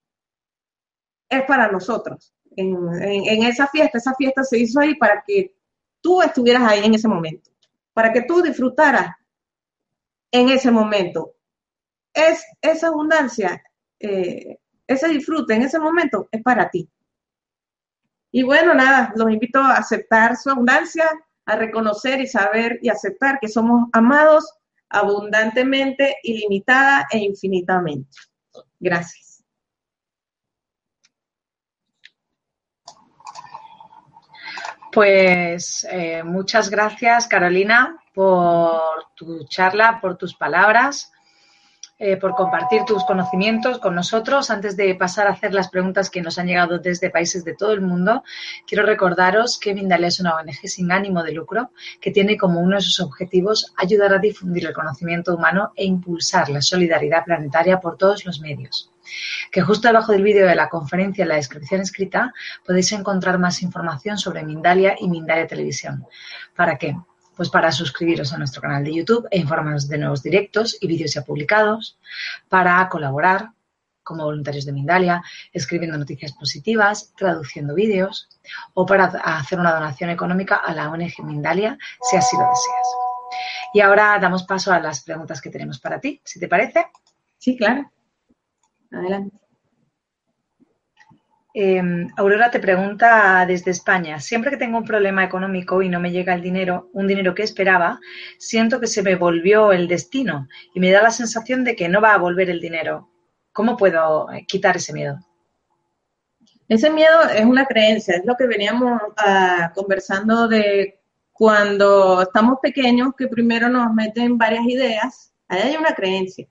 es 1.29 1.43
para 1.43 1.73
nosotros. 1.73 2.33
En, 2.61 3.43
esa 3.45 3.69
fiesta, 3.69 3.99
esa 3.99 4.15
fiesta 4.15 4.43
se 4.43 4.59
hizo 4.59 4.81
ahí 4.81 4.97
para 4.97 5.23
que 5.27 5.55
tú 6.01 6.21
estuvieras 6.23 6.63
ahí 6.63 6.85
en 6.85 6.95
ese 6.95 7.07
momento, 7.07 7.51
para 7.93 8.13
que 8.13 8.23
tú 8.23 8.43
disfrutaras 8.43 9.15
en 10.33 10.49
ese 10.49 10.71
momento. 10.71 11.35
Es 12.13 12.45
esa 12.61 12.89
abundancia, 12.89 13.63
eh, 14.01 14.59
ese 14.87 15.09
disfrute 15.09 15.55
en 15.55 15.63
ese 15.63 15.79
momento 15.79 16.29
es 16.33 16.43
para 16.43 16.69
ti. 16.69 16.89
Y 18.31 18.43
bueno, 18.43 18.75
nada, 18.75 19.13
los 19.17 19.31
invito 19.31 19.61
a 19.61 19.77
aceptar 19.77 20.37
su 20.37 20.51
abundancia, 20.51 21.09
a 21.47 21.57
reconocer 21.57 22.21
y 22.21 22.27
saber 22.27 22.79
y 22.83 22.89
aceptar 22.89 23.39
que 23.41 23.49
somos 23.49 23.89
amados 23.93 24.53
abundantemente, 24.91 26.17
ilimitada 26.23 27.07
e 27.11 27.19
infinitamente. 27.19 28.11
Gracias. 28.81 29.28
Pues 34.99 35.87
eh, 35.93 36.25
muchas 36.25 36.71
gracias, 36.71 37.29
Carolina, 37.29 37.97
por 38.13 38.81
tu 39.15 39.45
charla, 39.45 40.01
por 40.01 40.17
tus 40.17 40.35
palabras, 40.35 41.13
eh, 42.01 42.17
por 42.17 42.35
compartir 42.35 42.83
tus 42.85 43.05
conocimientos 43.05 43.79
con 43.79 43.95
nosotros. 43.95 44.51
Antes 44.51 44.77
de 44.77 44.97
pasar 44.97 45.29
a 45.29 45.35
hacer 45.35 45.55
las 45.55 45.69
preguntas 45.69 46.11
que 46.11 46.21
nos 46.21 46.37
han 46.41 46.49
llegado 46.49 46.81
desde 46.81 47.11
países 47.11 47.45
de 47.45 47.55
todo 47.55 47.75
el 47.75 47.81
mundo, 47.81 48.25
quiero 48.67 48.85
recordaros 48.85 49.57
que 49.61 49.73
Mindalia 49.73 50.09
es 50.09 50.19
una 50.19 50.35
ONG 50.35 50.67
sin 50.67 50.91
ánimo 50.91 51.23
de 51.23 51.31
lucro 51.31 51.71
que 52.01 52.11
tiene 52.11 52.37
como 52.37 52.59
uno 52.59 52.75
de 52.75 52.83
sus 52.83 52.99
objetivos 52.99 53.73
ayudar 53.77 54.13
a 54.15 54.19
difundir 54.19 54.67
el 54.67 54.75
conocimiento 54.75 55.33
humano 55.33 55.73
e 55.77 55.85
impulsar 55.85 56.49
la 56.49 56.61
solidaridad 56.61 57.25
planetaria 57.25 57.79
por 57.79 57.97
todos 57.97 58.27
los 58.27 58.41
medios 58.41 58.91
que 59.51 59.63
justo 59.63 59.89
debajo 59.89 60.13
del 60.13 60.23
vídeo 60.23 60.47
de 60.47 60.55
la 60.55 60.69
conferencia 60.69 61.23
en 61.23 61.29
la 61.29 61.37
descripción 61.37 61.81
escrita 61.81 62.33
podéis 62.65 62.93
encontrar 62.93 63.39
más 63.39 63.63
información 63.63 64.19
sobre 64.19 64.45
Mindalia 64.45 64.97
y 64.99 65.09
Mindalia 65.09 65.47
Televisión. 65.47 66.07
¿Para 66.55 66.77
qué? 66.77 66.97
Pues 67.37 67.51
para 67.51 67.71
suscribiros 67.71 68.33
a 68.33 68.39
nuestro 68.39 68.61
canal 68.61 68.83
de 68.83 68.95
YouTube 68.95 69.29
e 69.31 69.39
informaros 69.39 69.89
de 69.89 69.99
nuevos 69.99 70.23
directos 70.23 70.77
y 70.81 70.89
vídeos 70.89 71.15
ya 71.15 71.23
publicados, 71.23 71.99
para 72.49 72.89
colaborar 72.89 73.51
como 74.09 74.25
voluntarios 74.25 74.65
de 74.65 74.73
Mindalia, 74.73 75.23
escribiendo 75.53 75.99
noticias 75.99 76.33
positivas, 76.33 77.13
traduciendo 77.15 77.75
vídeos 77.75 78.29
o 78.73 78.87
para 78.87 79.05
hacer 79.05 79.61
una 79.61 79.75
donación 79.75 80.09
económica 80.09 80.57
a 80.57 80.75
la 80.75 80.89
ONG 80.91 81.23
Mindalia 81.25 81.77
si 82.01 82.17
así 82.17 82.35
lo 82.35 82.43
deseas. 82.43 82.89
Y 83.75 83.81
ahora 83.81 84.19
damos 84.19 84.45
paso 84.45 84.73
a 84.73 84.81
las 84.81 85.03
preguntas 85.05 85.43
que 85.43 85.51
tenemos 85.51 85.79
para 85.79 86.01
ti, 86.01 86.21
si 86.25 86.41
te 86.41 86.49
parece. 86.49 86.87
Sí, 87.37 87.57
claro. 87.57 87.93
Adelante. 88.91 89.37
Em, 91.55 92.09
Aurora 92.17 92.51
te 92.51 92.61
pregunta 92.61 93.45
desde 93.47 93.73
España, 93.73 94.21
siempre 94.21 94.51
que 94.51 94.57
tengo 94.59 94.79
un 94.79 94.85
problema 94.85 95.25
económico 95.25 95.83
y 95.83 95.89
no 95.89 95.99
me 95.99 96.13
llega 96.13 96.35
el 96.35 96.43
dinero, 96.43 96.89
un 96.93 97.09
dinero 97.09 97.35
que 97.35 97.43
esperaba, 97.43 97.99
siento 98.39 98.79
que 98.79 98.87
se 98.87 99.03
me 99.03 99.17
volvió 99.17 99.73
el 99.73 99.89
destino 99.89 100.47
y 100.73 100.79
me 100.79 100.93
da 100.93 101.03
la 101.03 101.11
sensación 101.11 101.65
de 101.65 101.75
que 101.75 101.89
no 101.89 102.01
va 102.01 102.15
a 102.15 102.19
volver 102.19 102.49
el 102.49 102.61
dinero. 102.61 103.11
¿Cómo 103.53 103.77
puedo 103.77 104.31
eh, 104.31 104.45
quitar 104.47 104.77
ese 104.77 104.93
miedo? 104.93 105.19
Ese 106.69 106.91
miedo 106.91 107.23
es 107.35 107.45
una 107.45 107.65
creencia, 107.65 108.17
es 108.17 108.25
lo 108.25 108.37
que 108.37 108.47
veníamos 108.47 109.01
ah, 109.17 109.73
conversando 109.75 110.47
de 110.47 111.01
cuando 111.33 112.23
estamos 112.23 112.59
pequeños, 112.63 113.15
que 113.17 113.27
primero 113.27 113.69
nos 113.69 113.93
meten 113.95 114.37
varias 114.39 114.65
ideas, 114.67 115.33
ahí 115.49 115.63
hay 115.63 115.77
una 115.77 115.95
creencia. 115.95 116.47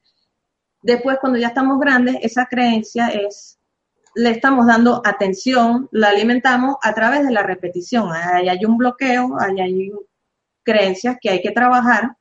Después, 0.88 1.18
cuando 1.20 1.38
ya 1.38 1.48
estamos 1.48 1.82
grandes, 1.82 2.16
esa 2.22 2.46
creencia 2.46 3.10
es, 3.10 3.60
le 4.16 4.30
estamos 4.30 4.66
dando 4.68 5.02
atención, 5.04 5.90
la 5.92 6.08
alimentamos 6.08 6.78
a 6.82 6.94
través 6.94 7.28
de 7.28 7.34
la 7.34 7.44
repetición. 7.44 8.10
Ahí 8.14 8.48
hay 8.48 8.64
un 8.64 8.78
bloqueo, 8.78 9.36
ahí 9.38 9.60
hay 9.60 9.92
creencias 10.64 11.18
que 11.20 11.30
hay 11.30 11.42
que 11.42 11.52
trabajar 11.52 12.16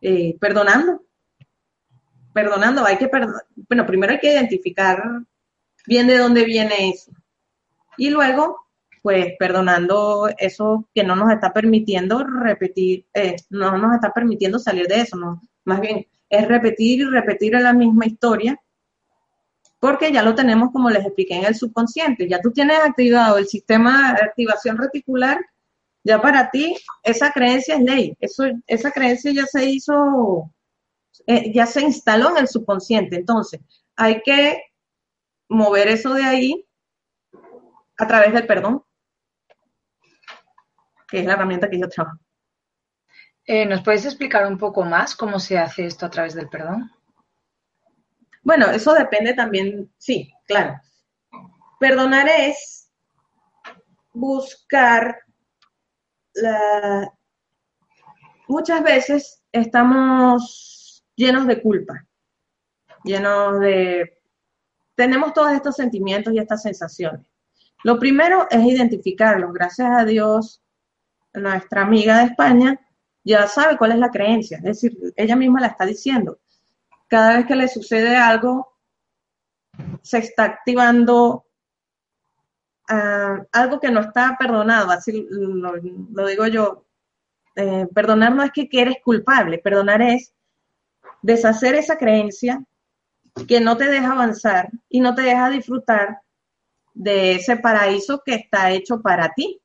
eh, 0.00 0.36
perdonando. 0.38 1.02
Perdonando, 2.32 2.84
hay 2.84 2.98
que 2.98 3.08
perdonar. 3.08 3.42
Bueno, 3.68 3.84
primero 3.84 4.12
hay 4.12 4.20
que 4.20 4.32
identificar 4.32 5.02
bien 5.84 6.06
de 6.06 6.18
dónde 6.18 6.44
viene 6.44 6.90
eso. 6.90 7.10
Y 7.96 8.10
luego, 8.10 8.58
pues 9.02 9.32
perdonando 9.40 10.28
eso 10.38 10.88
que 10.94 11.02
no 11.02 11.16
nos 11.16 11.32
está 11.32 11.52
permitiendo 11.52 12.22
repetir, 12.22 13.06
eh, 13.12 13.34
no 13.50 13.76
nos 13.76 13.96
está 13.96 14.12
permitiendo 14.12 14.60
salir 14.60 14.86
de 14.86 15.00
eso, 15.00 15.16
más 15.64 15.80
bien 15.80 16.06
es 16.28 16.46
repetir 16.46 17.00
y 17.00 17.04
repetir 17.04 17.54
la 17.54 17.72
misma 17.72 18.06
historia, 18.06 18.60
porque 19.80 20.12
ya 20.12 20.22
lo 20.22 20.34
tenemos, 20.34 20.70
como 20.72 20.90
les 20.90 21.04
expliqué, 21.04 21.36
en 21.36 21.44
el 21.44 21.54
subconsciente. 21.54 22.28
Ya 22.28 22.40
tú 22.40 22.50
tienes 22.50 22.78
activado 22.78 23.38
el 23.38 23.46
sistema 23.46 24.14
de 24.14 24.24
activación 24.24 24.76
reticular, 24.76 25.38
ya 26.04 26.20
para 26.20 26.50
ti 26.50 26.76
esa 27.02 27.32
creencia 27.32 27.76
es 27.76 27.82
ley. 27.82 28.16
Eso, 28.20 28.44
esa 28.66 28.90
creencia 28.90 29.32
ya 29.32 29.46
se 29.46 29.64
hizo, 29.64 30.50
eh, 31.26 31.52
ya 31.52 31.66
se 31.66 31.82
instaló 31.82 32.30
en 32.30 32.38
el 32.38 32.48
subconsciente. 32.48 33.16
Entonces, 33.16 33.60
hay 33.96 34.22
que 34.22 34.62
mover 35.48 35.88
eso 35.88 36.14
de 36.14 36.24
ahí 36.24 36.64
a 37.96 38.06
través 38.06 38.32
del 38.32 38.46
perdón, 38.46 38.82
que 41.08 41.20
es 41.20 41.26
la 41.26 41.34
herramienta 41.34 41.70
que 41.70 41.78
yo 41.78 41.88
trabajo. 41.88 42.18
Eh, 43.50 43.64
¿Nos 43.64 43.82
puedes 43.82 44.04
explicar 44.04 44.46
un 44.46 44.58
poco 44.58 44.84
más 44.84 45.16
cómo 45.16 45.40
se 45.40 45.56
hace 45.56 45.86
esto 45.86 46.04
a 46.04 46.10
través 46.10 46.34
del 46.34 46.50
perdón? 46.50 46.92
Bueno, 48.42 48.66
eso 48.66 48.92
depende 48.92 49.32
también, 49.32 49.90
sí, 49.96 50.30
claro. 50.46 50.78
Perdonar 51.80 52.28
es 52.28 52.92
buscar 54.12 55.16
la... 56.34 57.10
Muchas 58.48 58.82
veces 58.82 59.42
estamos 59.50 61.06
llenos 61.16 61.46
de 61.46 61.62
culpa, 61.62 62.06
llenos 63.02 63.60
de... 63.60 64.20
Tenemos 64.94 65.32
todos 65.32 65.52
estos 65.52 65.74
sentimientos 65.74 66.34
y 66.34 66.38
estas 66.38 66.60
sensaciones. 66.60 67.26
Lo 67.82 67.98
primero 67.98 68.46
es 68.50 68.62
identificarlos. 68.62 69.54
Gracias 69.54 69.88
a 69.90 70.04
Dios, 70.04 70.62
nuestra 71.32 71.80
amiga 71.80 72.18
de 72.18 72.24
España 72.26 72.78
ya 73.28 73.46
sabe 73.46 73.76
cuál 73.76 73.92
es 73.92 73.98
la 73.98 74.10
creencia, 74.10 74.56
es 74.56 74.64
decir, 74.64 74.96
ella 75.14 75.36
misma 75.36 75.60
la 75.60 75.66
está 75.66 75.84
diciendo. 75.84 76.38
Cada 77.08 77.36
vez 77.36 77.46
que 77.46 77.56
le 77.56 77.68
sucede 77.68 78.16
algo, 78.16 78.74
se 80.02 80.18
está 80.18 80.44
activando 80.44 81.44
ah, 82.88 83.44
algo 83.52 83.78
que 83.78 83.90
no 83.90 84.00
está 84.00 84.34
perdonado, 84.38 84.90
así 84.90 85.26
lo, 85.30 86.26
digo 86.26 86.46
yo. 86.46 86.86
Eh, 87.54 87.86
perdonar 87.94 88.34
no 88.34 88.42
es 88.42 88.52
que 88.52 88.68
eres 88.72 88.96
culpable, 89.04 89.58
perdonar 89.58 90.00
es 90.00 90.32
deshacer 91.20 91.74
esa 91.74 91.98
creencia 91.98 92.64
que 93.46 93.60
no 93.60 93.76
te 93.76 93.90
deja 93.90 94.12
avanzar 94.12 94.70
y 94.88 95.00
no 95.00 95.14
te 95.14 95.22
deja 95.22 95.50
disfrutar 95.50 96.22
de 96.94 97.32
ese 97.32 97.56
paraíso 97.56 98.22
que 98.24 98.34
está 98.36 98.70
hecho 98.70 99.02
para 99.02 99.34
ti 99.34 99.60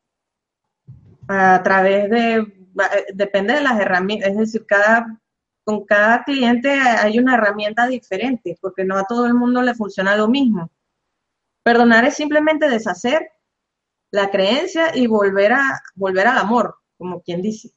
a 1.28 1.62
través 1.64 2.10
de 2.10 2.63
eh, 2.80 3.06
depende 3.14 3.54
de 3.54 3.62
las 3.62 3.80
herramientas, 3.80 4.32
es 4.32 4.38
decir, 4.38 4.66
cada, 4.66 5.20
con 5.64 5.86
cada 5.86 6.24
cliente 6.24 6.72
hay 6.72 7.20
una 7.20 7.36
herramienta 7.36 7.88
diferente, 7.88 8.58
porque 8.62 8.84
no 8.84 8.98
a 8.98 9.06
todo 9.06 9.26
el 9.26 9.34
mundo 9.34 9.62
le 9.62 9.76
funciona 9.76 10.16
lo 10.16 10.28
mismo. 10.28 10.72
Perdonar 11.64 12.06
es 12.06 12.16
simplemente 12.16 12.70
deshacer 12.70 13.32
la 14.12 14.30
creencia 14.30 14.96
y 14.96 15.08
volver, 15.08 15.54
a, 15.54 15.82
volver 15.96 16.28
al 16.28 16.38
amor, 16.38 16.76
como 16.98 17.22
quien 17.22 17.42
dice. 17.42 17.72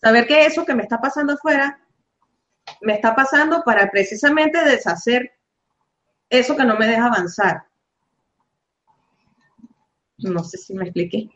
Saber 0.00 0.26
que 0.26 0.46
eso 0.46 0.64
que 0.64 0.74
me 0.74 0.82
está 0.82 1.00
pasando 1.00 1.34
afuera, 1.34 1.80
me 2.80 2.94
está 2.94 3.14
pasando 3.14 3.62
para 3.64 3.90
precisamente 3.90 4.64
deshacer 4.64 5.32
eso 6.30 6.56
que 6.56 6.64
no 6.64 6.76
me 6.78 6.86
deja 6.86 7.06
avanzar. 7.06 7.64
No 10.18 10.42
sé 10.42 10.58
si 10.58 10.74
me 10.74 10.84
expliqué. 10.84 11.28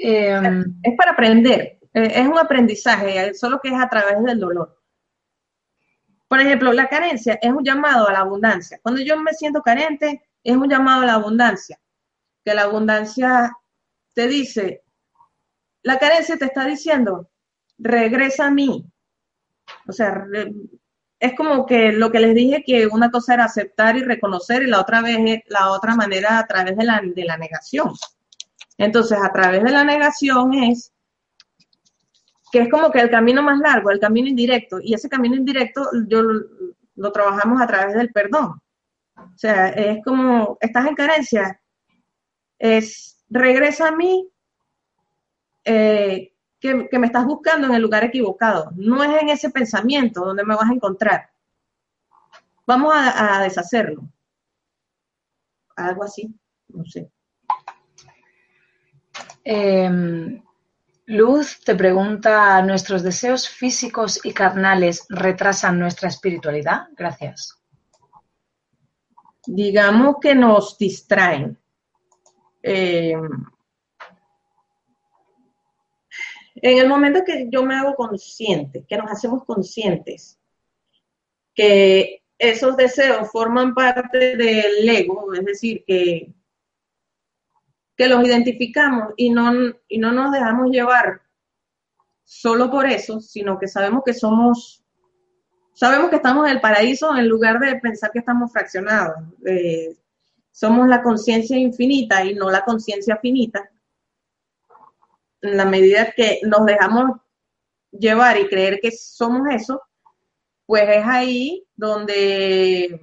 Em, 0.00 0.78
es 0.84 0.96
para 0.96 1.10
aprender, 1.10 1.80
eh, 1.92 2.12
es 2.14 2.26
un 2.28 2.38
aprendizaje, 2.38 3.34
solo 3.34 3.58
que 3.60 3.68
es 3.68 3.74
a 3.74 3.88
través 3.88 4.22
del 4.22 4.38
dolor. 4.38 4.80
Por 6.28 6.40
ejemplo, 6.40 6.72
la 6.72 6.88
carencia 6.88 7.38
es 7.42 7.50
un 7.50 7.64
llamado 7.64 8.06
a 8.08 8.12
la 8.12 8.20
abundancia. 8.20 8.78
Cuando 8.82 9.00
yo 9.02 9.18
me 9.18 9.32
siento 9.32 9.60
carente, 9.60 10.22
es 10.44 10.56
un 10.56 10.68
llamado 10.68 11.02
a 11.02 11.06
la 11.06 11.14
abundancia. 11.14 11.80
Que 12.44 12.54
la 12.54 12.62
abundancia 12.62 13.52
te 14.14 14.28
dice, 14.28 14.84
la 15.82 15.98
carencia 15.98 16.36
te 16.36 16.44
está 16.44 16.64
diciendo, 16.64 17.30
regresa 17.78 18.46
a 18.46 18.50
mí. 18.50 18.86
O 19.88 19.92
sea, 19.92 20.26
es 21.18 21.34
como 21.34 21.66
que 21.66 21.92
lo 21.92 22.12
que 22.12 22.20
les 22.20 22.34
dije 22.34 22.62
que 22.64 22.86
una 22.86 23.10
cosa 23.10 23.34
era 23.34 23.44
aceptar 23.44 23.96
y 23.96 24.04
reconocer 24.04 24.62
y 24.62 24.66
la 24.66 24.80
otra 24.80 25.02
vez 25.02 25.42
la 25.46 25.72
otra 25.72 25.96
manera 25.96 26.38
a 26.38 26.46
través 26.46 26.76
de 26.76 26.84
la, 26.84 27.02
de 27.02 27.24
la 27.24 27.36
negación. 27.36 27.92
Entonces, 28.78 29.18
a 29.20 29.32
través 29.32 29.64
de 29.64 29.72
la 29.72 29.84
negación 29.84 30.54
es 30.54 30.92
que 32.50 32.60
es 32.60 32.70
como 32.70 32.90
que 32.90 33.00
el 33.00 33.10
camino 33.10 33.42
más 33.42 33.58
largo, 33.58 33.90
el 33.90 34.00
camino 34.00 34.28
indirecto, 34.28 34.78
y 34.80 34.94
ese 34.94 35.08
camino 35.08 35.34
indirecto 35.34 35.82
yo 36.06 36.22
lo, 36.22 37.12
trabajamos 37.12 37.60
a 37.60 37.66
través 37.66 37.94
del 37.94 38.12
perdón. 38.12 38.62
O 39.16 39.36
sea, 39.36 39.68
es 39.70 40.02
como, 40.04 40.56
estás 40.60 40.86
en 40.86 40.94
carencia, 40.94 41.60
es 42.58 43.22
regresa 43.28 43.88
a 43.88 43.96
mí, 43.96 44.28
eh, 45.64 46.32
que, 46.60 46.74
me 46.98 47.06
estás 47.06 47.26
buscando 47.26 47.66
en 47.66 47.74
el 47.74 47.82
lugar 47.82 48.04
equivocado. 48.04 48.70
No 48.76 49.02
es 49.02 49.20
en 49.20 49.28
ese 49.28 49.50
pensamiento 49.50 50.24
donde 50.24 50.44
me 50.44 50.54
vas 50.56 50.70
a 50.70 50.74
encontrar. 50.74 51.30
Vamos 52.66 52.92
a 52.94 53.42
deshacerlo. 53.42 54.08
Algo 55.76 56.04
así, 56.04 56.34
no 56.68 56.84
sé. 56.84 57.10
Em, 59.50 60.42
Luz 61.06 61.60
te 61.64 61.74
pregunta, 61.74 62.60
¿nuestros 62.60 63.02
deseos 63.02 63.48
físicos 63.48 64.20
y 64.22 64.34
carnales 64.34 65.06
retrasan 65.08 65.78
nuestra 65.78 66.10
espiritualidad? 66.10 66.88
Gracias. 66.94 67.58
Digamos 69.46 70.16
que 70.20 70.34
nos 70.34 70.76
distraen. 70.76 71.58
Em, 72.62 73.26
en 76.56 76.78
el 76.78 76.86
momento 76.86 77.24
que 77.24 77.48
yo 77.50 77.62
me 77.62 77.74
hago 77.74 77.94
consciente, 77.94 78.84
que 78.86 78.98
nos 78.98 79.10
hacemos 79.10 79.44
conscientes, 79.46 80.38
que 81.54 82.22
esos 82.38 82.76
deseos 82.76 83.30
forman 83.32 83.74
parte 83.74 84.36
del 84.36 84.86
ego, 84.86 85.32
es 85.32 85.44
decir, 85.46 85.84
que 85.86 86.34
que 87.98 88.08
los 88.08 88.24
identificamos 88.24 89.12
y 89.16 89.30
no, 89.30 89.52
y 89.88 89.98
no 89.98 90.12
nos 90.12 90.30
dejamos 90.30 90.70
llevar 90.70 91.20
solo 92.22 92.70
por 92.70 92.86
eso, 92.86 93.20
sino 93.20 93.58
que 93.58 93.66
sabemos 93.66 94.02
que 94.06 94.14
somos, 94.14 94.84
sabemos 95.74 96.08
que 96.08 96.16
estamos 96.16 96.46
en 96.46 96.52
el 96.52 96.60
paraíso 96.60 97.16
en 97.16 97.28
lugar 97.28 97.58
de 97.58 97.74
pensar 97.80 98.12
que 98.12 98.20
estamos 98.20 98.52
fraccionados. 98.52 99.16
Somos 100.52 100.86
la 100.86 101.02
conciencia 101.02 101.56
infinita 101.58 102.24
y 102.24 102.34
no 102.34 102.50
la 102.50 102.64
conciencia 102.64 103.16
finita. 103.16 103.68
En 105.40 105.56
la 105.56 105.64
medida 105.64 106.12
que 106.12 106.40
nos 106.44 106.66
dejamos 106.66 107.20
llevar 107.90 108.38
y 108.38 108.46
creer 108.46 108.78
que 108.80 108.92
somos 108.92 109.48
eso, 109.50 109.82
pues 110.66 110.84
es 110.88 111.04
ahí 111.04 111.66
donde 111.74 113.00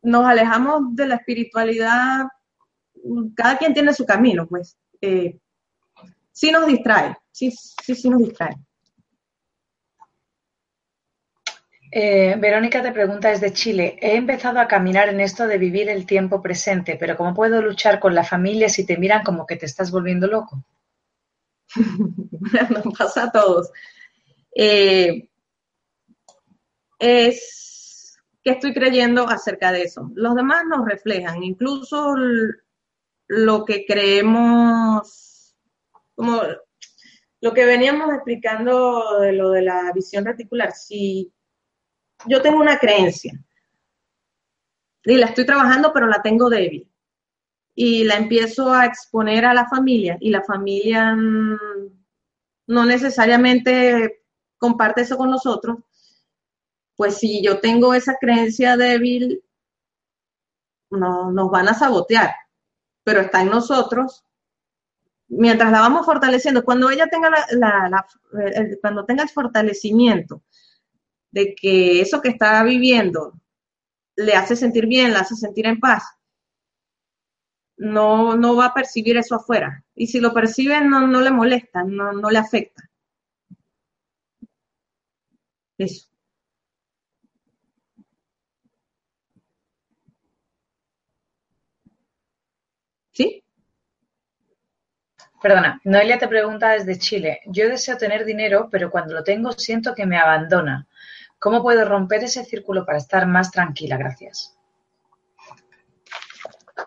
nos 0.00 0.24
alejamos 0.24 0.94
de 0.94 1.06
la 1.08 1.16
espiritualidad 1.16 2.26
cada 3.34 3.58
quien 3.58 3.74
tiene 3.74 3.92
su 3.92 4.04
camino, 4.04 4.46
pues. 4.46 4.76
Eh, 5.00 5.38
sí 6.32 6.50
nos 6.50 6.66
distrae, 6.66 7.16
sí, 7.30 7.50
sí, 7.50 7.94
sí 7.94 8.08
nos 8.08 8.20
distrae. 8.20 8.56
Eh, 11.90 12.36
Verónica 12.38 12.82
te 12.82 12.92
pregunta 12.92 13.30
desde 13.30 13.52
Chile, 13.52 13.96
he 14.02 14.16
empezado 14.16 14.60
a 14.60 14.68
caminar 14.68 15.08
en 15.08 15.20
esto 15.20 15.46
de 15.46 15.56
vivir 15.56 15.88
el 15.88 16.04
tiempo 16.04 16.42
presente, 16.42 16.96
pero 16.98 17.16
¿cómo 17.16 17.32
puedo 17.32 17.62
luchar 17.62 18.00
con 18.00 18.14
la 18.14 18.24
familia 18.24 18.68
si 18.68 18.84
te 18.84 18.98
miran 18.98 19.22
como 19.22 19.46
que 19.46 19.56
te 19.56 19.66
estás 19.66 19.90
volviendo 19.90 20.26
loco? 20.26 20.64
Nos 22.70 22.98
pasa 22.98 23.24
a 23.24 23.30
todos. 23.30 23.70
Eh, 24.54 25.28
es 26.98 28.18
que 28.42 28.50
estoy 28.50 28.72
creyendo 28.72 29.28
acerca 29.28 29.72
de 29.72 29.82
eso. 29.82 30.10
Los 30.14 30.34
demás 30.34 30.64
nos 30.68 30.86
reflejan, 30.86 31.42
incluso 31.42 32.14
lo 33.28 33.64
que 33.64 33.84
creemos, 33.86 35.56
como 36.14 36.40
lo 37.40 37.52
que 37.54 37.64
veníamos 37.64 38.12
explicando 38.14 39.20
de 39.20 39.32
lo 39.32 39.50
de 39.50 39.62
la 39.62 39.92
visión 39.92 40.24
reticular, 40.24 40.72
si 40.72 41.32
yo 42.26 42.40
tengo 42.40 42.58
una 42.58 42.78
creencia 42.78 43.38
y 45.04 45.16
la 45.16 45.26
estoy 45.26 45.46
trabajando, 45.46 45.92
pero 45.92 46.06
la 46.06 46.22
tengo 46.22 46.48
débil, 46.48 46.90
y 47.74 48.04
la 48.04 48.16
empiezo 48.16 48.72
a 48.72 48.86
exponer 48.86 49.44
a 49.44 49.54
la 49.54 49.68
familia, 49.68 50.16
y 50.20 50.30
la 50.30 50.42
familia 50.42 51.14
no 51.14 52.84
necesariamente 52.84 54.24
comparte 54.58 55.02
eso 55.02 55.16
con 55.16 55.30
nosotros, 55.30 55.78
pues 56.96 57.18
si 57.18 57.42
yo 57.44 57.60
tengo 57.60 57.94
esa 57.94 58.16
creencia 58.18 58.76
débil, 58.76 59.44
no, 60.90 61.30
nos 61.30 61.50
van 61.50 61.68
a 61.68 61.74
sabotear 61.74 62.34
pero 63.06 63.20
está 63.20 63.40
en 63.42 63.50
nosotros. 63.50 64.24
Mientras 65.28 65.70
la 65.70 65.80
vamos 65.80 66.04
fortaleciendo, 66.04 66.64
cuando 66.64 66.90
ella 66.90 67.06
tenga 67.06 67.30
la, 67.30 68.04
cuando 68.80 69.04
tenga 69.04 69.22
el 69.22 69.28
fortalecimiento 69.28 70.42
de 71.30 71.54
que 71.54 72.00
eso 72.00 72.20
que 72.20 72.30
está 72.30 72.64
viviendo 72.64 73.40
le 74.16 74.34
hace 74.34 74.56
sentir 74.56 74.88
bien, 74.88 75.12
le 75.12 75.18
hace 75.18 75.36
sentir 75.36 75.66
en 75.66 75.78
paz, 75.78 76.02
no, 77.76 78.36
no 78.36 78.56
va 78.56 78.66
a 78.66 78.74
percibir 78.74 79.16
eso 79.16 79.36
afuera. 79.36 79.84
Y 79.94 80.08
si 80.08 80.18
lo 80.18 80.34
percibe, 80.34 80.80
no, 80.80 81.06
no 81.06 81.20
le 81.20 81.30
molesta, 81.30 81.84
no, 81.84 82.12
no 82.12 82.28
le 82.28 82.38
afecta. 82.38 82.90
Eso. 85.78 86.08
¿Sí? 93.16 93.42
Perdona, 95.40 95.80
Noelia 95.84 96.18
te 96.18 96.28
pregunta 96.28 96.72
desde 96.72 96.98
Chile. 96.98 97.40
Yo 97.46 97.66
deseo 97.66 97.96
tener 97.96 98.26
dinero, 98.26 98.68
pero 98.70 98.90
cuando 98.90 99.14
lo 99.14 99.24
tengo 99.24 99.52
siento 99.52 99.94
que 99.94 100.04
me 100.04 100.18
abandona. 100.18 100.86
¿Cómo 101.38 101.62
puedo 101.62 101.88
romper 101.88 102.24
ese 102.24 102.44
círculo 102.44 102.84
para 102.84 102.98
estar 102.98 103.26
más 103.26 103.50
tranquila? 103.50 103.96
Gracias. 103.96 104.54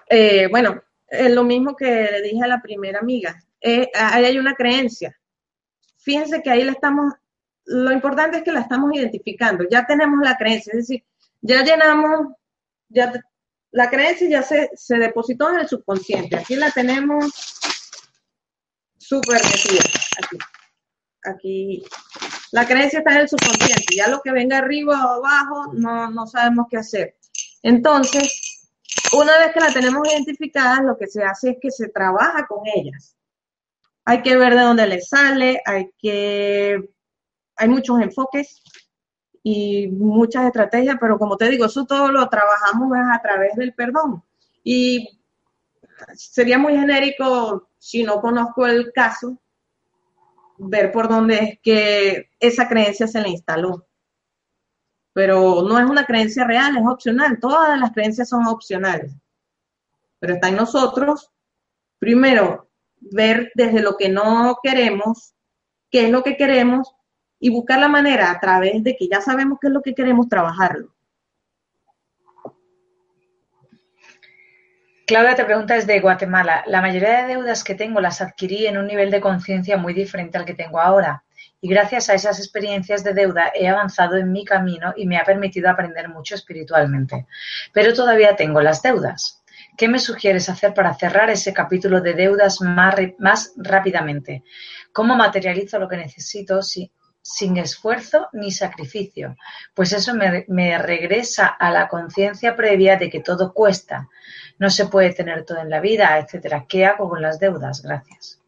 Eh, 0.07 0.47
bueno, 0.51 0.83
es 1.07 1.31
lo 1.31 1.43
mismo 1.43 1.75
que 1.75 1.85
le 1.85 2.21
dije 2.21 2.43
a 2.43 2.47
la 2.47 2.61
primera 2.61 2.99
amiga. 2.99 3.43
Eh, 3.59 3.89
ahí 3.95 4.25
hay 4.25 4.37
una 4.37 4.53
creencia. 4.53 5.17
Fíjense 5.97 6.43
que 6.43 6.51
ahí 6.51 6.63
la 6.63 6.73
estamos, 6.73 7.11
lo 7.65 7.91
importante 7.91 8.37
es 8.37 8.43
que 8.43 8.51
la 8.51 8.61
estamos 8.61 8.91
identificando. 8.93 9.65
Ya 9.67 9.87
tenemos 9.87 10.19
la 10.23 10.37
creencia, 10.37 10.73
es 10.73 10.87
decir, 10.87 11.03
ya 11.41 11.63
llenamos, 11.63 12.33
ya 12.87 13.11
la 13.71 13.89
creencia 13.89 14.27
ya 14.29 14.41
se, 14.41 14.69
se 14.73 14.97
depositó 14.97 15.49
en 15.49 15.59
el 15.59 15.67
subconsciente. 15.67 16.37
Aquí 16.37 16.55
la 16.55 16.71
tenemos 16.71 17.31
súper 18.97 19.41
metida. 19.43 19.83
Aquí. 20.23 20.37
Aquí. 21.25 21.83
La 22.51 22.65
creencia 22.65 22.99
está 22.99 23.11
en 23.13 23.21
el 23.21 23.29
subconsciente. 23.29 23.95
Ya 23.95 24.07
lo 24.07 24.21
que 24.21 24.31
venga 24.31 24.57
arriba 24.57 25.05
o 25.05 25.25
abajo, 25.25 25.73
no, 25.73 26.09
no 26.09 26.25
sabemos 26.25 26.67
qué 26.69 26.77
hacer. 26.77 27.17
Entonces, 27.61 28.69
una 29.13 29.37
vez 29.39 29.53
que 29.53 29.59
la 29.59 29.73
tenemos 29.73 30.07
identificada, 30.07 30.81
lo 30.81 30.97
que 30.97 31.07
se 31.07 31.23
hace 31.23 31.51
es 31.51 31.57
que 31.61 31.71
se 31.71 31.89
trabaja 31.89 32.47
con 32.47 32.59
ellas. 32.65 33.15
Hay 34.05 34.23
que 34.23 34.35
ver 34.35 34.55
de 34.55 34.61
dónde 34.61 34.87
le 34.87 35.01
sale, 35.01 35.61
hay 35.65 35.91
que, 35.97 36.89
hay 37.55 37.67
muchos 37.67 38.01
enfoques 38.01 38.63
y 39.43 39.87
muchas 39.87 40.45
estrategias, 40.45 40.97
pero 40.99 41.17
como 41.17 41.37
te 41.37 41.49
digo, 41.49 41.65
eso 41.65 41.85
todo 41.85 42.11
lo 42.11 42.27
trabajamos 42.29 42.91
a 43.11 43.21
través 43.21 43.55
del 43.55 43.73
perdón. 43.73 44.23
Y 44.63 45.19
sería 46.13 46.57
muy 46.57 46.75
genérico 46.75 47.69
si 47.77 48.03
no 48.03 48.21
conozco 48.21 48.65
el 48.65 48.91
caso, 48.91 49.39
ver 50.57 50.91
por 50.91 51.07
dónde 51.07 51.35
es 51.35 51.59
que 51.61 52.29
esa 52.39 52.67
creencia 52.67 53.07
se 53.07 53.21
le 53.21 53.29
instaló. 53.29 53.87
Pero 55.13 55.63
no 55.63 55.79
es 55.79 55.89
una 55.89 56.05
creencia 56.05 56.43
real, 56.45 56.77
es 56.77 56.85
opcional. 56.85 57.39
Todas 57.39 57.79
las 57.79 57.91
creencias 57.91 58.29
son 58.29 58.45
opcionales. 58.45 59.13
Pero 60.19 60.33
está 60.33 60.49
en 60.49 60.57
nosotros, 60.57 61.31
primero, 61.97 62.69
ver 62.99 63.51
desde 63.55 63.81
lo 63.81 63.97
que 63.97 64.09
no 64.09 64.57
queremos, 64.61 65.33
qué 65.89 66.05
es 66.05 66.11
lo 66.11 66.23
que 66.23 66.37
queremos, 66.37 66.93
y 67.39 67.49
buscar 67.49 67.79
la 67.79 67.87
manera 67.87 68.31
a 68.31 68.39
través 68.39 68.83
de 68.83 68.95
que 68.95 69.07
ya 69.07 69.21
sabemos 69.21 69.57
qué 69.61 69.67
es 69.67 69.73
lo 69.73 69.81
que 69.81 69.93
queremos 69.93 70.27
trabajarlo. 70.27 70.93
Claudia 75.09 75.35
te 75.35 75.43
pregunta 75.43 75.73
desde 75.73 76.01
Guatemala. 76.01 76.63
La 76.67 76.81
mayoría 76.81 77.23
de 77.23 77.33
deudas 77.33 77.63
que 77.63 77.73
tengo 77.73 77.99
las 77.99 78.21
adquirí 78.21 78.67
en 78.67 78.77
un 78.77 78.85
nivel 78.85 79.09
de 79.09 79.19
conciencia 79.19 79.75
muy 79.75 79.95
diferente 79.95 80.37
al 80.37 80.45
que 80.45 80.53
tengo 80.53 80.79
ahora. 80.79 81.23
Y 81.61 81.67
gracias 81.67 82.09
a 82.09 82.13
esas 82.13 82.37
experiencias 82.37 83.03
de 83.03 83.15
deuda 83.15 83.51
he 83.55 83.67
avanzado 83.67 84.17
en 84.17 84.31
mi 84.31 84.45
camino 84.45 84.93
y 84.95 85.07
me 85.07 85.17
ha 85.17 85.23
permitido 85.23 85.67
aprender 85.67 86.09
mucho 86.09 86.35
espiritualmente. 86.35 87.25
Pero 87.73 87.95
todavía 87.95 88.35
tengo 88.35 88.61
las 88.61 88.83
deudas. 88.83 89.41
¿Qué 89.75 89.87
me 89.87 89.97
sugieres 89.97 90.47
hacer 90.47 90.75
para 90.75 90.93
cerrar 90.93 91.31
ese 91.31 91.53
capítulo 91.53 92.01
de 92.01 92.13
deudas 92.13 92.61
más, 92.61 92.95
más 93.17 93.53
rápidamente? 93.57 94.43
¿Cómo 94.93 95.15
materializo 95.15 95.79
lo 95.79 95.89
que 95.89 95.97
necesito 95.97 96.61
si, 96.61 96.91
sin 97.31 97.57
esfuerzo 97.57 98.27
ni 98.33 98.51
sacrificio, 98.51 99.35
pues 99.75 99.93
eso 99.93 100.13
me, 100.15 100.77
regresa 100.77 101.47
a 101.47 101.69
la 101.71 101.87
conciencia 101.87 102.55
previa 102.55 102.97
de 102.97 103.09
que 103.09 103.19
todo 103.19 103.53
cuesta, 103.53 104.09
no 104.57 104.69
se 104.69 104.87
puede 104.87 105.13
tener 105.13 105.45
todo 105.45 105.59
en 105.59 105.69
la 105.69 105.79
vida, 105.79 106.17
etcétera. 106.17 106.65
¿Qué 106.67 106.85
hago 106.85 107.07
con 107.07 107.21
las 107.21 107.39
deudas? 107.39 107.83
Gracias. 107.83 108.41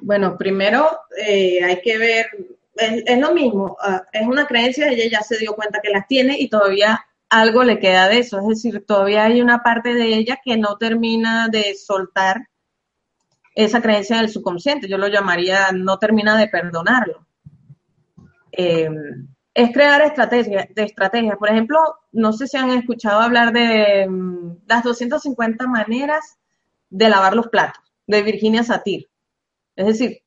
Bueno, 0.00 0.36
primero 0.38 1.00
eh, 1.16 1.62
hay 1.64 1.80
que 1.80 1.98
ver, 1.98 2.26
es, 2.76 3.18
lo 3.18 3.34
mismo, 3.34 3.76
ah, 3.80 4.04
es 4.12 4.26
una 4.26 4.46
creencia, 4.46 4.88
ella 4.88 5.08
ya 5.10 5.20
se 5.22 5.38
dio 5.38 5.54
cuenta 5.54 5.80
que 5.82 5.90
las 5.90 6.06
tiene 6.06 6.38
y 6.38 6.48
todavía 6.48 7.04
algo 7.28 7.64
le 7.64 7.80
queda 7.80 8.08
de 8.08 8.18
eso, 8.18 8.38
es 8.38 8.46
decir, 8.46 8.84
todavía 8.86 9.24
hay 9.24 9.40
una 9.40 9.62
parte 9.62 9.94
de 9.94 10.14
ella 10.14 10.38
que 10.44 10.56
no 10.56 10.76
termina 10.76 11.48
de 11.48 11.74
soltar 11.74 12.48
esa 13.54 13.82
creencia 13.82 14.18
del 14.18 14.28
subconsciente, 14.28 14.86
yo 14.86 14.98
lo 14.98 15.08
llamaría 15.08 15.72
no 15.72 15.98
termina 15.98 16.38
de 16.38 16.46
perdonarlo. 16.46 17.25
Eh, 18.56 18.88
es 19.56 19.72
crear 19.72 20.02
estrategias. 20.02 20.68
De. 20.74 21.36
Por 21.38 21.48
ejemplo, 21.48 21.78
no 22.12 22.32
sé 22.34 22.46
si 22.46 22.58
han 22.58 22.70
escuchado 22.70 23.20
hablar 23.20 23.52
de 23.52 24.06
mm, 24.06 24.64
las 24.66 24.84
250 24.84 25.66
maneras 25.66 26.38
de 26.90 27.08
lavar 27.08 27.34
los 27.34 27.48
platos, 27.48 27.82
de 28.06 28.22
Virginia 28.22 28.62
Satir. 28.62 29.08
Es 29.74 29.86
decir, 29.86 30.22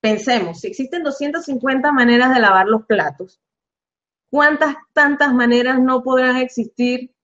pensemos, 0.00 0.60
si 0.60 0.66
existen 0.66 1.04
250 1.04 1.92
maneras 1.92 2.34
de 2.34 2.40
lavar 2.40 2.66
los 2.66 2.84
platos, 2.84 3.40
¿cuántas 4.28 4.74
tantas 4.92 5.32
maneras 5.32 5.80
no 5.80 6.02
podrán 6.02 6.36
existir? 6.36 7.14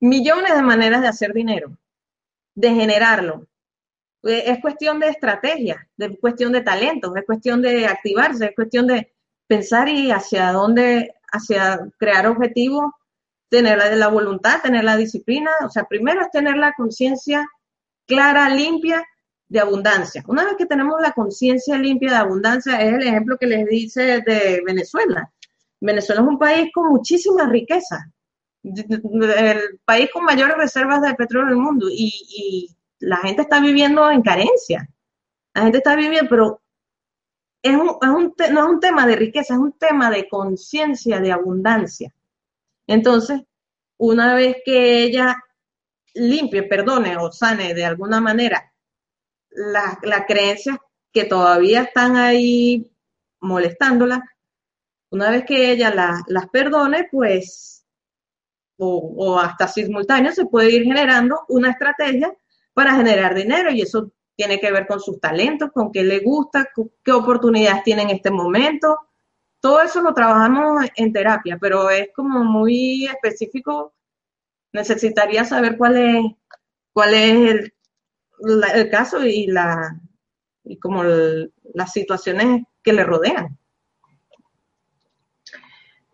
Millones 0.00 0.54
de 0.54 0.62
maneras 0.62 1.02
de 1.02 1.08
hacer 1.08 1.32
dinero, 1.34 1.76
de 2.54 2.70
generarlo, 2.70 3.46
es 4.26 4.58
cuestión 4.60 5.00
de 5.00 5.08
estrategia, 5.08 5.88
es 5.96 6.18
cuestión 6.20 6.52
de 6.52 6.62
talento, 6.62 7.14
es 7.16 7.24
cuestión 7.24 7.62
de 7.62 7.86
activarse, 7.86 8.46
es 8.46 8.54
cuestión 8.54 8.86
de 8.86 9.12
pensar 9.46 9.88
y 9.88 10.10
hacia 10.10 10.52
dónde, 10.52 11.14
hacia 11.30 11.80
crear 11.98 12.26
objetivos, 12.26 12.92
tener 13.48 13.78
la, 13.78 13.94
la 13.94 14.08
voluntad, 14.08 14.60
tener 14.62 14.84
la 14.84 14.96
disciplina. 14.96 15.50
O 15.64 15.70
sea, 15.70 15.84
primero 15.84 16.20
es 16.22 16.30
tener 16.30 16.56
la 16.56 16.72
conciencia 16.72 17.46
clara, 18.06 18.48
limpia 18.48 19.04
de 19.48 19.60
abundancia. 19.60 20.24
Una 20.26 20.44
vez 20.44 20.54
que 20.56 20.66
tenemos 20.66 21.00
la 21.00 21.12
conciencia 21.12 21.78
limpia 21.78 22.10
de 22.10 22.16
abundancia, 22.16 22.80
es 22.82 22.94
el 22.94 23.06
ejemplo 23.06 23.36
que 23.38 23.46
les 23.46 23.66
dice 23.66 24.22
de 24.26 24.62
Venezuela. 24.66 25.30
Venezuela 25.80 26.22
es 26.22 26.28
un 26.28 26.38
país 26.38 26.70
con 26.74 26.88
muchísima 26.88 27.46
riqueza, 27.46 28.10
el 28.64 29.78
país 29.84 30.10
con 30.12 30.24
mayores 30.24 30.56
reservas 30.56 31.02
de 31.02 31.14
petróleo 31.14 31.50
del 31.50 31.58
mundo 31.58 31.86
y 31.90 32.75
la 33.00 33.18
gente 33.18 33.42
está 33.42 33.60
viviendo 33.60 34.10
en 34.10 34.22
carencia. 34.22 34.88
La 35.54 35.62
gente 35.62 35.78
está 35.78 35.96
viviendo, 35.96 36.28
pero 36.28 36.62
es 37.62 37.74
un, 37.74 37.98
no 38.52 38.60
es 38.60 38.70
un 38.70 38.80
tema 38.80 39.06
de 39.06 39.16
riqueza, 39.16 39.54
es 39.54 39.60
un 39.60 39.72
tema 39.72 40.10
de 40.10 40.28
conciencia, 40.28 41.20
de 41.20 41.32
abundancia. 41.32 42.14
Entonces, 42.86 43.42
una 43.98 44.34
vez 44.34 44.58
que 44.64 45.02
ella 45.02 45.36
limpie, 46.14 46.62
perdone 46.62 47.16
o 47.16 47.32
sane 47.32 47.74
de 47.74 47.84
alguna 47.84 48.20
manera 48.20 48.72
las 49.50 49.98
la 50.02 50.26
creencias 50.26 50.78
que 51.12 51.24
todavía 51.24 51.82
están 51.82 52.16
ahí 52.16 52.90
molestándola, 53.40 54.22
una 55.10 55.30
vez 55.30 55.44
que 55.46 55.70
ella 55.72 55.94
las 56.26 56.48
perdone, 56.50 57.08
pues, 57.10 57.86
o, 58.78 59.14
o 59.16 59.38
hasta 59.38 59.66
simultáneo, 59.66 60.32
se 60.32 60.46
puede 60.46 60.70
ir 60.70 60.84
generando 60.84 61.44
una 61.48 61.70
estrategia 61.70 62.36
para 62.76 62.94
generar 62.94 63.34
dinero 63.34 63.70
y 63.70 63.80
eso 63.80 64.12
tiene 64.36 64.60
que 64.60 64.70
ver 64.70 64.86
con 64.86 65.00
sus 65.00 65.18
talentos, 65.18 65.70
con 65.72 65.90
qué 65.90 66.04
le 66.04 66.18
gusta, 66.18 66.68
qué 67.02 67.10
oportunidades 67.10 67.82
tiene 67.84 68.02
en 68.02 68.10
este 68.10 68.30
momento. 68.30 68.98
Todo 69.60 69.80
eso 69.80 70.02
lo 70.02 70.12
trabajamos 70.12 70.84
en 70.94 71.10
terapia, 71.10 71.56
pero 71.58 71.88
es 71.88 72.10
como 72.14 72.44
muy 72.44 73.06
específico. 73.06 73.94
Necesitaría 74.74 75.42
saber 75.46 75.78
cuál 75.78 75.96
es, 75.96 76.24
cuál 76.92 77.14
es 77.14 77.72
el, 78.44 78.90
caso 78.90 79.24
y, 79.24 79.46
la, 79.46 79.98
y 80.62 80.78
como 80.78 81.02
las 81.02 81.92
situaciones 81.94 82.62
que 82.82 82.92
le 82.92 83.04
rodean. 83.04 83.58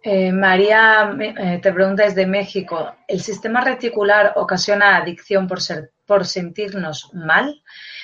Eh, 0.04 0.30
María 0.30 1.16
eh, 1.18 1.58
te 1.60 1.72
pregunta 1.72 2.04
desde 2.04 2.24
México, 2.24 2.94
¿el 3.08 3.20
sistema 3.20 3.62
reticular 3.62 4.34
ocasiona 4.36 4.96
adicción 4.96 5.48
por 5.48 5.60
ser 5.60 5.90
por 6.12 6.26
sentirnos 6.26 7.08
mal, 7.14 7.62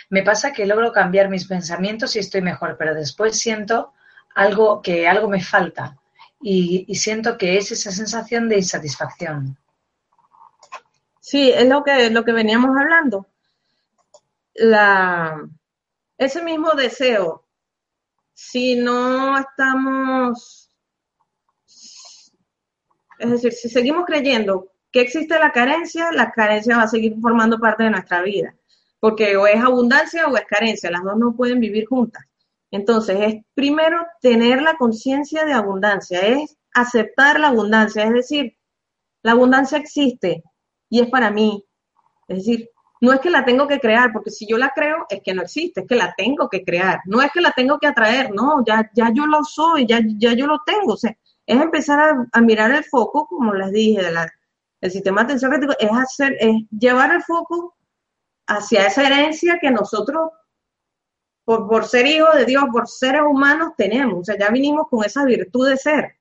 me 0.08 0.22
pasa 0.22 0.54
que 0.54 0.64
logro 0.64 0.92
cambiar 0.92 1.28
mis 1.28 1.46
pensamientos 1.46 2.16
y 2.16 2.20
estoy 2.20 2.40
mejor, 2.40 2.76
pero 2.78 2.94
después 2.94 3.38
siento 3.38 3.92
algo 4.34 4.80
que 4.80 5.06
algo 5.06 5.28
me 5.28 5.42
falta 5.42 5.98
y, 6.40 6.86
siento 6.94 7.36
que 7.36 7.58
es 7.58 7.70
esa 7.70 7.90
sensación 7.90 8.48
de 8.48 8.56
insatisfacción. 8.56 9.58
Sí, 11.20 11.50
es 11.50 11.68
lo 11.68 11.84
que, 11.84 12.08
lo 12.08 12.24
que 12.24 12.32
veníamos 12.32 12.70
hablando. 12.78 13.26
La, 14.54 15.46
ese 16.16 16.42
mismo 16.42 16.70
deseo, 16.72 17.44
si 18.32 18.76
no 18.76 19.36
estamos, 19.38 20.70
es 23.18 23.30
decir, 23.30 23.52
si 23.52 23.68
seguimos 23.68 24.06
creyendo 24.06 24.72
que 24.92 25.00
existe 25.00 25.38
la 25.38 25.52
carencia, 25.52 26.10
la 26.12 26.30
carencia 26.30 26.76
va 26.76 26.84
a 26.84 26.88
seguir 26.88 27.16
formando 27.20 27.58
parte 27.58 27.84
de 27.84 27.90
nuestra 27.90 28.22
vida, 28.22 28.54
porque 29.00 29.36
o 29.36 29.46
es 29.46 29.62
abundancia 29.62 30.26
o 30.26 30.36
es 30.36 30.44
carencia, 30.46 30.90
las 30.90 31.04
dos 31.04 31.16
no 31.16 31.36
pueden 31.36 31.60
vivir 31.60 31.86
juntas. 31.86 32.24
Entonces, 32.70 33.16
es 33.20 33.34
primero 33.54 34.06
tener 34.20 34.62
la 34.62 34.76
conciencia 34.76 35.44
de 35.44 35.52
abundancia, 35.52 36.20
es 36.20 36.56
aceptar 36.74 37.40
la 37.40 37.48
abundancia, 37.48 38.04
es 38.04 38.12
decir, 38.12 38.56
la 39.22 39.32
abundancia 39.32 39.78
existe 39.78 40.42
y 40.90 41.00
es 41.00 41.08
para 41.08 41.30
mí. 41.30 41.64
Es 42.28 42.38
decir, 42.38 42.70
no 43.00 43.12
es 43.12 43.20
que 43.20 43.30
la 43.30 43.44
tengo 43.44 43.66
que 43.68 43.80
crear, 43.80 44.12
porque 44.12 44.30
si 44.30 44.46
yo 44.46 44.58
la 44.58 44.70
creo, 44.74 45.06
es 45.08 45.22
que 45.22 45.34
no 45.34 45.42
existe, 45.42 45.80
es 45.80 45.86
que 45.86 45.94
la 45.94 46.14
tengo 46.16 46.48
que 46.48 46.64
crear. 46.64 47.00
No 47.06 47.22
es 47.22 47.30
que 47.32 47.40
la 47.40 47.52
tengo 47.52 47.78
que 47.78 47.86
atraer, 47.86 48.32
no, 48.32 48.64
ya, 48.66 48.90
ya 48.94 49.12
yo 49.14 49.26
lo 49.26 49.44
soy, 49.44 49.86
ya, 49.86 50.00
ya 50.18 50.34
yo 50.34 50.46
lo 50.46 50.60
tengo. 50.66 50.94
O 50.94 50.96
sea, 50.96 51.16
es 51.46 51.60
empezar 51.60 52.28
a, 52.32 52.40
mirar 52.40 52.72
el 52.72 52.84
foco, 52.84 53.26
como 53.26 53.54
les 53.54 53.72
dije, 53.72 54.02
de 54.02 54.10
la, 54.10 54.28
del 54.80 54.90
sistema 54.90 55.22
atención 55.22 55.52
es 55.78 55.90
hacer, 55.90 56.36
es 56.40 56.56
llevar 56.70 57.12
el 57.12 57.22
foco 57.22 57.76
hacia 58.46 58.86
esa 58.86 59.06
herencia 59.06 59.58
que 59.60 59.70
nosotros, 59.70 60.30
por, 61.44 61.84
ser 61.84 62.06
hijos 62.06 62.34
de 62.34 62.44
Dios, 62.44 62.64
por 62.70 62.88
seres 62.88 63.22
humanos, 63.22 63.72
tenemos. 63.76 64.20
O 64.20 64.24
sea, 64.24 64.38
ya 64.38 64.50
vinimos 64.50 64.86
con 64.88 65.04
esa 65.04 65.24
virtud 65.24 65.68
de 65.68 65.76
ser. 65.76 66.16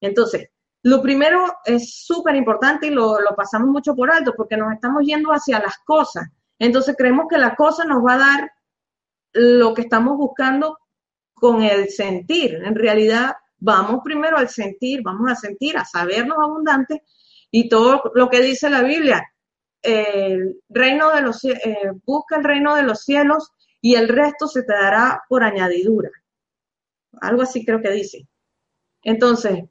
Entonces, 0.00 0.50
lo 0.82 1.00
primero 1.00 1.44
es 1.64 2.04
súper 2.04 2.34
importante 2.36 2.86
y 2.86 2.90
lo, 2.90 3.18
pasamos 3.36 3.68
mucho 3.68 3.94
por 3.94 4.10
alto 4.10 4.34
porque 4.36 4.56
nos 4.56 4.72
estamos 4.72 5.04
yendo 5.04 5.30
hacia 5.30 5.60
las 5.60 5.78
cosas. 5.84 6.28
Entonces 6.58 6.94
creemos 6.96 7.26
que 7.28 7.38
la 7.38 7.54
cosa 7.54 7.84
nos 7.84 8.04
va 8.04 8.14
a 8.14 8.18
dar 8.18 8.52
lo 9.32 9.74
que 9.74 9.82
estamos 9.82 10.16
buscando 10.16 10.78
con 11.34 11.62
el 11.62 11.88
sentir. 11.88 12.54
En 12.64 12.74
realidad, 12.74 13.34
vamos 13.58 14.00
primero 14.04 14.36
al 14.36 14.48
sentir, 14.48 15.02
vamos 15.02 15.30
a 15.30 15.34
sentir, 15.34 15.76
a 15.76 15.84
sabernos 15.84 16.38
abundantes 16.38 17.00
y 17.52 17.68
todo 17.68 18.10
lo 18.14 18.28
que 18.28 18.40
dice 18.40 18.68
la 18.68 18.82
Biblia. 18.82 19.32
El 19.82 20.60
reino 20.68 21.12
de 21.12 21.20
los 21.20 21.44
eh, 21.44 21.92
busca 22.04 22.36
el 22.36 22.44
reino 22.44 22.74
de 22.74 22.82
los 22.82 23.04
cielos 23.04 23.52
y 23.80 23.94
el 23.94 24.08
resto 24.08 24.48
se 24.48 24.62
te 24.62 24.72
dará 24.72 25.22
por 25.28 25.44
añadidura. 25.44 26.10
Algo 27.20 27.42
así 27.42 27.64
creo 27.64 27.80
que 27.80 27.90
dice. 27.90 28.26
Entonces, 29.04 29.64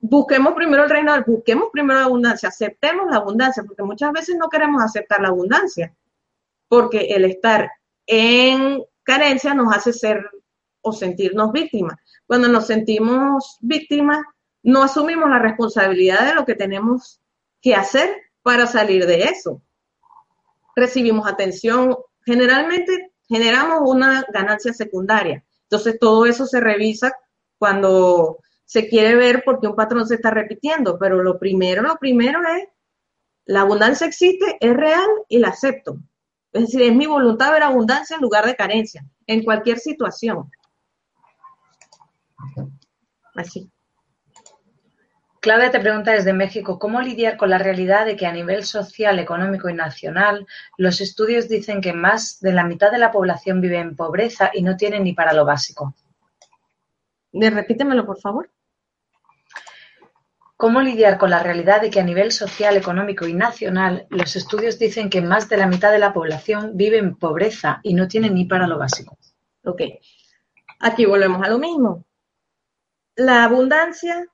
busquemos 0.00 0.54
primero 0.54 0.84
el 0.84 0.90
reino, 0.90 1.14
busquemos 1.24 1.68
primero 1.72 2.00
la 2.00 2.06
abundancia, 2.06 2.48
aceptemos 2.48 3.08
la 3.10 3.18
abundancia, 3.18 3.62
porque 3.62 3.82
muchas 3.82 4.12
veces 4.12 4.36
no 4.36 4.48
queremos 4.48 4.82
aceptar 4.82 5.20
la 5.20 5.28
abundancia, 5.28 5.94
porque 6.68 7.00
el 7.10 7.26
estar 7.26 7.70
en 8.06 8.82
carencia 9.04 9.54
nos 9.54 9.74
hace 9.76 9.92
ser 9.92 10.28
o 10.80 10.92
sentirnos 10.92 11.52
víctimas. 11.52 11.96
Cuando 12.26 12.48
nos 12.48 12.66
sentimos 12.66 13.58
víctimas, 13.60 14.24
no 14.62 14.82
asumimos 14.82 15.28
la 15.30 15.38
responsabilidad 15.38 16.26
de 16.26 16.34
lo 16.34 16.44
que 16.44 16.54
tenemos 16.54 17.19
que 17.60 17.74
hacer 17.74 18.16
para 18.42 18.66
salir 18.66 19.06
de 19.06 19.24
eso. 19.24 19.62
Recibimos 20.74 21.26
atención, 21.26 21.96
generalmente 22.24 23.12
generamos 23.28 23.80
una 23.84 24.24
ganancia 24.32 24.72
secundaria. 24.72 25.44
Entonces 25.62 25.98
todo 26.00 26.26
eso 26.26 26.46
se 26.46 26.60
revisa 26.60 27.12
cuando 27.58 28.38
se 28.64 28.88
quiere 28.88 29.14
ver 29.14 29.42
porque 29.44 29.66
un 29.66 29.76
patrón 29.76 30.06
se 30.06 30.14
está 30.14 30.30
repitiendo, 30.30 30.98
pero 30.98 31.22
lo 31.22 31.38
primero, 31.38 31.82
lo 31.82 31.96
primero 31.96 32.40
es, 32.56 32.68
la 33.44 33.62
abundancia 33.62 34.06
existe, 34.06 34.56
es 34.60 34.76
real 34.76 35.08
y 35.28 35.38
la 35.38 35.48
acepto. 35.48 35.98
Es 36.52 36.62
decir, 36.62 36.82
es 36.82 36.94
mi 36.94 37.06
voluntad 37.06 37.52
ver 37.52 37.62
abundancia 37.62 38.16
en 38.16 38.22
lugar 38.22 38.46
de 38.46 38.56
carencia, 38.56 39.04
en 39.26 39.44
cualquier 39.44 39.78
situación. 39.78 40.50
Así. 43.34 43.70
Claudia 45.40 45.70
te 45.70 45.80
pregunta 45.80 46.12
desde 46.12 46.34
México, 46.34 46.78
¿cómo 46.78 47.00
lidiar 47.00 47.38
con 47.38 47.48
la 47.48 47.56
realidad 47.56 48.04
de 48.04 48.14
que 48.14 48.26
a 48.26 48.32
nivel 48.32 48.62
social, 48.62 49.18
económico 49.18 49.70
y 49.70 49.72
nacional 49.72 50.46
los 50.76 51.00
estudios 51.00 51.48
dicen 51.48 51.80
que 51.80 51.94
más 51.94 52.40
de 52.40 52.52
la 52.52 52.64
mitad 52.64 52.92
de 52.92 52.98
la 52.98 53.10
población 53.10 53.62
vive 53.62 53.78
en 53.78 53.96
pobreza 53.96 54.50
y 54.52 54.60
no 54.60 54.76
tiene 54.76 55.00
ni 55.00 55.14
para 55.14 55.32
lo 55.32 55.46
básico? 55.46 55.94
Repítemelo, 57.32 58.04
por 58.04 58.20
favor. 58.20 58.50
¿Cómo 60.58 60.82
lidiar 60.82 61.16
con 61.16 61.30
la 61.30 61.42
realidad 61.42 61.80
de 61.80 61.88
que 61.88 62.00
a 62.00 62.04
nivel 62.04 62.32
social, 62.32 62.76
económico 62.76 63.26
y 63.26 63.32
nacional 63.32 64.06
los 64.10 64.36
estudios 64.36 64.78
dicen 64.78 65.08
que 65.08 65.22
más 65.22 65.48
de 65.48 65.56
la 65.56 65.66
mitad 65.66 65.90
de 65.90 65.98
la 65.98 66.12
población 66.12 66.72
vive 66.74 66.98
en 66.98 67.16
pobreza 67.16 67.80
y 67.82 67.94
no 67.94 68.08
tiene 68.08 68.28
ni 68.28 68.44
para 68.44 68.66
lo 68.66 68.76
básico? 68.76 69.16
Ok, 69.64 69.80
aquí 70.80 71.06
volvemos 71.06 71.42
a 71.42 71.48
lo 71.48 71.58
mismo. 71.58 72.04
La 73.16 73.44
abundancia, 73.44 74.26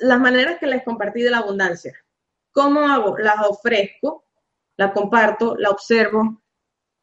las 0.00 0.20
maneras 0.20 0.58
que 0.58 0.66
les 0.66 0.84
compartí 0.84 1.22
de 1.22 1.30
la 1.30 1.38
abundancia. 1.38 1.94
¿Cómo 2.52 2.80
hago? 2.88 3.16
Las 3.18 3.46
ofrezco, 3.46 4.24
la 4.76 4.92
comparto, 4.92 5.56
la 5.56 5.70
observo. 5.70 6.42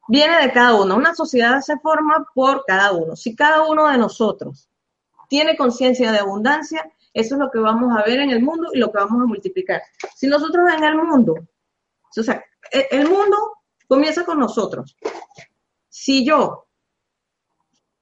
Viene 0.08 0.42
de 0.42 0.52
cada 0.52 0.76
uno. 0.76 0.96
Una 0.96 1.16
sociedad 1.16 1.62
se 1.62 1.78
forma 1.80 2.26
por 2.34 2.64
cada 2.66 2.92
uno. 2.92 3.16
Si 3.16 3.36
cada 3.36 3.68
uno 3.68 3.88
de 3.88 3.98
nosotros 3.98 4.70
tiene 5.30 5.58
conciencia 5.58 6.12
de 6.12 6.20
abundancia, 6.20 6.92
eso 7.14 7.36
es 7.36 7.40
lo 7.40 7.50
que 7.50 7.60
vamos 7.60 7.98
a 7.98 8.04
ver 8.04 8.20
en 8.20 8.30
el 8.30 8.42
mundo 8.42 8.70
y 8.74 8.78
lo 8.78 8.92
que 8.92 8.98
vamos 9.00 9.22
a 9.22 9.26
multiplicar. 9.26 9.82
Si 10.16 10.28
nosotros 10.28 10.66
en 10.74 10.84
el 10.84 10.96
mundo, 10.96 11.36
o 12.18 12.24
sea, 12.24 12.44
e, 12.72 12.88
el 12.92 13.10
mundo 13.10 13.38
comienza 13.88 14.26
con 14.26 14.40
nosotros. 14.40 14.98
Si 15.90 16.26
yo 16.26 16.68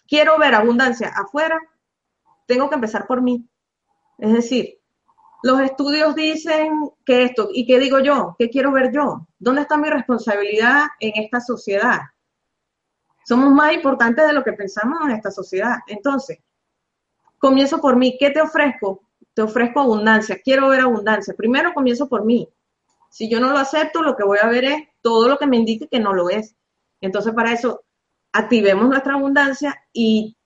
quiero 0.08 0.38
ver 0.38 0.56
abundancia 0.56 1.10
afuera, 1.16 1.60
tengo 2.48 2.70
que 2.70 2.76
empezar 2.76 3.08
por 3.08 3.22
mí. 3.22 3.48
Es 4.18 4.34
decir, 4.34 4.80
los 5.44 5.60
estudios 5.60 6.16
dicen 6.16 6.90
que 7.06 7.24
esto, 7.24 7.50
¿y 7.52 7.66
qué 7.66 7.78
digo 7.78 8.00
yo? 8.00 8.34
¿Qué 8.40 8.50
quiero 8.50 8.72
ver 8.72 8.94
yo? 8.94 9.28
¿Dónde 9.38 9.62
está 9.64 9.76
mi 9.76 9.90
responsabilidad 9.90 10.86
en 11.02 11.22
esta 11.22 11.42
sociedad? 11.42 12.00
Somos 13.26 13.52
más 13.52 13.74
importantes 13.74 14.26
de 14.26 14.32
lo 14.32 14.42
que 14.42 14.54
pensamos 14.54 15.00
en 15.04 15.12
esta 15.12 15.32
sociedad. 15.32 15.80
Entonces, 15.88 16.40
comienzo 17.38 17.82
por 17.82 17.98
mí. 17.98 18.16
¿Qué 18.18 18.30
te 18.30 18.40
ofrezco? 18.40 19.04
Te 19.34 19.42
ofrezco 19.42 19.82
abundancia. 19.82 20.40
Quiero 20.42 20.70
ver 20.70 20.80
abundancia. 20.80 21.34
Primero 21.38 21.74
comienzo 21.74 22.08
por 22.08 22.24
mí. 22.24 22.48
Si 23.10 23.30
yo 23.30 23.42
no 23.42 23.52
lo 23.52 23.58
acepto, 23.58 24.02
lo 24.02 24.16
que 24.16 24.24
voy 24.24 24.40
a 24.42 24.48
ver 24.48 24.64
es 24.64 24.88
todo 25.02 25.28
lo 25.28 25.38
que 25.38 25.46
me 25.46 25.58
indique 25.58 25.90
que 25.90 26.00
no 26.00 26.14
lo 26.14 26.30
es. 26.30 26.56
Entonces, 27.02 27.34
para 27.34 27.52
eso, 27.52 27.84
activemos 28.32 28.88
nuestra 28.88 29.16
abundancia 29.16 29.76
y, 29.92 30.38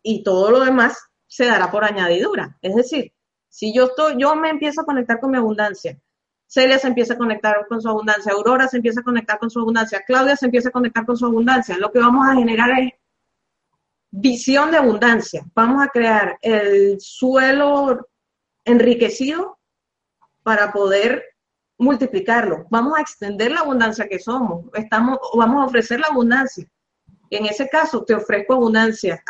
y 0.00 0.22
todo 0.22 0.52
lo 0.52 0.60
demás 0.60 0.96
se 1.26 1.46
dará 1.46 1.72
por 1.72 1.84
añadidura. 1.84 2.56
Es 2.62 2.76
decir, 2.76 3.12
si 3.48 3.74
yo 3.74 3.86
estoy, 3.86 4.14
yo 4.18 4.34
me 4.36 4.50
empiezo 4.50 4.82
a 4.82 4.84
conectar 4.84 5.20
con 5.20 5.30
mi 5.30 5.38
abundancia, 5.38 5.98
Celia 6.46 6.78
se 6.78 6.88
empieza 6.88 7.14
a 7.14 7.18
conectar 7.18 7.66
con 7.68 7.80
su 7.80 7.88
abundancia, 7.88 8.32
Aurora 8.32 8.68
se 8.68 8.78
empieza 8.78 9.00
a 9.00 9.04
conectar 9.04 9.38
con 9.38 9.50
su 9.50 9.60
abundancia, 9.60 10.02
Claudia 10.06 10.36
se 10.36 10.46
empieza 10.46 10.70
a 10.70 10.72
conectar 10.72 11.04
con 11.04 11.16
su 11.16 11.26
abundancia, 11.26 11.76
lo 11.76 11.92
que 11.92 11.98
vamos 11.98 12.26
a 12.26 12.34
generar 12.34 12.70
es 12.78 12.92
visión 14.10 14.70
de 14.70 14.78
abundancia. 14.78 15.44
Vamos 15.54 15.82
a 15.82 15.88
crear 15.88 16.38
el 16.42 17.00
suelo 17.00 18.08
enriquecido 18.64 19.58
para 20.42 20.72
poder 20.72 21.24
multiplicarlo. 21.78 22.66
Vamos 22.70 22.98
a 22.98 23.02
extender 23.02 23.52
la 23.52 23.60
abundancia 23.60 24.08
que 24.08 24.18
somos. 24.18 24.66
Estamos, 24.74 25.18
vamos 25.34 25.62
a 25.62 25.66
ofrecer 25.66 26.00
la 26.00 26.08
abundancia. 26.08 26.66
En 27.30 27.46
ese 27.46 27.68
caso, 27.68 28.04
te 28.04 28.14
ofrezco 28.14 28.54
abundancia 28.54 29.22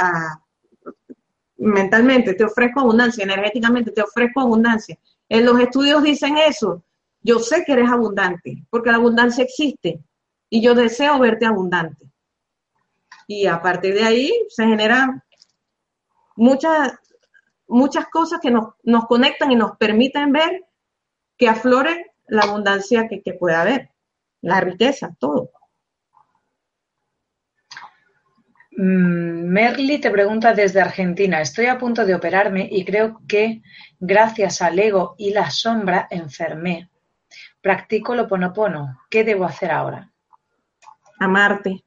mentalmente, 1.58 2.34
te 2.34 2.44
ofrezco 2.44 2.80
abundancia, 2.80 3.24
energéticamente, 3.24 3.90
te 3.90 4.02
ofrezco 4.02 4.40
abundancia. 4.40 4.98
En 5.28 5.44
los 5.44 5.60
estudios 5.60 6.02
dicen 6.02 6.38
eso. 6.38 6.82
Yo 7.20 7.40
sé 7.40 7.64
que 7.64 7.72
eres 7.72 7.90
abundante, 7.90 8.64
porque 8.70 8.90
la 8.90 8.96
abundancia 8.96 9.44
existe 9.44 10.00
y 10.48 10.62
yo 10.62 10.74
deseo 10.74 11.18
verte 11.18 11.44
abundante 11.46 12.08
y 13.28 13.46
a 13.46 13.60
partir 13.60 13.94
de 13.94 14.04
ahí 14.04 14.32
se 14.48 14.66
generan 14.66 15.22
muchas, 16.34 16.98
muchas 17.68 18.06
cosas 18.08 18.40
que 18.40 18.50
nos, 18.50 18.74
conectan 19.06 19.52
y 19.52 19.56
nos 19.56 19.76
permiten 19.76 20.32
ver 20.32 20.64
que 21.36 21.46
aflore 21.46 22.12
la 22.26 22.42
abundancia 22.42 23.06
que, 23.06 23.22
que 23.22 23.34
pueda 23.34 23.60
haber, 23.60 23.90
la 24.40 24.60
riqueza, 24.60 25.14
todo. 25.20 25.50
Mm, 28.67 28.67
Merly 28.80 29.98
te 30.00 30.10
pregunta 30.10 30.54
desde 30.54 30.80
Argentina, 30.80 31.40
estoy 31.40 31.66
a 31.66 31.78
punto 31.78 32.06
de 32.06 32.14
operarme 32.14 32.68
y 32.70 32.84
creo 32.84 33.20
que 33.26 33.62
gracias 33.98 34.62
al 34.62 34.78
ego 34.78 35.14
y 35.18 35.32
la 35.32 35.50
sombra 35.50 36.06
enfermé. 36.10 36.88
Practico 37.60 38.14
lo 38.14 38.28
ponopono. 38.28 39.00
¿Qué 39.10 39.24
debo 39.24 39.44
hacer 39.44 39.72
ahora? 39.72 40.12
Amarte 41.18 41.82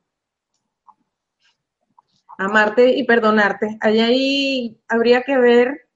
amarte 2.42 2.90
y 2.92 3.04
perdonarte. 3.04 3.78
Ahí 3.82 4.80
habría 4.88 5.22
que 5.24 5.38
ver 5.38 5.88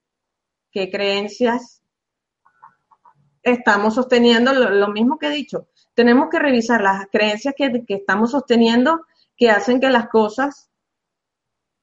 qué 0.71 0.91
creencias 0.91 1.81
estamos 3.41 3.95
sosteniendo, 3.95 4.53
lo, 4.53 4.87
mismo 4.89 5.17
que 5.17 5.27
he 5.27 5.31
dicho. 5.31 5.67
Tenemos 5.93 6.29
que 6.29 6.39
revisar 6.39 6.81
las 6.81 7.07
creencias 7.11 7.53
que, 7.55 7.83
estamos 7.87 8.31
sosteniendo 8.31 9.05
que 9.37 9.49
hacen 9.49 9.79
que 9.79 9.89
las 9.89 10.07
cosas 10.09 10.69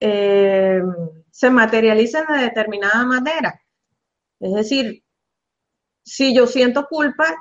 eh, 0.04 0.82
se 1.30 1.48
materialicen 1.48 2.24
de 2.26 2.42
determinada 2.42 3.06
manera. 3.06 3.62
Es 4.40 4.52
decir, 4.52 5.04
si 6.02 6.34
yo 6.34 6.48
siento 6.48 6.88
culpa, 6.88 7.32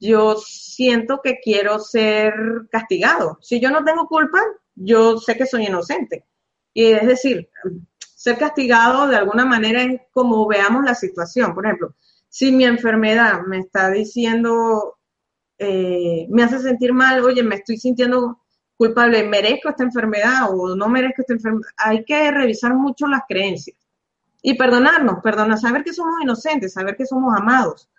yo 0.00 0.34
siento 0.36 1.20
que 1.22 1.38
quiero 1.38 1.78
ser 1.78 2.34
castigado. 2.68 3.38
Si 3.40 3.60
yo 3.60 3.70
no 3.70 3.84
tengo 3.84 4.08
culpa, 4.08 4.40
yo 4.74 5.18
sé 5.18 5.36
que 5.36 5.46
soy 5.46 5.66
inocente. 5.66 6.26
Y 6.74 6.86
es 6.86 7.06
decir, 7.06 7.48
ser 8.16 8.36
castigado 8.38 9.06
de 9.06 9.16
alguna 9.16 9.44
manera 9.44 9.84
es 9.84 10.00
como 10.10 10.48
veamos 10.48 10.84
la 10.84 10.96
situación. 10.96 11.54
Por 11.54 11.64
ejemplo, 11.64 11.94
si 12.28 12.50
mi 12.50 12.64
enfermedad 12.64 13.42
me 13.46 13.58
está 13.58 13.88
diciendo, 13.88 14.98
eh, 15.58 16.26
me 16.28 16.42
hace 16.42 16.58
sentir 16.58 16.92
mal, 16.92 17.22
oye, 17.22 17.44
me 17.44 17.54
estoy 17.54 17.76
sintiendo 17.76 18.40
culpable, 18.80 19.22
merezco 19.24 19.68
esta 19.68 19.82
enfermedad 19.82 20.48
o 20.48 20.74
no 20.74 20.88
merezco 20.88 21.20
esta 21.20 21.34
enfermedad, 21.34 21.68
hay 21.76 22.02
que 22.02 22.30
revisar 22.30 22.72
mucho 22.72 23.06
las 23.06 23.24
creencias 23.28 23.76
y 24.40 24.54
perdonarnos, 24.54 25.20
perdonar, 25.22 25.58
saber 25.58 25.84
que 25.84 25.92
somos 25.92 26.14
inocentes, 26.22 26.72
saber 26.72 26.96
que 26.96 27.04
somos 27.04 27.34
amados. 27.36 27.90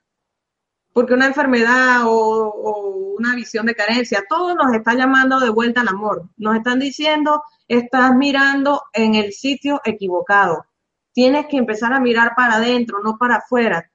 Porque 0.92 1.14
una 1.14 1.28
enfermedad 1.28 2.08
o, 2.08 2.10
o, 2.10 3.16
una 3.16 3.36
visión 3.36 3.68
de 3.68 3.76
carencia, 3.76 4.24
todo 4.28 4.56
nos 4.56 4.74
está 4.74 4.96
llamando 4.96 5.40
de 5.40 5.52
vuelta 5.52 5.82
al 5.82 5.90
amor. 5.90 6.28
Nos 6.38 6.56
están 6.56 6.80
diciendo, 6.80 7.44
estás 7.68 8.16
mirando 8.16 8.82
en 8.94 9.14
el 9.14 9.34
sitio 9.34 9.82
equivocado. 9.86 10.66
Tienes 11.14 11.46
que 11.46 11.58
empezar 11.58 11.94
a 11.94 12.00
mirar 12.00 12.34
para 12.36 12.56
adentro, 12.56 13.02
no 13.04 13.20
para 13.20 13.36
afuera. 13.36 13.88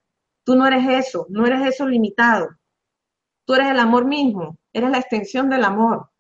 Tú 0.44 0.54
no 0.54 0.68
eres 0.68 0.86
eso, 0.88 1.26
no 1.30 1.48
eres 1.48 1.66
eso 1.66 1.84
limitado. 1.84 2.50
Tú 3.44 3.54
eres 3.54 3.72
el 3.72 3.80
amor 3.80 4.04
mismo, 4.04 4.56
eres 4.72 4.90
la 4.90 4.98
extensión 4.98 5.50
del 5.50 5.64
amor. 5.64 6.10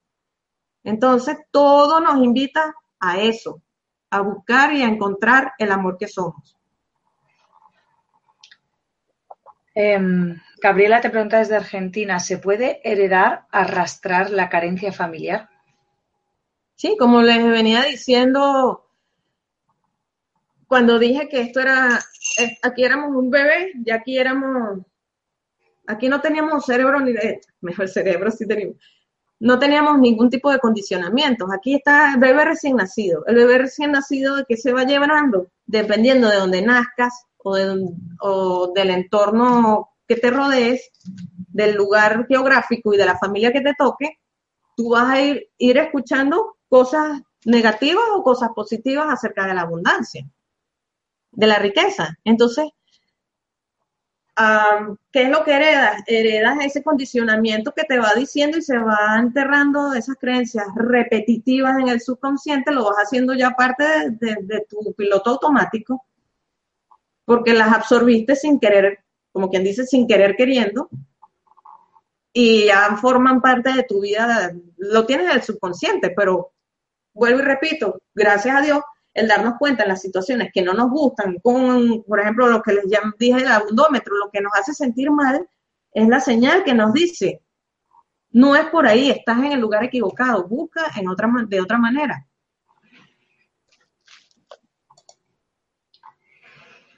Entonces, 0.86 1.36
todo 1.50 1.98
nos 1.98 2.22
invita 2.22 2.72
a 3.00 3.18
eso, 3.18 3.60
a 4.08 4.20
buscar 4.20 4.72
y 4.72 4.82
a 4.82 4.88
encontrar 4.88 5.52
el 5.58 5.72
amor 5.72 5.98
que 5.98 6.06
somos. 6.06 6.56
Eh, 9.74 9.98
Gabriela 10.62 11.00
te 11.00 11.10
pregunta 11.10 11.38
desde 11.38 11.56
Argentina, 11.56 12.20
¿se 12.20 12.38
puede 12.38 12.80
heredar, 12.88 13.46
arrastrar 13.50 14.30
la 14.30 14.48
carencia 14.48 14.92
familiar? 14.92 15.50
Sí, 16.76 16.96
como 16.96 17.20
les 17.20 17.44
venía 17.44 17.82
diciendo, 17.82 18.88
cuando 20.68 21.00
dije 21.00 21.28
que 21.28 21.40
esto 21.40 21.58
era, 21.60 21.98
aquí 22.62 22.84
éramos 22.84 23.10
un 23.10 23.28
bebé 23.28 23.72
y 23.84 23.90
aquí 23.90 24.18
éramos, 24.18 24.86
aquí 25.88 26.08
no 26.08 26.20
teníamos 26.20 26.64
cerebro 26.64 27.00
ni, 27.00 27.12
mejor 27.60 27.88
cerebro 27.88 28.30
sí 28.30 28.46
teníamos, 28.46 28.76
no 29.38 29.58
teníamos 29.58 29.98
ningún 29.98 30.30
tipo 30.30 30.50
de 30.50 30.58
condicionamientos. 30.58 31.48
Aquí 31.52 31.74
está 31.74 32.14
el 32.14 32.20
bebé 32.20 32.44
recién 32.44 32.76
nacido. 32.76 33.24
El 33.26 33.36
bebé 33.36 33.58
recién 33.58 33.92
nacido, 33.92 34.36
¿de 34.36 34.44
qué 34.48 34.56
se 34.56 34.72
va 34.72 34.84
llevando? 34.84 35.48
Dependiendo 35.66 36.28
de 36.28 36.36
dónde 36.36 36.62
nazcas 36.62 37.26
o, 37.38 37.54
de, 37.54 37.88
del 38.74 38.90
entorno 38.90 39.90
que 40.08 40.16
te 40.16 40.30
rodees, 40.30 40.90
del 41.48 41.74
lugar 41.74 42.26
geográfico 42.26 42.94
y 42.94 42.96
de 42.96 43.06
la 43.06 43.18
familia 43.18 43.52
que 43.52 43.60
te 43.60 43.74
toque, 43.74 44.18
tú 44.76 44.90
vas 44.90 45.10
a 45.10 45.20
ir 45.20 45.78
escuchando 45.78 46.56
cosas 46.68 47.22
negativas 47.44 48.04
o 48.12 48.22
cosas 48.22 48.50
positivas 48.54 49.06
acerca 49.08 49.46
de 49.46 49.54
la 49.54 49.62
abundancia, 49.62 50.28
de 51.32 51.46
la 51.46 51.58
riqueza. 51.58 52.18
Entonces, 52.24 52.66
Um, 54.38 54.98
¿qué 55.10 55.22
es 55.22 55.30
lo 55.30 55.44
que 55.44 55.54
heredas? 55.54 56.02
Heredas 56.06 56.58
ese 56.60 56.82
condicionamiento 56.82 57.72
que 57.72 57.84
te 57.84 57.98
va 57.98 58.14
diciendo 58.14 58.58
y 58.58 58.62
se 58.62 58.76
va 58.76 59.16
enterrando 59.18 59.94
esas 59.94 60.16
creencias 60.16 60.66
repetitivas 60.76 61.78
en 61.78 61.88
el 61.88 62.02
subconsciente, 62.02 62.70
lo 62.70 62.84
vas 62.84 62.98
haciendo 62.98 63.32
ya 63.32 63.52
parte 63.52 63.84
de, 63.84 64.10
de, 64.10 64.36
de, 64.42 64.66
tu 64.68 64.92
piloto 64.94 65.30
automático, 65.30 66.04
porque 67.24 67.54
las 67.54 67.72
absorbiste 67.72 68.36
sin 68.36 68.60
querer, 68.60 69.04
como 69.32 69.48
quien 69.48 69.64
dice, 69.64 69.86
sin 69.86 70.06
querer 70.06 70.36
queriendo, 70.36 70.90
y 72.38 72.66
ya 72.66 72.94
forman 72.98 73.40
parte 73.40 73.72
de 73.72 73.84
tu 73.84 74.02
vida, 74.02 74.52
lo 74.76 75.06
tienes 75.06 75.30
en 75.30 75.36
el 75.36 75.42
subconsciente, 75.42 76.10
pero 76.10 76.52
vuelvo 77.14 77.40
y 77.40 77.42
repito, 77.42 78.02
gracias 78.14 78.54
a 78.54 78.60
Dios, 78.60 78.80
el 79.16 79.28
darnos 79.28 79.54
cuenta 79.58 79.82
en 79.82 79.88
las 79.88 80.02
situaciones 80.02 80.50
que 80.52 80.62
no 80.62 80.74
nos 80.74 80.90
gustan, 80.90 81.38
con, 81.42 82.02
por 82.04 82.20
ejemplo, 82.20 82.48
lo 82.48 82.62
que 82.62 82.74
les 82.74 82.84
dije 83.18 83.40
el 83.40 83.48
abundómetro, 83.48 84.14
lo 84.14 84.30
que 84.30 84.42
nos 84.42 84.52
hace 84.54 84.74
sentir 84.74 85.10
mal, 85.10 85.48
es 85.92 86.06
la 86.06 86.20
señal 86.20 86.62
que 86.64 86.74
nos 86.74 86.92
dice, 86.92 87.42
no 88.30 88.54
es 88.54 88.66
por 88.66 88.86
ahí, 88.86 89.10
estás 89.10 89.38
en 89.38 89.52
el 89.52 89.60
lugar 89.60 89.84
equivocado, 89.84 90.46
busca 90.46 90.82
en 90.96 91.08
otra, 91.08 91.30
de 91.48 91.60
otra 91.62 91.78
manera. 91.78 92.26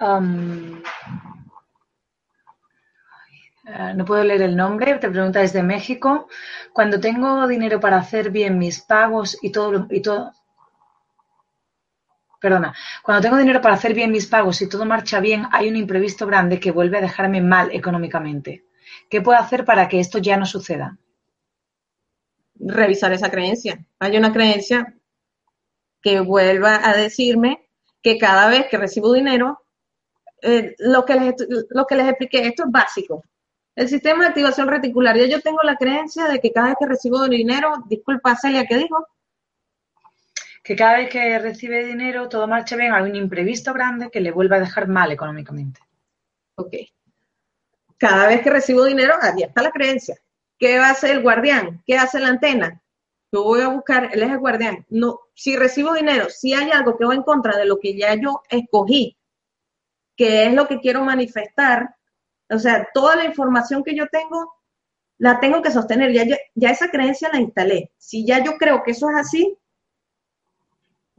Um, 0.00 0.82
no 3.94 4.04
puedo 4.04 4.24
leer 4.24 4.42
el 4.42 4.56
nombre, 4.56 4.98
te 4.98 5.08
pregunta 5.08 5.40
desde 5.40 5.62
México. 5.62 6.28
Cuando 6.72 6.98
tengo 6.98 7.46
dinero 7.46 7.78
para 7.78 7.98
hacer 7.98 8.30
bien 8.30 8.58
mis 8.58 8.80
pagos 8.80 9.38
y 9.40 9.52
todo, 9.52 9.86
y 9.90 10.02
todo, 10.02 10.32
perdona, 12.40 12.74
cuando 13.02 13.22
tengo 13.22 13.36
dinero 13.36 13.60
para 13.60 13.74
hacer 13.74 13.94
bien 13.94 14.10
mis 14.10 14.26
pagos 14.26 14.62
y 14.62 14.68
todo 14.68 14.84
marcha 14.84 15.20
bien, 15.20 15.46
hay 15.52 15.68
un 15.68 15.76
imprevisto 15.76 16.26
grande 16.26 16.60
que 16.60 16.70
vuelve 16.70 16.98
a 16.98 17.02
dejarme 17.02 17.40
mal 17.40 17.70
económicamente. 17.72 18.66
¿Qué 19.10 19.20
puedo 19.20 19.38
hacer 19.38 19.64
para 19.64 19.88
que 19.88 20.00
esto 20.00 20.18
ya 20.18 20.36
no 20.36 20.46
suceda? 20.46 20.98
Revisar 22.60 23.12
esa 23.12 23.30
creencia. 23.30 23.84
Hay 23.98 24.16
una 24.16 24.32
creencia 24.32 24.94
que 26.00 26.20
vuelva 26.20 26.80
a 26.88 26.96
decirme 26.96 27.68
que 28.02 28.18
cada 28.18 28.48
vez 28.48 28.66
que 28.70 28.78
recibo 28.78 29.12
dinero, 29.12 29.62
eh, 30.42 30.74
lo, 30.78 31.04
que 31.04 31.14
les, 31.14 31.34
lo 31.70 31.86
que 31.86 31.96
les 31.96 32.08
expliqué, 32.08 32.46
esto 32.46 32.64
es 32.64 32.70
básico. 32.70 33.24
El 33.74 33.88
sistema 33.88 34.24
de 34.24 34.28
activación 34.28 34.68
reticular, 34.68 35.16
ya 35.16 35.26
yo 35.26 35.40
tengo 35.40 35.58
la 35.62 35.76
creencia 35.76 36.26
de 36.26 36.40
que 36.40 36.52
cada 36.52 36.68
vez 36.68 36.76
que 36.78 36.86
recibo 36.86 37.26
dinero, 37.28 37.84
disculpa 37.88 38.36
Celia, 38.36 38.66
¿qué 38.66 38.76
dijo? 38.76 39.06
Que 40.68 40.76
cada 40.76 40.98
vez 40.98 41.08
que 41.08 41.38
recibe 41.38 41.82
dinero 41.82 42.28
todo 42.28 42.46
marcha 42.46 42.76
bien, 42.76 42.92
hay 42.92 43.04
un 43.04 43.16
imprevisto 43.16 43.72
grande 43.72 44.10
que 44.10 44.20
le 44.20 44.32
vuelve 44.32 44.56
a 44.56 44.60
dejar 44.60 44.86
mal 44.86 45.10
económicamente. 45.10 45.80
Ok. 46.56 46.74
Cada 47.96 48.26
vez 48.26 48.42
que 48.42 48.50
recibo 48.50 48.84
dinero, 48.84 49.14
ahí 49.18 49.44
está 49.44 49.62
la 49.62 49.70
creencia. 49.70 50.16
¿Qué 50.58 50.78
va 50.78 50.88
a 50.88 50.90
hacer 50.90 51.12
el 51.12 51.22
guardián? 51.22 51.82
¿Qué 51.86 51.96
hace 51.96 52.20
la 52.20 52.28
antena? 52.28 52.82
Yo 53.32 53.44
voy 53.44 53.62
a 53.62 53.68
buscar, 53.68 54.10
él 54.12 54.22
es 54.22 54.30
el 54.30 54.40
guardián. 54.40 54.84
No, 54.90 55.20
si 55.32 55.56
recibo 55.56 55.94
dinero, 55.94 56.28
si 56.28 56.52
hay 56.52 56.70
algo 56.70 56.98
que 56.98 57.06
va 57.06 57.14
en 57.14 57.22
contra 57.22 57.56
de 57.56 57.64
lo 57.64 57.78
que 57.78 57.96
ya 57.96 58.14
yo 58.16 58.42
escogí, 58.50 59.16
que 60.18 60.44
es 60.44 60.52
lo 60.52 60.68
que 60.68 60.80
quiero 60.80 61.02
manifestar, 61.02 61.96
o 62.50 62.58
sea, 62.58 62.86
toda 62.92 63.16
la 63.16 63.24
información 63.24 63.82
que 63.82 63.96
yo 63.96 64.06
tengo, 64.08 64.52
la 65.16 65.40
tengo 65.40 65.62
que 65.62 65.70
sostener. 65.70 66.12
Ya, 66.12 66.36
ya 66.54 66.68
esa 66.68 66.90
creencia 66.90 67.30
la 67.32 67.40
instalé. 67.40 67.90
Si 67.96 68.26
ya 68.26 68.44
yo 68.44 68.58
creo 68.58 68.82
que 68.82 68.90
eso 68.90 69.08
es 69.08 69.16
así, 69.16 69.58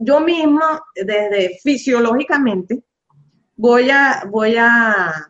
yo 0.00 0.18
mismo, 0.20 0.62
desde 0.94 1.58
fisiológicamente, 1.62 2.82
voy 3.54 3.90
a, 3.90 4.24
voy 4.28 4.56
a 4.56 5.28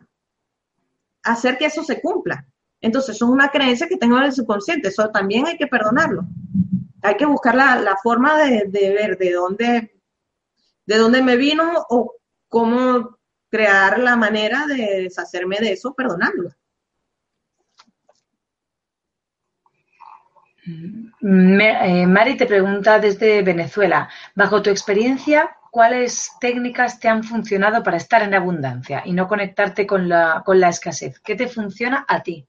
hacer 1.23 1.57
que 1.57 1.65
eso 1.65 1.83
se 1.83 2.01
cumpla. 2.01 2.47
Entonces, 2.79 3.15
eso 3.15 3.25
es 3.25 3.31
una 3.31 3.49
creencia 3.49 3.87
que 3.87 3.97
tengo 3.97 4.17
en 4.17 4.23
el 4.23 4.31
subconsciente, 4.31 4.87
eso 4.87 5.09
también 5.09 5.45
hay 5.45 5.57
que 5.57 5.67
perdonarlo. 5.67 6.23
Hay 7.01 7.17
que 7.17 7.25
buscar 7.25 7.53
la, 7.53 7.97
forma 8.01 8.41
de, 8.41 8.65
de, 8.69 8.89
ver 8.91 9.17
de 9.17 9.33
dónde, 9.33 10.01
de 10.85 10.97
dónde 10.97 11.21
me 11.21 11.35
vino 11.35 11.85
o 11.89 12.15
cómo 12.47 13.17
crear 13.49 13.99
la 13.99 14.15
manera 14.15 14.65
de 14.67 15.03
deshacerme 15.03 15.57
de 15.59 15.73
eso 15.73 15.93
perdonarlo. 15.93 16.49
Mari 21.21 22.37
te 22.37 22.45
pregunta 22.45 22.99
desde 22.99 23.41
Venezuela, 23.43 24.09
bajo 24.35 24.61
tu 24.61 24.69
experiencia, 24.69 25.55
¿cuáles 25.69 26.31
técnicas 26.39 26.99
te 26.99 27.07
han 27.07 27.23
funcionado 27.23 27.83
para 27.83 27.97
estar 27.97 28.21
en 28.23 28.33
abundancia 28.33 29.03
y 29.05 29.13
no 29.13 29.27
conectarte 29.27 29.85
con 29.85 30.09
la, 30.09 30.43
con 30.45 30.59
la 30.59 30.69
escasez? 30.69 31.19
¿Qué 31.19 31.35
te 31.35 31.47
funciona 31.47 32.05
a 32.07 32.21
ti? 32.21 32.45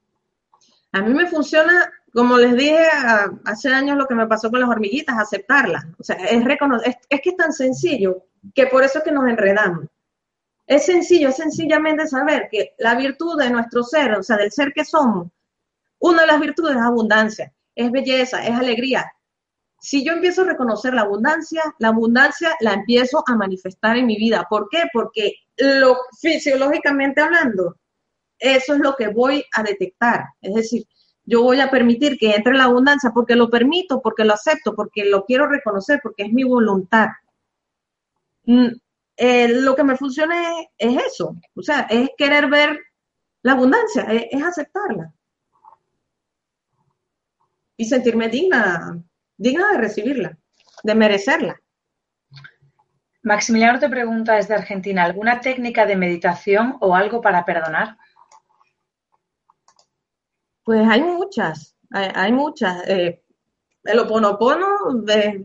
A 0.91 1.01
mí 1.01 1.13
me 1.13 1.27
funciona, 1.27 1.91
como 2.13 2.37
les 2.37 2.55
dije 2.55 2.85
hace 3.45 3.73
años 3.73 3.97
lo 3.97 4.07
que 4.07 4.15
me 4.15 4.27
pasó 4.27 4.51
con 4.51 4.59
las 4.59 4.69
hormiguitas, 4.69 5.17
aceptarlas. 5.17 5.85
O 5.97 6.03
sea, 6.03 6.15
es, 6.17 6.45
es, 6.85 6.95
es 7.09 7.21
que 7.21 7.29
es 7.29 7.37
tan 7.37 7.51
sencillo 7.51 8.25
que 8.53 8.67
por 8.67 8.83
eso 8.83 8.99
es 8.99 9.03
que 9.03 9.11
nos 9.11 9.27
enredamos. 9.27 9.85
Es 10.65 10.85
sencillo, 10.85 11.29
es 11.29 11.35
sencillamente 11.35 12.07
saber 12.07 12.47
que 12.49 12.75
la 12.77 12.95
virtud 12.95 13.37
de 13.39 13.49
nuestro 13.49 13.83
ser, 13.83 14.13
o 14.13 14.23
sea, 14.23 14.37
del 14.37 14.51
ser 14.51 14.71
que 14.73 14.85
somos, 14.85 15.27
una 15.99 16.21
de 16.21 16.27
las 16.27 16.39
virtudes 16.39 16.75
es 16.75 16.81
abundancia 16.81 17.53
es 17.75 17.91
belleza, 17.91 18.45
es 18.45 18.51
alegría. 18.51 19.11
Si 19.79 20.03
yo 20.05 20.13
empiezo 20.13 20.43
a 20.43 20.45
reconocer 20.45 20.93
la 20.93 21.01
abundancia, 21.01 21.61
la 21.79 21.89
abundancia 21.89 22.55
la 22.61 22.73
empiezo 22.73 23.23
a 23.27 23.35
manifestar 23.35 23.97
en 23.97 24.05
mi 24.05 24.15
vida. 24.15 24.47
¿Por 24.49 24.69
qué? 24.69 24.83
Porque 24.93 25.33
lo 25.57 25.97
fisiológicamente 26.19 27.21
hablando, 27.21 27.75
eso 28.39 28.75
es 28.75 28.79
lo 28.79 28.95
que 28.95 29.09
voy 29.09 29.43
a 29.53 29.63
detectar. 29.63 30.25
Es 30.41 30.53
decir, 30.53 30.85
yo 31.25 31.43
voy 31.43 31.59
a 31.59 31.69
permitir 31.69 32.17
que 32.17 32.31
entre 32.31 32.53
la 32.53 32.65
abundancia 32.65 33.11
porque 33.13 33.35
lo 33.35 33.49
permito, 33.49 34.01
porque 34.01 34.23
lo 34.23 34.33
acepto, 34.33 34.73
porque 34.75 35.05
lo 35.05 35.25
quiero 35.25 35.47
reconocer, 35.47 35.99
porque 36.01 36.23
es 36.23 36.31
mi 36.31 36.43
voluntad. 36.43 37.07
Mm, 38.45 38.67
eh, 39.17 39.47
lo 39.49 39.75
que 39.75 39.83
me 39.83 39.97
funciona 39.97 40.59
es, 40.59 40.67
es, 40.77 41.03
eso, 41.07 41.35
o 41.55 41.61
sea, 41.61 41.81
es 41.89 42.09
querer 42.17 42.49
ver 42.49 42.79
la 43.41 43.53
abundancia, 43.53 44.03
es 44.03 44.43
aceptarla 44.43 45.13
y 47.77 47.85
sentirme 47.85 48.29
digna, 48.29 49.03
digna 49.37 49.71
de 49.71 49.77
recibirla, 49.77 50.37
de 50.83 50.95
merecerla. 50.95 51.59
Maximiliano 53.23 53.79
te 53.79 53.89
pregunta 53.89 54.35
desde 54.35 54.53
Argentina, 54.53 55.03
¿alguna 55.03 55.39
técnica 55.39 55.85
de 55.85 55.95
meditación 55.95 56.77
o 56.81 56.93
algo 56.93 57.21
para 57.21 57.45
perdonar? 57.45 57.97
Pues 60.63 60.87
hay 60.87 61.01
muchas, 61.01 61.75
hay, 61.89 62.31
muchas. 62.31 62.87
Eh, 62.87 63.23
el 63.83 63.99
oponopono 63.99 64.67
es, 65.07 65.35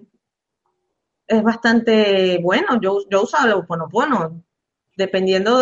es 1.26 1.42
bastante 1.42 2.38
bueno. 2.42 2.80
Yo, 2.80 2.98
yo 3.08 3.20
he 3.20 3.22
usado 3.22 3.46
el 3.46 3.52
oponopono. 3.52 4.42
Dependiendo 4.96 5.60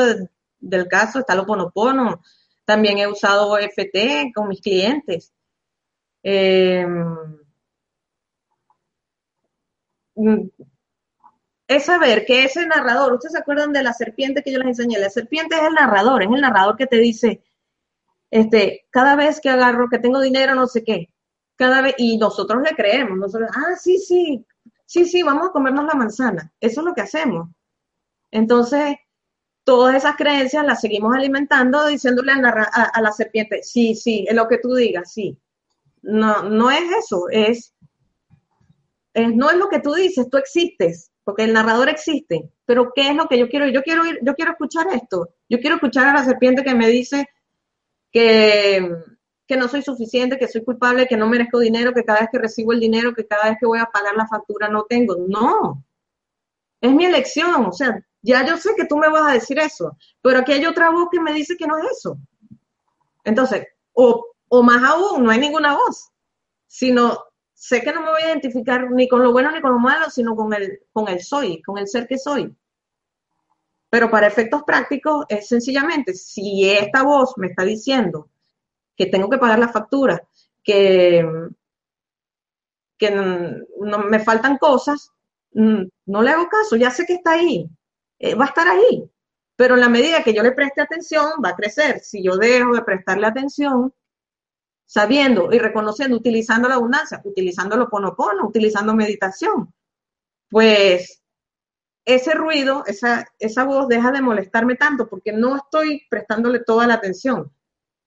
del 0.61 0.89
caso, 0.89 1.19
está 1.19 1.35
el 1.35 1.41
oponopono. 1.41 2.23
También 2.65 2.99
he 2.99 3.07
usado 3.07 3.59
FT 3.59 4.33
con 4.35 4.49
mis 4.49 4.61
clientes. 4.61 5.33
Eh, 6.29 6.85
es 11.69 11.85
saber 11.85 12.27
que 12.27 12.43
ese 12.43 12.67
narrador, 12.67 13.13
¿ustedes 13.13 13.35
se 13.35 13.39
acuerdan 13.39 13.73
de 13.73 13.85
la 13.85 13.93
serpiente 13.93 14.43
que 14.43 14.51
yo 14.51 14.59
les 14.59 14.67
enseñé? 14.67 14.99
La 14.99 15.09
serpiente 15.09 15.55
es 15.55 15.63
el 15.63 15.75
narrador, 15.75 16.25
es 16.25 16.29
el 16.29 16.41
narrador 16.41 16.77
que 16.77 16.89
te 16.89 16.97
dice, 16.99 17.45
este, 18.31 18.87
cada 18.91 19.15
vez 19.15 19.41
que 19.41 19.51
agarro, 19.51 19.89
que 19.89 20.01
tengo 20.01 20.21
dinero, 20.21 20.57
no 20.57 20.67
sé 20.67 20.83
qué, 20.83 21.11
cada 21.55 21.81
vez, 21.81 21.95
y 21.99 22.19
nosotros 22.19 22.61
le 22.61 22.75
creemos, 22.75 23.17
nosotros, 23.19 23.49
ah, 23.55 23.77
sí, 23.77 23.99
sí, 23.99 24.45
sí, 24.85 25.05
sí, 25.05 25.23
vamos 25.23 25.49
a 25.49 25.53
comernos 25.53 25.87
la 25.87 25.95
manzana, 25.95 26.53
eso 26.61 26.81
es 26.81 26.87
lo 26.87 26.95
que 26.95 27.03
hacemos. 27.03 27.51
Entonces, 28.33 28.97
todas 29.63 29.95
esas 29.95 30.17
creencias 30.17 30.67
las 30.67 30.81
seguimos 30.81 31.15
alimentando 31.15 31.87
diciéndole 31.87 32.33
a, 32.33 33.01
la 33.01 33.13
serpiente, 33.13 33.63
sí, 33.63 33.95
sí, 33.95 34.27
es 34.29 34.35
lo 34.35 34.49
que 34.49 34.59
tú 34.59 34.75
digas, 34.75 35.13
sí. 35.13 35.39
No, 36.07 36.45
no 36.45 36.71
es 36.71 36.85
eso, 36.99 37.29
es, 37.31 37.75
es, 39.13 39.35
no 39.35 39.51
es 39.51 39.57
lo 39.57 39.69
que 39.69 39.81
tú 39.81 39.93
dices, 39.95 40.29
tú 40.31 40.39
existes 40.39 41.11
porque 41.27 41.43
el 41.43 41.53
narrador 41.53 41.89
existe, 41.89 42.53
pero 42.65 42.93
¿qué 42.95 43.09
es 43.09 43.17
lo 43.17 43.27
que 43.27 43.37
yo 43.37 43.49
quiero? 43.49 43.67
Yo 43.67 43.83
quiero 43.83 44.07
ir, 44.07 44.21
yo 44.23 44.35
quiero 44.37 44.53
escuchar 44.53 44.87
esto, 44.95 45.31
yo 45.49 45.59
quiero 45.59 45.75
escuchar 45.75 46.07
a 46.07 46.21
la 46.21 46.25
serpiente 46.25 46.63
que 46.63 46.73
me 46.73 46.87
dice 46.87 47.27
que, 48.13 48.89
que 49.45 49.57
no 49.57 49.67
soy 49.67 49.83
suficiente, 49.83 50.39
que 50.39 50.47
soy 50.47 50.63
culpable, 50.63 51.09
que 51.09 51.17
no 51.17 51.27
merezco 51.27 51.59
dinero, 51.59 51.93
que 51.93 52.05
cada 52.05 52.21
vez 52.21 52.29
que 52.31 52.39
recibo 52.39 52.73
el 52.73 52.79
dinero, 52.79 53.13
que 53.13 53.27
cada 53.27 53.49
vez 53.49 53.57
que 53.59 53.67
voy 53.67 53.81
a 53.81 53.87
pagar 53.87 54.15
la 54.15 54.29
factura 54.29 54.69
no 54.69 54.85
tengo. 54.85 55.17
No, 55.29 55.85
es 56.81 56.93
mi 56.93 57.07
elección, 57.07 57.67
o 57.67 57.73
sea, 57.73 58.01
ya 58.23 58.47
yo 58.47 58.57
sé 58.57 58.71
que 58.77 58.87
tú 58.87 58.97
me 58.97 59.09
vas 59.09 59.29
a 59.29 59.35
decir 59.35 59.59
eso, 59.59 59.97
pero 60.23 60.39
aquí 60.39 60.53
hay 60.53 60.65
otra 60.65 60.91
voz 60.91 61.09
que 61.11 61.21
me 61.21 61.33
dice 61.33 61.57
que 61.57 61.67
no 61.67 61.77
es 61.77 61.87
eso. 61.91 62.21
Entonces, 63.25 63.67
o, 63.95 64.29
o 64.49 64.63
más 64.63 64.83
aún, 64.83 65.25
no 65.25 65.31
hay 65.31 65.39
ninguna 65.39 65.75
voz, 65.75 66.11
sino 66.67 67.25
sé 67.53 67.81
que 67.83 67.93
no 67.93 68.03
me 68.03 68.11
voy 68.11 68.23
a 68.23 68.29
identificar 68.29 68.91
ni 68.91 69.09
con 69.09 69.23
lo 69.23 69.33
bueno 69.33 69.51
ni 69.51 69.61
con 69.61 69.73
lo 69.73 69.79
malo, 69.79 70.11
sino 70.11 70.37
con 70.37 70.53
el, 70.53 70.81
con 70.93 71.09
el 71.09 71.23
soy, 71.23 71.63
con 71.63 71.79
el 71.79 71.89
ser 71.89 72.07
que 72.07 72.19
soy. 72.19 72.55
Pero 73.89 74.11
para 74.11 74.27
efectos 74.27 74.63
prácticos 74.65 75.25
es 75.29 75.49
sencillamente, 75.49 76.15
si 76.15 76.69
esta 76.69 77.03
voz 77.03 77.35
me 77.39 77.49
está 77.49 77.65
diciendo 77.65 78.29
que 78.97 79.07
tengo 79.07 79.31
que 79.31 79.39
pagar 79.39 79.59
la 79.59 79.69
factura, 79.69 80.23
que, 80.63 81.25
que 82.99 83.11
no, 83.11 83.99
me 83.99 84.21
faltan 84.21 84.59
cosas, 84.59 85.13
no 85.53 86.23
le 86.23 86.31
hago 86.31 86.49
caso, 86.49 86.77
ya 86.77 86.91
sé 86.91 87.07
que 87.07 87.15
está 87.15 87.33
ahí, 87.33 87.69
eh, 88.19 88.35
va 88.35 88.47
a 88.47 88.49
estar 88.49 88.69
ahí. 88.69 89.11
Pero 89.57 89.75
en 89.75 89.81
la 89.81 89.89
medida 89.89 90.23
que 90.23 90.35
yo 90.35 90.43
le 90.43 90.53
preste 90.53 90.83
atención, 90.83 91.33
va 91.43 91.51
a 91.51 91.57
crecer. 91.57 92.01
Si 92.01 92.23
yo 92.23 92.37
dejo 92.37 92.75
de 92.75 92.83
prestarle 92.83 93.27
atención, 93.27 93.95
sabiendo 94.87 95.53
y 95.53 95.59
reconociendo, 95.59 96.17
utilizando 96.17 96.69
la 96.69 96.77
abundancia, 96.77 97.21
utilizando 97.25 97.77
lo 97.77 97.89
ponopono, 97.89 98.47
utilizando 98.47 98.95
meditación, 98.95 99.75
pues 100.49 101.23
ese 102.05 102.35
ruido, 102.35 102.85
esa, 102.87 103.27
esa 103.41 103.65
voz 103.65 103.89
deja 103.89 104.13
de 104.13 104.23
molestarme 104.23 104.77
tanto 104.77 105.09
porque 105.09 105.33
no 105.33 105.57
estoy 105.57 106.03
prestándole 106.09 106.61
toda 106.61 106.87
la 106.87 106.95
atención, 106.95 107.53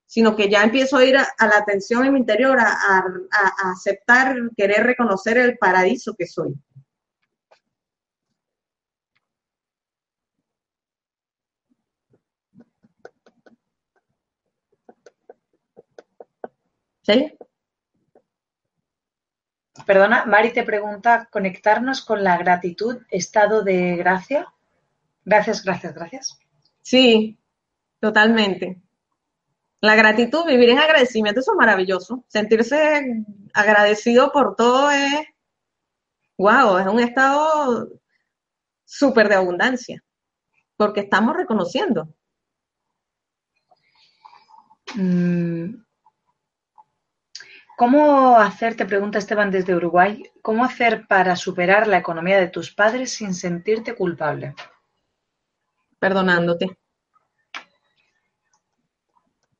sino 0.06 0.34
que 0.34 0.48
ya 0.48 0.62
empiezo 0.64 0.96
a 0.96 1.04
ir 1.04 1.18
a, 1.18 1.28
la 1.38 1.58
atención 1.58 2.06
en 2.06 2.14
mi 2.14 2.20
interior, 2.20 2.58
a, 2.58 2.72
a 2.72 3.70
aceptar, 3.72 4.36
querer 4.56 4.84
reconocer 4.84 5.36
el 5.36 5.58
paraíso 5.58 6.14
que 6.16 6.26
soy. 6.26 6.54
Perdona, 19.86 20.24
Mari 20.26 20.52
te 20.52 20.62
pregunta, 20.62 21.28
¿conectarnos 21.30 22.04
con 22.04 22.22
la 22.22 22.36
gratitud, 22.36 22.98
estado 23.10 23.62
de 23.62 23.96
gracia? 23.96 24.46
Gracias, 25.24 25.64
gracias, 25.64 25.94
gracias. 25.94 26.38
Sí, 26.82 27.38
totalmente. 27.98 28.80
La 29.80 29.94
gratitud, 29.94 30.44
vivir 30.46 30.70
en 30.70 30.78
agradecimiento, 30.78 31.40
eso 31.40 31.52
es 31.52 31.56
maravilloso. 31.56 32.24
Sentirse 32.28 33.24
agradecido 33.54 34.30
por 34.32 34.54
todo 34.54 34.90
es, 34.90 35.26
wow, 36.36 36.78
es 36.78 36.86
un 36.86 37.00
estado 37.00 37.88
súper 38.84 39.28
de 39.28 39.36
abundancia, 39.36 40.04
porque 40.76 41.00
estamos 41.00 41.36
reconociendo. 41.36 42.14
Mm, 44.96 45.82
¿Cómo 47.80 48.36
hacer, 48.36 48.76
te 48.76 48.84
pregunta 48.84 49.16
Esteban 49.16 49.50
desde 49.50 49.74
Uruguay, 49.74 50.22
cómo 50.42 50.66
hacer 50.66 51.06
para 51.08 51.34
superar 51.34 51.86
la 51.86 51.96
economía 51.96 52.38
de 52.38 52.48
tus 52.48 52.74
padres 52.74 53.12
sin 53.12 53.32
sentirte 53.32 53.94
culpable? 53.94 54.54
Perdonándote. 55.98 56.76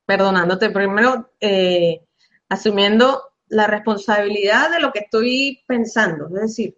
Perdonándote. 0.04 0.68
Primero, 0.68 1.32
eh, 1.40 2.02
asumiendo 2.50 3.22
la 3.48 3.66
responsabilidad 3.66 4.70
de 4.70 4.80
lo 4.80 4.92
que 4.92 4.98
estoy 4.98 5.64
pensando. 5.66 6.26
Es 6.26 6.42
decir, 6.42 6.76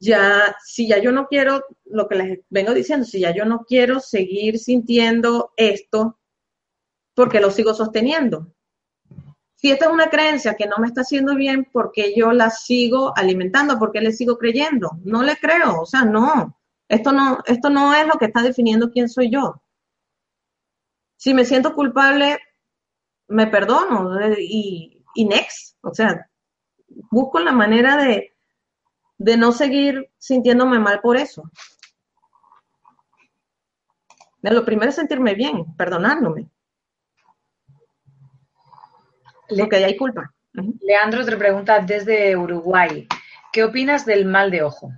ya, 0.00 0.56
si 0.64 0.88
ya 0.88 0.98
yo 0.98 1.12
no 1.12 1.28
quiero, 1.28 1.64
lo 1.84 2.08
que 2.08 2.16
les 2.16 2.40
vengo 2.48 2.74
diciendo, 2.74 3.06
si 3.06 3.20
ya 3.20 3.32
yo 3.32 3.44
no 3.44 3.64
quiero 3.64 4.00
seguir 4.00 4.58
sintiendo 4.58 5.52
esto, 5.56 6.18
porque 7.14 7.38
lo 7.38 7.52
sigo 7.52 7.74
sosteniendo? 7.74 8.52
Si 9.60 9.70
esta 9.70 9.84
es 9.86 9.90
una 9.92 10.08
creencia 10.08 10.54
que 10.54 10.66
no 10.66 10.78
me 10.78 10.86
está 10.86 11.02
haciendo 11.02 11.34
bien, 11.34 11.66
¿por 11.66 11.92
qué 11.92 12.14
yo 12.16 12.32
la 12.32 12.48
sigo 12.48 13.12
alimentando? 13.14 13.78
¿Por 13.78 13.92
qué 13.92 14.00
le 14.00 14.12
sigo 14.12 14.38
creyendo? 14.38 14.92
No 15.04 15.22
le 15.22 15.36
creo, 15.36 15.82
o 15.82 15.84
sea, 15.84 16.02
no. 16.02 16.56
Esto 16.88 17.12
no, 17.12 17.40
esto 17.44 17.68
no 17.68 17.92
es 17.92 18.06
lo 18.06 18.14
que 18.14 18.24
está 18.24 18.40
definiendo 18.42 18.90
quién 18.90 19.10
soy 19.10 19.30
yo. 19.30 19.60
Si 21.16 21.34
me 21.34 21.44
siento 21.44 21.74
culpable, 21.74 22.38
me 23.28 23.48
perdono 23.48 24.18
y, 24.38 25.04
y 25.14 25.24
next, 25.26 25.76
o 25.82 25.92
sea, 25.92 26.26
busco 27.10 27.38
la 27.38 27.52
manera 27.52 27.98
de, 27.98 28.32
de 29.18 29.36
no 29.36 29.52
seguir 29.52 30.10
sintiéndome 30.16 30.78
mal 30.78 31.02
por 31.02 31.18
eso. 31.18 31.42
Lo 34.40 34.64
primero 34.64 34.88
es 34.88 34.94
sentirme 34.96 35.34
bien, 35.34 35.76
perdonándome. 35.76 36.48
Le, 39.50 39.68
que 39.68 39.76
hay 39.76 39.96
culpa. 39.96 40.32
Leandro 40.80 41.24
te 41.24 41.36
pregunta 41.36 41.80
desde 41.80 42.36
Uruguay, 42.36 43.06
¿qué 43.52 43.64
opinas 43.64 44.04
del 44.04 44.24
mal 44.24 44.50
de 44.50 44.62
ojo? 44.62 44.90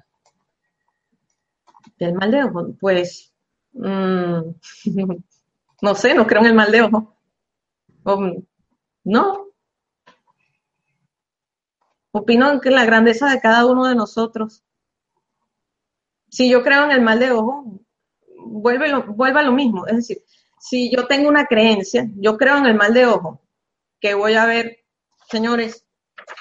¿Del 1.98 2.14
mal 2.14 2.30
de 2.30 2.44
ojo? 2.44 2.74
Pues, 2.80 3.32
mm, 3.72 4.40
no 5.82 5.94
sé, 5.94 6.14
no 6.14 6.26
creo 6.26 6.40
en 6.40 6.46
el 6.46 6.54
mal 6.54 6.72
de 6.72 6.82
ojo. 6.82 7.16
no. 9.04 9.48
Opino 12.14 12.60
que 12.60 12.70
la 12.70 12.84
grandeza 12.84 13.30
de 13.30 13.40
cada 13.40 13.64
uno 13.64 13.86
de 13.86 13.94
nosotros. 13.94 14.62
Si 16.28 16.50
yo 16.50 16.62
creo 16.62 16.84
en 16.84 16.90
el 16.90 17.00
mal 17.00 17.18
de 17.18 17.30
ojo, 17.30 17.80
vuelve, 18.36 18.92
vuelve 19.06 19.40
a 19.40 19.44
lo 19.44 19.52
mismo. 19.52 19.86
Es 19.86 19.96
decir, 19.96 20.18
si 20.60 20.90
yo 20.94 21.06
tengo 21.06 21.28
una 21.28 21.46
creencia, 21.46 22.08
yo 22.16 22.36
creo 22.36 22.58
en 22.58 22.66
el 22.66 22.74
mal 22.74 22.94
de 22.94 23.06
ojo, 23.06 23.40
que 24.02 24.14
voy 24.14 24.34
a 24.34 24.44
ver, 24.46 24.84
señores, 25.30 25.86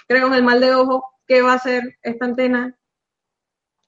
creo 0.08 0.28
en 0.28 0.34
el 0.34 0.44
mal 0.44 0.60
de 0.60 0.74
ojo, 0.74 1.14
¿qué 1.28 1.44
va 1.44 1.54
a 1.54 1.58
hacer 1.58 2.00
esta 2.02 2.26
antena? 2.26 2.78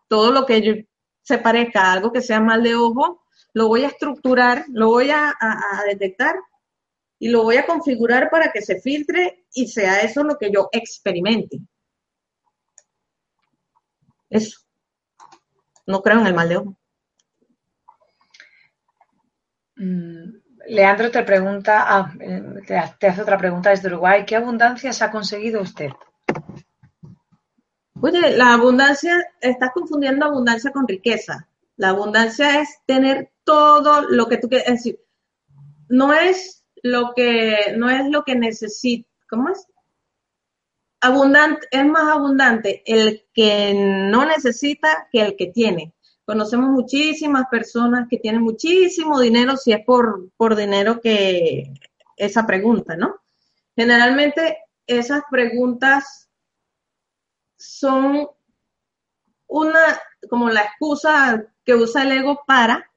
Todo 0.08 0.32
lo 0.32 0.46
que 0.46 0.88
se 1.24 1.40
parezca 1.40 1.82
a 1.82 1.94
algo 1.94 2.12
que 2.12 2.22
sea 2.22 2.40
mal 2.40 2.62
de 2.62 2.76
ojo, 2.76 3.26
lo 3.54 3.68
voy 3.68 3.84
a 3.84 3.88
estructurar, 3.88 4.66
lo 4.70 4.90
voy 4.90 5.10
a, 5.10 5.36
detectar 5.88 6.36
y 7.18 7.30
lo 7.30 7.44
voy 7.44 7.58
a 7.58 7.66
configurar 7.66 8.30
para 8.30 8.52
que 8.52 8.62
se 8.62 8.80
filtre 8.80 9.48
y 9.54 9.68
sea 9.68 10.02
eso 10.02 10.24
lo 10.24 10.38
que 10.38 10.52
yo 10.52 10.70
experimente. 10.72 11.60
Eso. 14.30 14.60
No 15.88 16.02
creo 16.04 16.20
en 16.20 16.28
el 16.28 16.36
mal 16.36 16.50
de 16.50 16.58
ojo. 16.58 16.78
Mm, 19.78 20.43
Leandro 20.68 21.12
te 21.12 21.24
pregunta, 21.24 21.86
ah, 21.88 22.14
te, 22.66 22.78
hace 22.78 23.22
otra 23.22 23.38
pregunta 23.38 23.70
desde 23.70 23.88
Uruguay. 23.88 24.26
¿Qué 24.26 24.36
abundancias 24.36 25.02
ha 25.02 25.12
conseguido 25.12 25.62
usted? 25.62 25.90
Oye, 28.02 28.36
la 28.36 28.54
abundancia, 28.54 29.16
estás 29.40 29.72
confundiendo 29.74 30.26
abundancia 30.26 30.72
con 30.72 30.88
riqueza. 30.88 31.48
La 31.76 31.90
abundancia 31.90 32.62
es 32.62 32.80
tener 32.86 33.32
todo 33.44 34.02
lo 34.10 34.28
que 34.28 34.38
tú 34.38 34.48
quieres, 34.48 34.68
es 34.68 34.74
decir, 34.76 35.00
no 35.90 36.14
es 36.14 36.64
lo 36.82 37.14
que, 37.16 37.74
no 37.78 37.90
es 37.90 38.10
lo 38.10 38.24
que 38.24 38.36
necesitas, 38.36 39.12
¿cómo 39.30 39.50
es? 39.50 39.68
Abundante, 41.02 41.68
es 41.72 41.86
más 41.86 42.10
abundante 42.12 42.84
el 42.86 43.26
que 43.34 43.74
no 43.74 44.26
necesita 44.26 45.08
que 45.12 45.22
el 45.22 45.36
que 45.36 45.48
tiene. 45.48 45.94
Conocemos 46.26 46.70
muchísimas 46.70 47.46
personas 47.52 48.08
que 48.10 48.18
tienen 48.18 48.42
muchísimo 48.42 49.20
dinero 49.20 49.58
si 49.58 49.74
es 49.74 49.84
por, 49.86 50.30
por 50.38 50.56
dinero 50.56 51.02
que 51.02 51.74
esa 52.16 52.46
pregunta, 52.46 52.96
¿no? 52.96 53.16
Generalmente 53.76 54.58
esas 54.88 55.24
preguntas 55.30 56.30
son 57.58 58.28
una, 59.48 60.00
como 60.30 60.50
la 60.50 60.62
excusa 60.62 61.46
que 61.66 61.76
usa 61.76 62.04
el 62.04 62.12
ego 62.12 62.42
para 62.46 62.92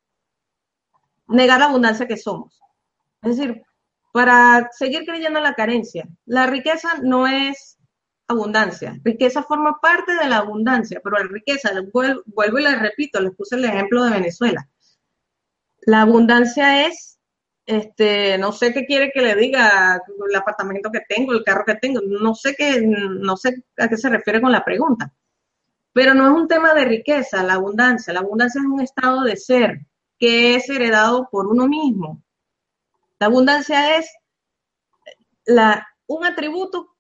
negar 1.29 1.61
la 1.61 1.67
abundancia 1.67 2.07
que 2.07 2.17
somos. 2.17 2.61
Es 3.23 3.37
decir, 3.37 3.63
para 4.13 4.71
seguir 4.73 5.05
creyendo 5.05 5.39
en 5.39 5.45
la 5.45 5.55
carencia. 5.55 6.09
La 6.25 6.47
riqueza 6.47 6.95
no 7.03 7.27
es 7.27 7.76
abundancia. 8.29 8.99
Riqueza 9.05 9.43
forma 9.43 9.79
parte 9.81 10.15
de 10.15 10.29
la 10.29 10.39
abundancia, 10.39 11.01
pero 11.03 11.19
la 11.19 11.29
riqueza, 11.29 11.71
vuelvo, 11.93 12.59
y 12.59 12.63
les 12.63 12.81
repito, 12.81 13.21
les 13.21 13.35
puse 13.35 13.57
el 13.57 13.65
ejemplo 13.65 14.05
de 14.05 14.11
Venezuela. 14.11 14.69
La 15.83 16.03
abundancia 16.03 16.87
es, 16.87 17.19
este, 17.65 18.39
no 18.39 18.53
sé 18.53 18.73
qué 18.73 18.87
quiere 18.87 19.11
que 19.13 19.23
le 19.23 19.35
diga 19.35 20.01
el 20.29 20.37
apartamento 20.37 20.91
que 20.91 21.03
tengo, 21.09 21.33
el 21.33 21.45
carro 21.45 21.65
que 21.65 21.77
tengo, 21.77 22.01
no 22.03 22.35
sé 22.35 22.55
qué, 22.57 22.81
no 22.83 23.37
sé 23.37 23.65
a 23.79 23.89
qué 23.89 23.97
se 23.97 24.09
refiere 24.09 24.41
con 24.41 24.53
la 24.53 24.65
pregunta. 24.65 25.13
Pero 25.93 26.13
no 26.13 26.27
es 26.27 26.33
un 26.33 26.49
tema 26.49 26.75
de 26.75 26.85
riqueza, 26.85 27.43
la 27.43 27.55
abundancia. 27.55 28.13
La 28.13 28.21
abundancia 28.21 28.61
es 28.61 28.67
un 28.67 28.81
estado 28.81 29.23
de 29.23 29.37
ser 29.37 29.81
que 30.19 30.57
es 30.57 30.69
heredado 30.69 31.29
por 31.31 31.47
uno 31.47 31.67
mismo. 31.69 32.23
La 33.19 33.27
abundancia 33.27 33.97
es 33.97 34.11
la, 35.47 35.87
un 36.07 36.25
atributo 36.25 36.96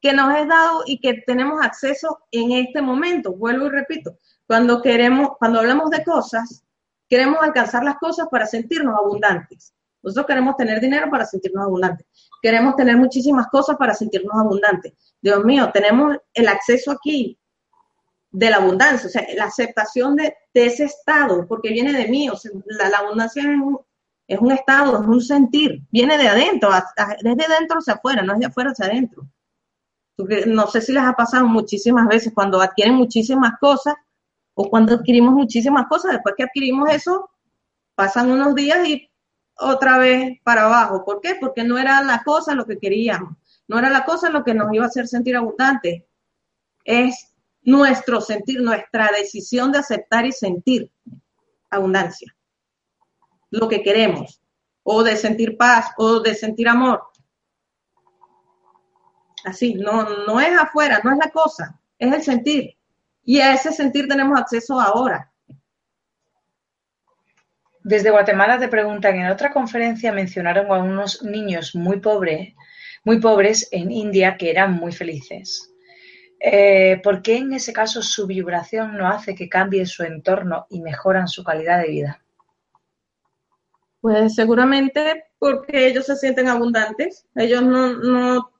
que 0.00 0.12
nos 0.12 0.34
es 0.36 0.46
dado 0.46 0.82
y 0.86 1.00
que 1.00 1.22
tenemos 1.26 1.64
acceso 1.64 2.20
en 2.30 2.52
este 2.52 2.80
momento. 2.80 3.32
Vuelvo 3.32 3.66
y 3.66 3.70
repito, 3.70 4.16
cuando 4.46 4.80
queremos, 4.80 5.30
cuando 5.38 5.60
hablamos 5.60 5.90
de 5.90 6.04
cosas, 6.04 6.64
queremos 7.08 7.38
alcanzar 7.42 7.84
las 7.84 7.96
cosas 7.96 8.28
para 8.30 8.46
sentirnos 8.46 8.94
abundantes. 8.96 9.74
Nosotros 10.02 10.26
queremos 10.26 10.56
tener 10.56 10.80
dinero 10.80 11.10
para 11.10 11.26
sentirnos 11.26 11.64
abundantes. 11.64 12.06
Queremos 12.40 12.76
tener 12.76 12.96
muchísimas 12.96 13.48
cosas 13.48 13.76
para 13.76 13.94
sentirnos 13.94 14.34
abundantes. 14.38 14.94
Dios 15.20 15.44
mío, 15.44 15.70
tenemos 15.72 16.16
el 16.32 16.48
acceso 16.48 16.92
aquí 16.92 17.38
de 18.30 18.50
la 18.50 18.58
abundancia, 18.58 19.08
o 19.08 19.10
sea, 19.10 19.26
la 19.34 19.46
aceptación 19.46 20.14
de, 20.14 20.36
ese 20.52 20.84
estado, 20.84 21.46
porque 21.46 21.70
viene 21.70 21.92
de 21.92 22.08
mí, 22.08 22.28
o 22.28 22.36
sea, 22.36 22.50
la, 22.66 22.98
abundancia 22.98 23.42
es 23.42 23.48
un, 23.48 23.78
es 24.26 24.38
un, 24.40 24.50
estado, 24.50 25.00
es 25.00 25.06
un 25.06 25.20
sentir, 25.20 25.82
viene 25.90 26.18
de 26.18 26.28
adentro, 26.28 26.68
desde 27.22 27.44
adentro 27.44 27.78
hacia 27.78 27.94
afuera, 27.94 28.22
no 28.22 28.34
es 28.34 28.40
de 28.40 28.46
afuera 28.46 28.70
hacia 28.70 28.86
adentro 28.86 29.28
no 30.46 30.66
sé 30.66 30.80
si 30.80 30.92
les 30.92 31.02
ha 31.02 31.12
pasado 31.12 31.46
muchísimas 31.46 32.08
veces 32.08 32.32
cuando 32.34 32.60
adquieren 32.60 32.94
muchísimas 32.94 33.52
cosas 33.60 33.94
o 34.54 34.68
cuando 34.68 34.94
adquirimos 34.94 35.32
muchísimas 35.34 35.86
cosas, 35.86 36.12
después 36.12 36.34
que 36.36 36.42
adquirimos 36.42 36.90
eso, 36.90 37.30
pasan 37.94 38.30
unos 38.30 38.54
días 38.54 38.86
y 38.86 39.08
otra 39.58 39.98
vez 39.98 40.40
para 40.42 40.64
abajo. 40.64 41.04
¿Por 41.04 41.20
qué? 41.20 41.36
Porque 41.40 41.62
no 41.62 41.78
era 41.78 42.02
la 42.02 42.22
cosa 42.24 42.54
lo 42.54 42.66
que 42.66 42.78
queríamos, 42.78 43.36
no 43.68 43.78
era 43.78 43.90
la 43.90 44.04
cosa 44.04 44.30
lo 44.30 44.42
que 44.42 44.54
nos 44.54 44.72
iba 44.72 44.84
a 44.84 44.88
hacer 44.88 45.06
sentir 45.06 45.36
abundantes. 45.36 46.02
Es 46.84 47.32
nuestro 47.62 48.20
sentir, 48.20 48.60
nuestra 48.60 49.10
decisión 49.16 49.70
de 49.70 49.78
aceptar 49.78 50.26
y 50.26 50.32
sentir 50.32 50.90
abundancia, 51.70 52.34
lo 53.50 53.68
que 53.68 53.82
queremos, 53.82 54.40
o 54.82 55.02
de 55.02 55.16
sentir 55.16 55.56
paz, 55.56 55.90
o 55.98 56.20
de 56.20 56.34
sentir 56.34 56.68
amor. 56.68 57.02
Así, 59.44 59.74
no, 59.74 60.08
no 60.26 60.40
es 60.40 60.58
afuera, 60.58 61.00
no 61.04 61.12
es 61.12 61.18
la 61.18 61.30
cosa, 61.30 61.80
es 61.98 62.12
el 62.12 62.22
sentir. 62.22 62.76
Y 63.24 63.40
a 63.40 63.52
ese 63.52 63.72
sentir 63.72 64.08
tenemos 64.08 64.38
acceso 64.38 64.80
ahora. 64.80 65.30
Desde 67.84 68.10
Guatemala 68.10 68.58
te 68.58 68.68
preguntan, 68.68 69.16
en 69.16 69.30
otra 69.30 69.52
conferencia 69.52 70.12
mencionaron 70.12 70.70
a 70.70 70.78
unos 70.78 71.22
niños 71.22 71.74
muy 71.74 72.00
pobres, 72.00 72.54
muy 73.04 73.20
pobres 73.20 73.68
en 73.70 73.90
India 73.90 74.36
que 74.36 74.50
eran 74.50 74.74
muy 74.74 74.92
felices. 74.92 75.72
Eh, 76.40 77.00
¿Por 77.02 77.22
qué 77.22 77.38
en 77.38 77.52
ese 77.52 77.72
caso 77.72 78.02
su 78.02 78.26
vibración 78.26 78.96
no 78.96 79.08
hace 79.08 79.34
que 79.34 79.48
cambie 79.48 79.86
su 79.86 80.04
entorno 80.04 80.66
y 80.70 80.80
mejoran 80.80 81.28
su 81.28 81.42
calidad 81.42 81.80
de 81.80 81.88
vida? 81.88 82.22
Pues 84.00 84.34
seguramente 84.34 85.24
porque 85.38 85.86
ellos 85.86 86.06
se 86.06 86.16
sienten 86.16 86.48
abundantes, 86.48 87.26
ellos 87.34 87.62
no, 87.62 87.94
no 87.94 88.52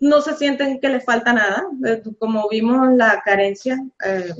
no 0.00 0.20
se 0.20 0.36
sienten 0.36 0.80
que 0.80 0.88
les 0.88 1.04
falta 1.04 1.32
nada. 1.32 1.66
Eh, 1.84 2.02
como 2.18 2.48
vimos 2.48 2.92
la 2.96 3.20
carencia, 3.22 3.78
eh, 4.04 4.32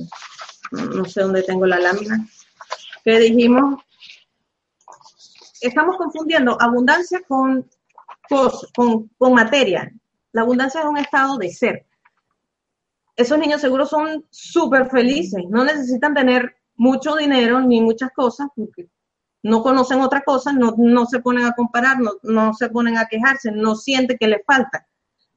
no 0.71 1.05
sé 1.05 1.21
dónde 1.21 1.43
tengo 1.43 1.65
la 1.65 1.79
lámina, 1.79 2.25
que 3.03 3.19
dijimos, 3.19 3.81
estamos 5.61 5.97
confundiendo 5.97 6.57
abundancia 6.61 7.21
con, 7.27 7.69
con, 8.75 9.09
con 9.17 9.33
materia. 9.33 9.91
La 10.31 10.41
abundancia 10.41 10.81
es 10.81 10.87
un 10.87 10.97
estado 10.97 11.37
de 11.37 11.49
ser. 11.49 11.85
Esos 13.15 13.37
niños 13.37 13.59
seguros 13.59 13.89
son 13.89 14.25
súper 14.29 14.89
felices, 14.89 15.43
no 15.49 15.65
necesitan 15.65 16.13
tener 16.13 16.55
mucho 16.75 17.15
dinero 17.15 17.59
ni 17.59 17.81
muchas 17.81 18.11
cosas, 18.15 18.47
porque 18.55 18.89
no 19.43 19.61
conocen 19.61 19.99
otra 19.99 20.21
cosa, 20.21 20.53
no, 20.53 20.75
no 20.77 21.05
se 21.05 21.19
ponen 21.19 21.45
a 21.45 21.51
comparar, 21.51 21.99
no, 21.99 22.11
no 22.23 22.53
se 22.53 22.69
ponen 22.69 22.97
a 22.97 23.07
quejarse, 23.07 23.51
no 23.51 23.75
sienten 23.75 24.17
que 24.17 24.27
les 24.27 24.45
falta 24.45 24.88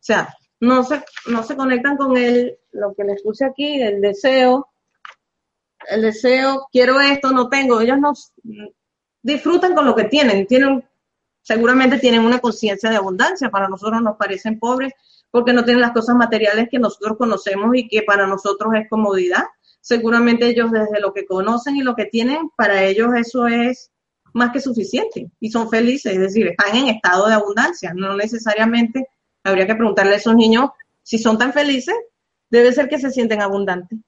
sea, 0.04 0.34
no 0.60 0.84
se, 0.84 1.02
no 1.26 1.42
se 1.42 1.56
conectan 1.56 1.96
con 1.96 2.16
el, 2.16 2.58
lo 2.72 2.94
que 2.94 3.04
les 3.04 3.22
puse 3.22 3.44
aquí, 3.44 3.80
el 3.80 4.00
deseo, 4.00 4.68
el 5.88 6.02
deseo, 6.02 6.68
quiero 6.70 7.00
esto, 7.00 7.32
no 7.32 7.48
tengo. 7.48 7.80
Ellos 7.80 7.98
no 7.98 8.12
disfrutan 9.22 9.74
con 9.74 9.86
lo 9.86 9.94
que 9.94 10.04
tienen, 10.04 10.46
tienen, 10.46 10.84
seguramente 11.42 11.98
tienen 11.98 12.22
una 12.22 12.38
conciencia 12.38 12.90
de 12.90 12.96
abundancia, 12.96 13.50
para 13.50 13.68
nosotros 13.68 14.02
nos 14.02 14.16
parecen 14.16 14.58
pobres 14.58 14.92
porque 15.30 15.54
no 15.54 15.64
tienen 15.64 15.80
las 15.80 15.92
cosas 15.92 16.14
materiales 16.14 16.68
que 16.70 16.78
nosotros 16.78 17.16
conocemos 17.16 17.74
y 17.74 17.88
que 17.88 18.02
para 18.02 18.26
nosotros 18.26 18.74
es 18.74 18.88
comodidad. 18.88 19.44
Seguramente 19.80 20.46
ellos 20.46 20.70
desde 20.70 21.00
lo 21.00 21.12
que 21.14 21.24
conocen 21.24 21.76
y 21.76 21.82
lo 21.82 21.96
que 21.96 22.04
tienen, 22.04 22.50
para 22.54 22.84
ellos 22.84 23.08
eso 23.16 23.46
es 23.46 23.90
más 24.34 24.52
que 24.52 24.60
suficiente 24.60 25.30
y 25.40 25.50
son 25.50 25.68
felices, 25.70 26.12
es 26.12 26.20
decir, 26.20 26.46
están 26.46 26.76
en 26.76 26.88
estado 26.88 27.28
de 27.28 27.34
abundancia, 27.34 27.92
no 27.94 28.14
necesariamente 28.14 29.08
Habría 29.44 29.66
que 29.66 29.74
preguntarle 29.74 30.14
a 30.14 30.18
esos 30.18 30.34
niños 30.34 30.70
si 31.02 31.18
son 31.18 31.36
tan 31.36 31.52
felices, 31.52 31.96
debe 32.48 32.72
ser 32.72 32.88
que 32.88 32.98
se 32.98 33.10
sienten 33.10 33.42
abundantes. 33.42 33.98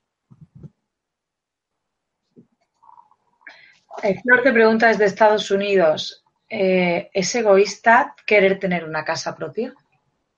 Flor 4.23 4.43
te 4.43 4.52
pregunta 4.52 4.89
desde 4.89 5.06
Estados 5.06 5.51
Unidos, 5.51 6.24
eh, 6.48 7.11
¿es 7.12 7.35
egoísta 7.35 8.15
querer 8.27 8.59
tener 8.59 8.85
una 8.85 9.05
casa 9.05 9.35
propia? 9.35 9.74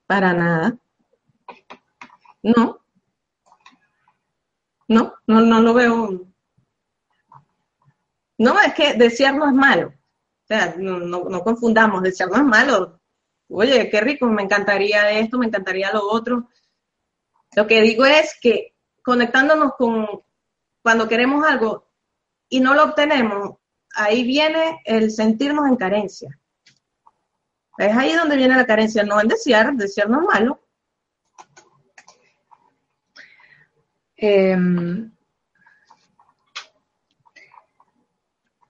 Para 0.07 0.33
nada. 0.33 0.77
No. 2.43 2.81
No, 4.89 5.15
no, 5.27 5.41
no 5.41 5.61
lo 5.61 5.75
veo. 5.75 6.27
No, 8.39 8.61
es 8.61 8.73
que 8.75 8.95
desear 8.95 9.35
no 9.35 9.49
es 9.49 9.55
malo. 9.55 9.89
O 9.89 10.47
sea, 10.47 10.77
no, 10.79 10.99
no 11.01 11.41
confundamos, 11.41 12.03
desear 12.03 12.31
no 12.31 12.37
es 12.37 12.45
malo 12.45 13.01
oye, 13.49 13.89
qué 13.91 14.01
rico, 14.01 14.27
me 14.27 14.43
encantaría 14.43 15.11
esto, 15.11 15.39
me 15.39 15.47
encantaría 15.47 15.93
lo 15.93 16.09
otro. 16.09 16.49
Lo 17.55 17.67
que 17.67 17.81
digo 17.81 18.05
es 18.05 18.37
que 18.41 18.75
conectándonos 19.03 19.75
con 19.79 20.07
cuando 20.83 21.09
queremos 21.09 21.45
algo 21.47 21.89
y 22.49 22.61
no 22.61 22.75
lo 22.75 22.85
obtenemos, 22.85 23.57
ahí 23.95 24.25
viene 24.25 24.81
el 24.85 25.11
sentirnos 25.11 25.67
en 25.69 25.77
carencia. 25.77 26.39
Es 27.79 27.97
ahí 27.97 28.13
donde 28.13 28.37
viene 28.37 28.57
la 28.57 28.67
carencia, 28.67 29.03
no 29.03 29.21
en 29.21 29.29
desear, 29.29 29.75
desear 29.75 30.09
no 30.09 30.21
es 30.21 30.27
malo. 30.27 30.61
Eh, 34.17 34.57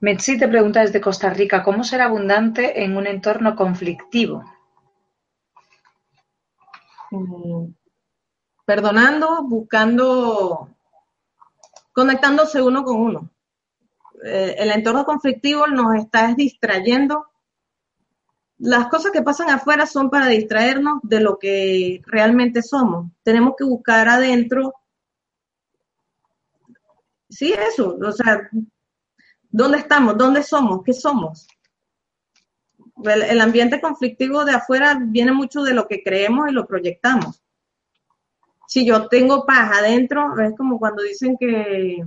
Metsi 0.01 0.39
te 0.39 0.49
pregunta 0.49 0.81
desde 0.81 1.01
Costa 1.01 1.31
Rica, 1.31 1.63
¿cómo 1.63 1.83
ser 1.83 2.01
abundante 2.01 2.85
en 2.85 2.97
un 2.97 3.07
entorno 3.07 3.57
conflictivo? 3.57 4.45
Mm, 7.17 7.75
perdonando, 8.65 9.43
buscando, 9.45 10.69
conectándose 11.93 12.63
uno 12.63 12.85
con 12.85 13.01
uno. 13.01 13.31
Eh, 14.25 14.57
el 14.59 14.71
entorno 14.71 15.05
conflictivo 15.05 15.67
nos 15.67 15.97
está 15.97 16.35
distrayendo. 16.35 17.27
Las 18.59 18.89
cosas 18.89 19.13
que 19.13 19.23
pasan 19.23 19.51
afuera 19.51 19.87
son 19.87 20.11
para 20.11 20.27
distraernos 20.27 21.01
de 21.03 21.21
lo 21.21 21.39
que 21.39 22.03
realmente 22.07 22.63
somos. 22.63 23.11
Tenemos 23.23 23.55
que 23.57 23.65
buscar 23.65 24.09
adentro 24.09 24.75
sí, 27.29 27.53
eso, 27.53 27.99
o 28.01 28.13
sea, 28.13 28.49
¿dónde 29.51 29.79
estamos? 29.79 30.17
¿Dónde 30.17 30.43
somos? 30.43 30.83
¿Qué 30.85 30.93
somos? 30.93 31.47
El, 33.05 33.41
ambiente 33.41 33.81
conflictivo 33.81 34.45
de 34.45 34.53
afuera 34.53 34.99
viene 35.01 35.33
mucho 35.33 35.63
de 35.63 35.75
lo 35.75 35.87
que 35.87 36.03
creemos 36.03 36.49
y 36.49 36.53
lo 36.53 36.67
proyectamos. 36.67 37.43
Si 38.67 38.87
yo 38.87 39.09
tengo 39.09 39.45
paz 39.45 39.79
adentro, 39.79 40.39
es 40.41 40.57
como 40.57 40.79
cuando 40.79 41.03
dicen 41.03 41.37
que 41.39 42.05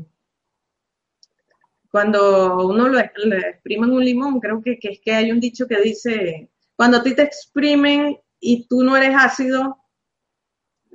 cuando 1.92 2.68
uno 2.68 2.88
lo, 2.88 3.00
le 3.00 3.40
exprimen 3.50 3.92
un 3.92 4.04
limón, 4.04 4.40
creo 4.40 4.62
que, 4.62 4.78
es 4.82 5.00
que 5.00 5.14
hay 5.14 5.32
un 5.32 5.40
dicho 5.40 5.68
que 5.68 5.80
dice, 5.80 6.50
cuando 6.76 6.98
a 6.98 7.04
ti 7.04 7.16
te 7.16 7.24
exprimen 7.24 8.18
y 8.40 8.68
tú 8.68 8.84
no 8.84 8.96
eres 8.98 9.16
ácido, 9.16 9.78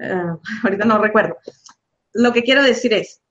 eh, 0.01 0.33
ahorita 0.65 0.85
no 0.85 0.99
recuerdo, 0.99 1.37
lo 2.13 2.33
que 2.33 2.43
quiero 2.43 2.63
decir 2.63 2.93
es, 2.93 3.23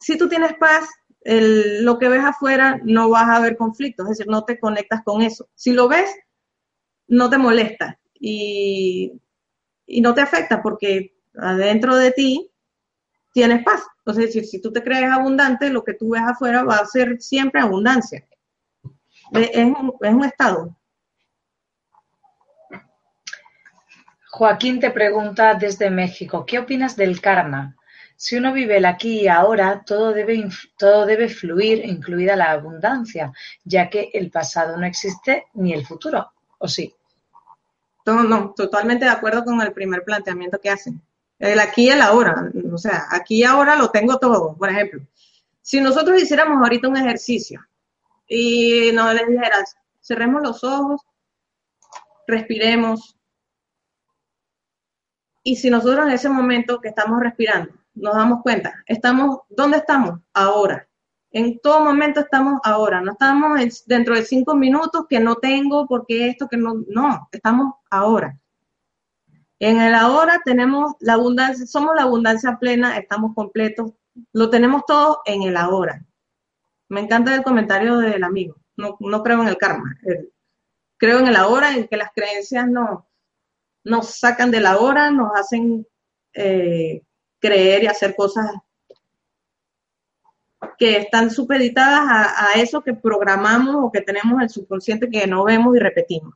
si 0.00 0.18
tú 0.18 0.28
tienes 0.28 0.54
paz, 0.54 0.88
lo 1.26 1.98
que 1.98 2.08
ves 2.08 2.24
afuera 2.24 2.80
no 2.84 3.08
vas 3.10 3.28
a 3.28 3.40
ver 3.40 3.56
conflictos, 3.56 4.04
es 4.04 4.18
decir, 4.18 4.30
no 4.30 4.44
te 4.44 4.60
conectas 4.60 5.02
con 5.04 5.22
eso. 5.22 5.48
Si 5.54 5.72
lo 5.72 5.88
ves, 5.88 6.14
no 7.08 7.28
te 7.28 7.38
molesta 7.38 7.98
y, 8.14 9.12
y 9.86 10.00
no 10.00 10.14
te 10.14 10.20
afecta 10.20 10.62
porque 10.62 11.16
adentro 11.36 11.96
de 11.96 12.12
ti 12.12 12.50
tienes 13.32 13.64
paz. 13.64 13.82
Es 14.06 14.16
decir, 14.16 14.46
si 14.46 14.60
tú 14.60 14.72
te 14.72 14.82
crees 14.82 15.10
abundante, 15.10 15.68
lo 15.68 15.82
que 15.82 15.94
tú 15.94 16.10
ves 16.10 16.22
afuera 16.22 16.62
va 16.62 16.76
a 16.76 16.86
ser 16.86 17.20
siempre 17.20 17.60
abundancia. 17.60 18.24
Es 19.32 19.64
un, 19.64 19.94
es 20.00 20.14
un 20.14 20.24
estado. 20.24 20.76
Joaquín 24.30 24.78
te 24.78 24.90
pregunta 24.90 25.54
desde 25.54 25.90
México, 25.90 26.44
¿qué 26.46 26.58
opinas 26.58 26.94
del 26.94 27.20
karma? 27.20 27.76
Si 28.16 28.36
uno 28.36 28.52
vive 28.52 28.78
el 28.78 28.86
aquí 28.86 29.20
y 29.20 29.28
ahora, 29.28 29.82
todo 29.84 30.12
debe, 30.12 30.48
todo 30.78 31.04
debe 31.04 31.28
fluir, 31.28 31.84
incluida 31.84 32.34
la 32.34 32.52
abundancia, 32.52 33.30
ya 33.62 33.90
que 33.90 34.10
el 34.14 34.30
pasado 34.30 34.76
no 34.78 34.86
existe 34.86 35.46
ni 35.54 35.74
el 35.74 35.86
futuro, 35.86 36.32
¿o 36.58 36.66
sí? 36.66 36.94
No, 38.06 38.22
no, 38.22 38.54
totalmente 38.56 39.04
de 39.04 39.10
acuerdo 39.10 39.44
con 39.44 39.60
el 39.60 39.72
primer 39.72 40.02
planteamiento 40.02 40.58
que 40.58 40.70
hacen. 40.70 41.02
El 41.38 41.60
aquí 41.60 41.84
y 41.84 41.90
el 41.90 42.00
ahora, 42.00 42.50
o 42.72 42.78
sea, 42.78 43.04
aquí 43.10 43.40
y 43.40 43.44
ahora 43.44 43.76
lo 43.76 43.90
tengo 43.90 44.18
todo. 44.18 44.56
Por 44.56 44.70
ejemplo, 44.70 45.02
si 45.60 45.82
nosotros 45.82 46.22
hiciéramos 46.22 46.62
ahorita 46.62 46.88
un 46.88 46.96
ejercicio 46.96 47.66
y 48.26 48.92
no 48.94 49.12
les 49.12 49.28
dijeras, 49.28 49.76
cerremos 50.00 50.40
los 50.40 50.64
ojos, 50.64 51.02
respiremos, 52.26 53.18
y 55.42 55.56
si 55.56 55.68
nosotros 55.68 56.06
en 56.06 56.12
ese 56.12 56.30
momento 56.30 56.80
que 56.80 56.88
estamos 56.88 57.20
respirando 57.20 57.72
nos 57.96 58.14
damos 58.14 58.42
cuenta, 58.42 58.84
estamos, 58.86 59.40
¿dónde 59.48 59.78
estamos? 59.78 60.20
Ahora. 60.32 60.88
En 61.32 61.58
todo 61.58 61.84
momento 61.84 62.20
estamos 62.20 62.60
ahora, 62.64 63.02
no 63.02 63.12
estamos 63.12 63.84
dentro 63.84 64.14
de 64.14 64.24
cinco 64.24 64.54
minutos 64.54 65.04
que 65.08 65.20
no 65.20 65.36
tengo, 65.36 65.86
porque 65.86 66.28
esto, 66.28 66.48
que 66.48 66.56
no, 66.56 66.82
no, 66.88 67.28
estamos 67.30 67.74
ahora. 67.90 68.38
En 69.58 69.80
el 69.80 69.94
ahora 69.94 70.40
tenemos 70.44 70.94
la 71.00 71.14
abundancia, 71.14 71.66
somos 71.66 71.94
la 71.94 72.04
abundancia 72.04 72.56
plena, 72.58 72.96
estamos 72.96 73.34
completos, 73.34 73.92
lo 74.32 74.48
tenemos 74.48 74.84
todo 74.86 75.20
en 75.26 75.42
el 75.42 75.56
ahora. 75.56 76.02
Me 76.88 77.00
encanta 77.00 77.34
el 77.34 77.42
comentario 77.42 77.98
del 77.98 78.24
amigo, 78.24 78.56
no, 78.76 78.96
no 79.00 79.22
creo 79.22 79.42
en 79.42 79.48
el 79.48 79.58
karma, 79.58 79.98
creo 80.96 81.18
en 81.18 81.26
el 81.26 81.36
ahora, 81.36 81.74
en 81.74 81.86
que 81.88 81.96
las 81.96 82.12
creencias 82.14 82.66
no, 82.66 83.08
nos 83.84 84.18
sacan 84.18 84.50
de 84.50 84.60
la 84.60 84.78
hora, 84.78 85.10
nos 85.10 85.32
hacen 85.38 85.86
eh, 86.32 87.02
creer 87.40 87.84
y 87.84 87.86
hacer 87.86 88.14
cosas 88.16 88.46
que 90.78 90.96
están 90.98 91.30
supeditadas 91.30 92.32
a, 92.36 92.52
eso 92.60 92.82
que 92.82 92.94
programamos 92.94 93.76
o 93.78 93.92
que 93.92 94.02
tenemos 94.02 94.34
en 94.34 94.42
el 94.42 94.50
subconsciente 94.50 95.10
que 95.10 95.26
no 95.26 95.44
vemos 95.44 95.74
y 95.76 95.78
repetimos. 95.78 96.34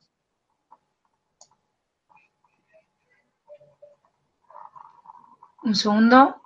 Un 5.62 5.74
segundo. 5.74 6.36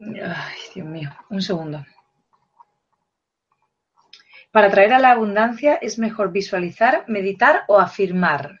Ay, 0.00 0.58
Dios 0.74 0.86
mío, 0.86 1.10
un 1.28 1.42
segundo. 1.42 1.84
Para 4.50 4.68
atraer 4.68 4.94
a 4.94 4.98
la 4.98 5.12
abundancia 5.12 5.74
es 5.74 5.98
mejor 5.98 6.32
visualizar, 6.32 7.04
meditar 7.06 7.64
o 7.68 7.78
afirmar. 7.78 8.60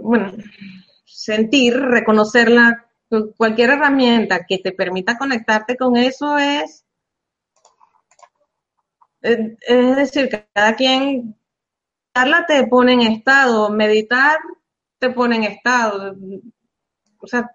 Bueno, 0.00 0.32
sentir, 1.04 1.76
reconocerla, 1.76 2.86
cualquier 3.36 3.70
herramienta 3.70 4.44
que 4.46 4.58
te 4.58 4.72
permita 4.72 5.18
conectarte 5.18 5.76
con 5.76 5.96
eso 5.96 6.38
es, 6.38 6.84
es 9.20 9.96
decir, 9.96 10.30
cada 10.52 10.74
quien, 10.74 11.36
darla 12.14 12.46
te 12.46 12.66
pone 12.66 12.94
en 12.94 13.02
estado, 13.02 13.70
meditar 13.70 14.38
te 14.98 15.10
pone 15.10 15.36
en 15.36 15.44
estado, 15.44 16.16
o 17.18 17.26
sea, 17.26 17.50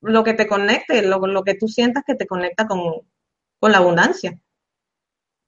lo 0.00 0.24
que 0.24 0.34
te 0.34 0.46
conecte, 0.46 1.02
lo, 1.02 1.18
lo 1.18 1.42
que 1.42 1.54
tú 1.54 1.68
sientas 1.68 2.04
que 2.06 2.14
te 2.14 2.26
conecta 2.26 2.66
con, 2.66 2.80
con 3.60 3.70
la 3.70 3.78
abundancia. 3.78 4.40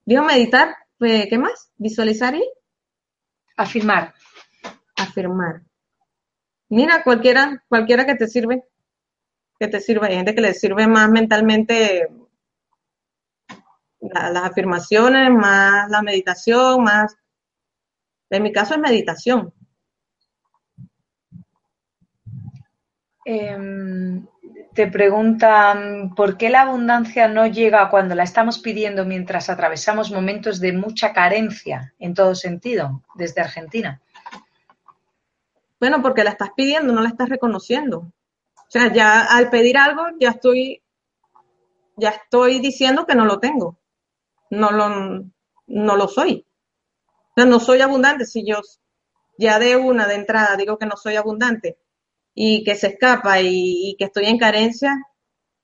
Digo, 0.05 0.23
meditar, 0.23 0.77
eh, 1.01 1.29
¿qué 1.29 1.39
más? 1.39 1.73
Visualizar 1.77 2.35
y 2.35 2.45
afirmar. 3.57 4.15
Afirmar. 4.97 5.63
Mira, 6.69 7.03
cualquiera, 7.03 7.65
cualquiera 7.69 8.07
que 8.07 8.15
te 8.15 8.29
sirve, 8.29 8.65
que 9.59 9.69
te 9.69 9.81
sirva. 9.81 10.07
Hay 10.07 10.17
gente 10.17 10.35
que 10.35 10.41
le 10.41 10.55
sirve 10.55 10.87
más 10.87 11.11
mentalmente 11.11 12.09
las 14.01 14.45
afirmaciones, 14.45 15.31
más 15.31 15.89
la 15.91 16.03
meditación, 16.03 16.83
más. 16.83 17.17
En 18.31 18.43
mi 18.43 18.53
caso 18.53 18.75
es 18.75 18.81
meditación. 18.81 19.53
Em, 23.25 24.27
te 24.75 24.87
preguntan 24.87 26.15
por 26.15 26.37
qué 26.37 26.49
la 26.49 26.63
abundancia 26.63 27.29
no 27.29 27.47
llega 27.47 27.91
cuando 27.91 28.15
la 28.15 28.23
estamos 28.23 28.59
pidiendo 28.59 29.05
mientras 29.05 29.51
atravesamos 29.51 30.11
momentos 30.11 30.61
de 30.61 30.73
mucha 30.73 31.13
carencia 31.13 31.95
en 31.99 32.15
todo 32.15 32.35
sentido, 32.35 33.03
desde 33.15 33.43
Argentina. 33.43 34.01
Bueno, 35.79 36.01
porque 36.01 36.25
la 36.25 36.31
estás 36.31 36.51
pidiendo, 36.57 36.93
no 36.93 37.03
la 37.03 37.09
estás 37.09 37.29
reconociendo. 37.29 37.99
O 37.99 38.69
sea, 38.69 38.91
ya 38.93 39.25
al 39.25 39.51
pedir 39.51 39.77
algo, 39.77 40.05
ya 40.19 40.31
estoy, 40.31 40.81
ya 41.97 42.11
estoy 42.11 42.61
diciendo 42.61 43.05
que 43.05 43.15
no 43.15 43.27
lo 43.27 43.39
tengo. 43.41 43.79
No 44.49 44.71
lo, 44.71 45.25
no 45.67 45.97
lo 45.97 46.09
soy. 46.09 46.47
O 47.31 47.33
sea, 47.35 47.45
no 47.45 47.61
soy 47.61 47.81
abundante. 47.81 48.25
Si 48.25 48.47
yo 48.47 48.61
ya 49.37 49.59
de 49.59 49.77
una 49.77 50.07
de 50.07 50.15
entrada 50.15 50.57
digo 50.57 50.79
que 50.79 50.87
no 50.87 50.97
soy 50.97 51.17
abundante, 51.17 51.79
y 52.35 52.65
que 52.65 52.75
se 52.75 52.89
escapa 52.89 53.41
y, 53.41 53.95
que 53.99 54.05
estoy 54.05 54.27
en 54.27 54.39
carencia, 54.39 54.97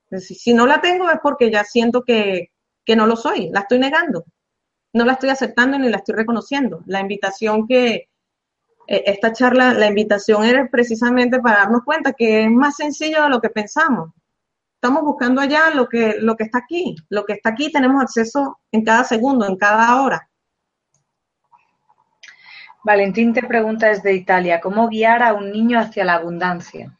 pues, 0.09 0.27
si, 0.27 0.55
no 0.55 0.67
la 0.67 0.81
tengo 0.81 1.11
es 1.11 1.19
porque 1.23 1.51
ya 1.51 1.65
siento 1.65 2.03
que, 2.05 2.51
no 2.97 3.07
lo 3.07 3.17
soy, 3.17 3.51
la 3.51 3.61
estoy 3.61 3.79
negando, 3.79 4.25
no 4.95 5.05
la 5.05 5.13
estoy 5.13 5.29
aceptando 5.29 5.79
ni 5.79 5.91
la 5.91 5.99
estoy 5.99 6.15
reconociendo. 6.15 6.83
La 6.87 7.01
invitación 7.01 7.67
que, 7.67 8.09
e, 8.87 9.03
esta 9.07 9.33
charla, 9.33 9.75
la 9.75 9.89
invitación 9.89 10.45
era 10.45 10.69
precisamente 10.71 11.41
para 11.41 11.59
darnos 11.59 11.83
cuenta 11.85 12.15
que 12.15 12.45
es 12.45 12.51
más 12.51 12.77
sencillo 12.77 13.23
de 13.23 13.29
lo 13.29 13.41
que 13.41 13.51
pensamos. 13.51 14.11
Estamos 14.75 15.03
buscando 15.03 15.41
allá 15.41 15.71
lo 15.75 15.89
que, 15.89 16.17
lo 16.21 16.37
que 16.37 16.45
está 16.45 16.59
aquí. 16.59 16.97
Lo 17.11 17.25
que 17.25 17.35
está 17.35 17.51
aquí 17.51 17.71
tenemos 17.73 18.01
acceso 18.01 18.61
en 18.73 18.85
cada 18.85 19.05
segundo, 19.05 19.47
en 19.47 19.57
cada 19.57 20.01
hora. 20.03 20.28
Valentín 22.85 23.33
te 23.33 23.43
pregunta 23.43 23.89
desde 23.89 24.15
Italia, 24.15 24.61
¿cómo 24.61 24.89
guiar 24.89 25.23
a 25.23 25.35
un 25.35 25.51
niño 25.51 25.79
hacia 25.79 26.05
la 26.05 26.15
abundancia? 26.15 26.97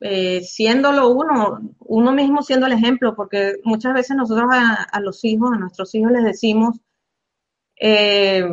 Eh, 0.00 0.42
siéndolo 0.42 1.08
uno, 1.08 1.60
uno 1.80 2.12
mismo 2.12 2.42
siendo 2.42 2.66
el 2.66 2.72
ejemplo, 2.72 3.14
porque 3.14 3.56
muchas 3.64 3.92
veces 3.92 4.16
nosotros 4.16 4.48
a, 4.52 5.00
los 5.00 5.24
hijos, 5.24 5.50
a 5.52 5.58
nuestros 5.58 5.94
hijos 5.94 6.12
les 6.12 6.24
decimos 6.24 6.78
eh, 7.78 8.48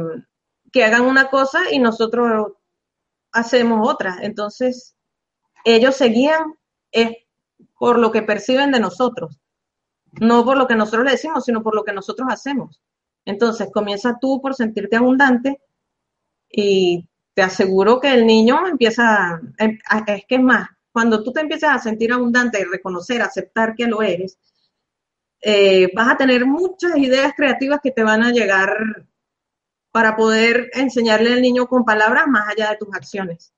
que 0.71 0.83
hagan 0.83 1.03
una 1.03 1.29
cosa 1.29 1.71
y 1.71 1.79
nosotros 1.79 2.53
hacemos 3.31 3.87
otra. 3.87 4.17
Entonces, 4.21 4.95
ellos 5.63 5.95
se 5.95 6.09
guían 6.09 6.55
por 7.77 7.99
lo 7.99 8.11
que 8.11 8.23
perciben 8.23 8.71
de 8.71 8.79
nosotros, 8.79 9.39
no 10.19 10.43
por 10.43 10.57
lo 10.57 10.67
que 10.67 10.75
nosotros 10.75 11.05
le 11.05 11.11
decimos, 11.11 11.45
sino 11.45 11.63
por 11.63 11.75
lo 11.75 11.83
que 11.83 11.93
nosotros 11.93 12.27
hacemos. 12.31 12.81
Entonces, 13.27 13.69
comienza 13.73 14.17
tú 14.21 14.41
por 14.41 14.55
sentirte 14.55 14.95
abundante 14.95 15.59
y 16.49 17.05
te 17.33 17.41
aseguro 17.41 17.99
que 17.99 18.13
el 18.13 18.25
niño 18.25 18.65
empieza, 18.65 19.41
em, 19.57 19.77
es 20.07 20.25
que 20.25 20.35
es 20.35 20.41
más, 20.41 20.69
cuando 20.93 21.21
tú 21.23 21.33
te 21.33 21.41
empiezas 21.41 21.75
a 21.75 21.79
sentir 21.79 22.13
abundante 22.13 22.61
y 22.61 22.63
reconocer, 22.63 23.21
aceptar 23.21 23.75
que 23.75 23.85
lo 23.85 24.01
eres, 24.01 24.39
eh, 25.41 25.91
vas 25.93 26.09
a 26.09 26.17
tener 26.17 26.45
muchas 26.45 26.97
ideas 26.97 27.33
creativas 27.35 27.81
que 27.83 27.91
te 27.91 28.01
van 28.01 28.23
a 28.23 28.31
llegar 28.31 28.73
para 29.91 30.15
poder 30.15 30.69
enseñarle 30.73 31.33
al 31.33 31.41
niño 31.41 31.67
con 31.67 31.83
palabras 31.83 32.27
más 32.27 32.47
allá 32.47 32.71
de 32.71 32.77
tus 32.77 32.95
acciones. 32.95 33.53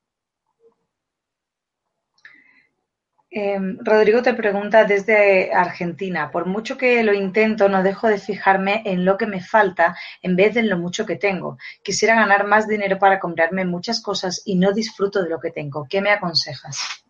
Em, 3.32 3.78
Rodrigo 3.84 4.22
te 4.22 4.34
pregunta 4.34 4.84
desde 4.84 5.52
Argentina, 5.54 6.32
por 6.32 6.46
mucho 6.46 6.76
que 6.76 7.04
lo 7.04 7.14
intento, 7.14 7.68
no 7.68 7.80
dejo 7.84 8.08
de 8.08 8.18
fijarme 8.18 8.82
en 8.84 9.04
lo 9.04 9.16
que 9.16 9.26
me 9.26 9.40
falta 9.40 9.96
en 10.20 10.34
vez 10.34 10.54
de 10.54 10.60
en 10.60 10.68
lo 10.68 10.78
mucho 10.78 11.06
que 11.06 11.14
tengo. 11.14 11.56
Quisiera 11.84 12.16
ganar 12.16 12.44
más 12.44 12.66
dinero 12.66 12.98
para 12.98 13.20
comprarme 13.20 13.64
muchas 13.64 14.02
cosas 14.02 14.42
y 14.44 14.56
no 14.56 14.72
disfruto 14.72 15.22
de 15.22 15.30
lo 15.30 15.38
que 15.38 15.52
tengo. 15.52 15.86
¿Qué 15.88 16.00
me 16.00 16.10
aconsejas? 16.10 17.04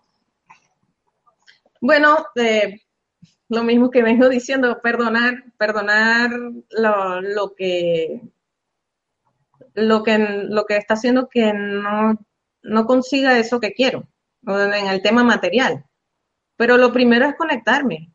Bueno, 1.80 2.26
eh, 2.34 2.82
lo 3.48 3.64
mismo 3.64 3.90
que 3.90 4.02
vengo 4.02 4.28
diciendo, 4.28 4.78
perdonar, 4.82 5.44
perdonar 5.56 6.30
lo, 6.70 7.22
lo 7.22 7.54
que 7.54 8.20
lo 9.72 10.02
que 10.02 10.18
lo 10.18 10.66
que 10.66 10.76
está 10.76 10.94
haciendo 10.94 11.28
que 11.28 11.54
no, 11.54 12.18
no 12.62 12.86
consiga 12.86 13.38
eso 13.38 13.60
que 13.60 13.72
quiero 13.72 14.06
en 14.46 14.86
el 14.88 15.00
tema 15.00 15.22
material 15.22 15.86
pero 16.60 16.76
lo 16.76 16.92
primero 16.92 17.24
es 17.24 17.36
conectarme, 17.36 18.12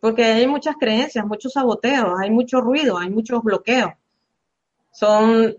porque 0.00 0.22
hay 0.24 0.46
muchas 0.46 0.76
creencias, 0.78 1.26
muchos 1.26 1.54
saboteos, 1.54 2.16
hay 2.20 2.30
mucho 2.30 2.60
ruido, 2.60 2.96
hay 2.96 3.10
muchos 3.10 3.42
bloqueos. 3.42 3.90
Son 4.92 5.52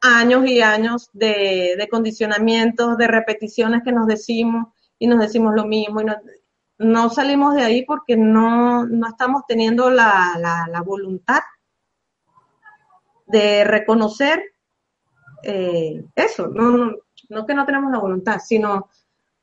años 0.00 0.46
y 0.48 0.62
años 0.62 1.10
de, 1.12 1.86
condicionamientos, 1.88 2.98
de 2.98 3.06
repeticiones 3.06 3.84
que 3.84 3.92
nos 3.92 4.08
decimos 4.08 4.66
y 4.98 5.06
nos 5.06 5.20
decimos 5.20 5.54
lo 5.54 5.64
mismo 5.64 6.00
y 6.00 6.06
no, 6.78 7.10
salimos 7.10 7.54
de 7.54 7.62
ahí 7.62 7.84
porque 7.84 8.16
no, 8.16 8.88
estamos 9.06 9.42
teniendo 9.46 9.90
la, 9.90 10.82
voluntad 10.84 11.42
de 13.28 13.62
reconocer 13.62 14.42
eh, 15.44 16.04
eso, 16.16 16.48
no, 16.48 16.70
no, 16.72 16.96
no 17.28 17.46
que 17.46 17.54
no 17.54 17.64
tenemos 17.64 17.92
la 17.92 18.00
voluntad, 18.00 18.40
sino 18.44 18.88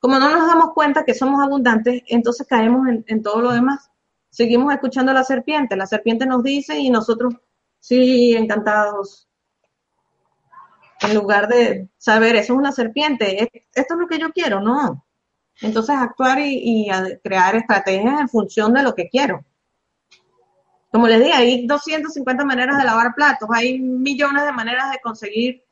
como 0.01 0.17
no 0.17 0.31
nos 0.31 0.47
damos 0.47 0.73
cuenta 0.73 1.05
que 1.05 1.13
somos 1.13 1.39
abundantes, 1.43 2.01
entonces 2.07 2.47
caemos 2.47 2.87
en, 3.05 3.21
todo 3.21 3.39
lo 3.39 3.51
demás. 3.51 3.91
Seguimos 4.31 4.73
escuchando 4.73 5.11
a 5.11 5.13
la 5.13 5.23
serpiente. 5.23 5.75
La 5.75 5.85
serpiente 5.85 6.25
nos 6.25 6.41
dice 6.41 6.79
y 6.79 6.89
nosotros, 6.89 7.35
sí, 7.79 8.33
encantados. 8.33 9.29
En 11.01 11.13
lugar 11.13 11.47
de 11.47 11.87
saber, 11.97 12.35
eso 12.35 12.53
es 12.53 12.59
una 12.59 12.71
serpiente, 12.71 13.47
esto 13.75 13.93
es 13.93 13.99
lo 13.99 14.07
que 14.07 14.17
yo 14.17 14.31
quiero, 14.31 14.59
no. 14.59 15.05
Entonces 15.61 15.95
actuar 15.95 16.39
y, 16.41 16.89
crear 17.23 17.55
estrategias 17.55 18.21
en 18.21 18.27
función 18.27 18.73
de 18.73 18.81
lo 18.81 18.95
que 18.95 19.07
quiero. 19.07 19.45
Como 20.91 21.07
les 21.07 21.19
dije, 21.19 21.33
hay 21.33 21.67
250 21.67 22.43
maneras 22.43 22.79
de 22.79 22.85
lavar 22.85 23.13
platos, 23.13 23.47
hay 23.53 23.77
millones 23.79 24.45
de 24.45 24.51
maneras 24.51 24.91
de 24.91 24.99
conseguir 24.99 25.63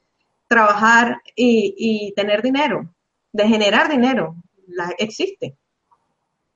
trabajar 0.47 1.19
y 1.35 2.14
tener 2.15 2.43
dinero 2.43 2.88
de 3.31 3.47
generar 3.47 3.89
dinero, 3.89 4.35
la, 4.68 4.93
existe. 4.97 5.57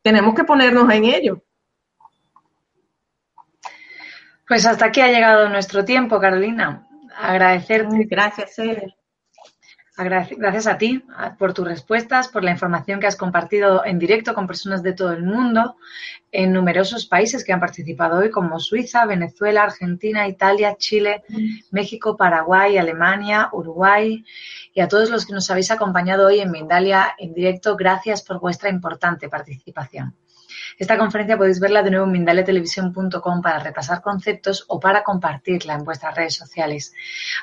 Tenemos 0.02 0.36
que 0.36 0.44
ponernos 0.44 0.92
en 0.92 1.06
ello. 1.06 1.44
Pues 4.48 4.66
hasta 4.66 4.86
aquí 4.86 5.02
ha 5.02 5.08
llegado 5.08 5.50
nuestro 5.50 5.86
tiempo, 5.86 6.20
Carolina. 6.20 6.88
Agradecerte. 7.16 8.06
Gracias, 8.06 8.56
Celia. 8.56 8.94
Gracias 9.96 10.66
a 10.66 10.80
ti 10.80 11.04
por 11.38 11.54
tus 11.54 11.68
respuestas, 11.68 12.28
por 12.28 12.44
la 12.44 12.50
información 12.50 13.00
que 13.00 13.06
has 13.06 13.16
compartido 13.16 13.86
en 13.86 14.00
directo 14.00 14.34
con 14.34 14.48
personas 14.48 14.82
de 14.82 14.94
todo 14.94 15.12
el 15.12 15.22
mundo 15.22 15.76
en 16.32 16.52
numerosos 16.52 17.06
países 17.06 17.44
que 17.44 17.54
han 17.54 17.60
participado 17.60 18.18
hoy, 18.18 18.32
como 18.32 18.60
Suiza, 18.60 19.06
Venezuela, 19.06 19.62
Argentina, 19.64 20.28
Italia, 20.28 20.78
Chile, 20.80 21.24
México, 21.70 22.18
Paraguay, 22.18 22.80
Alemania, 22.80 23.50
Uruguay 23.54 24.26
y 24.74 24.82
a 24.82 24.88
todos 24.88 25.12
los 25.12 25.28
que 25.28 25.34
nos 25.34 25.52
habéis 25.52 25.70
acompañado 25.70 26.26
hoy 26.26 26.40
en 26.40 26.50
Mindalia 26.50 27.14
en 27.20 27.36
directo. 27.36 27.76
Gracias 27.76 28.24
por 28.24 28.40
vuestra 28.40 28.70
importante 28.70 29.30
participación. 29.30 30.16
Esta 30.78 30.98
conferencia 30.98 31.38
podéis 31.38 31.60
verla 31.60 31.84
de 31.84 31.92
nuevo 31.92 32.06
en 32.06 32.12
mindaletelevisión.com 32.12 33.42
para 33.42 33.60
repasar 33.60 34.02
conceptos 34.02 34.66
o 34.68 34.80
para 34.80 35.04
compartirla 35.04 35.74
en 35.76 35.84
vuestras 35.84 36.16
redes 36.16 36.36
sociales. 36.36 36.94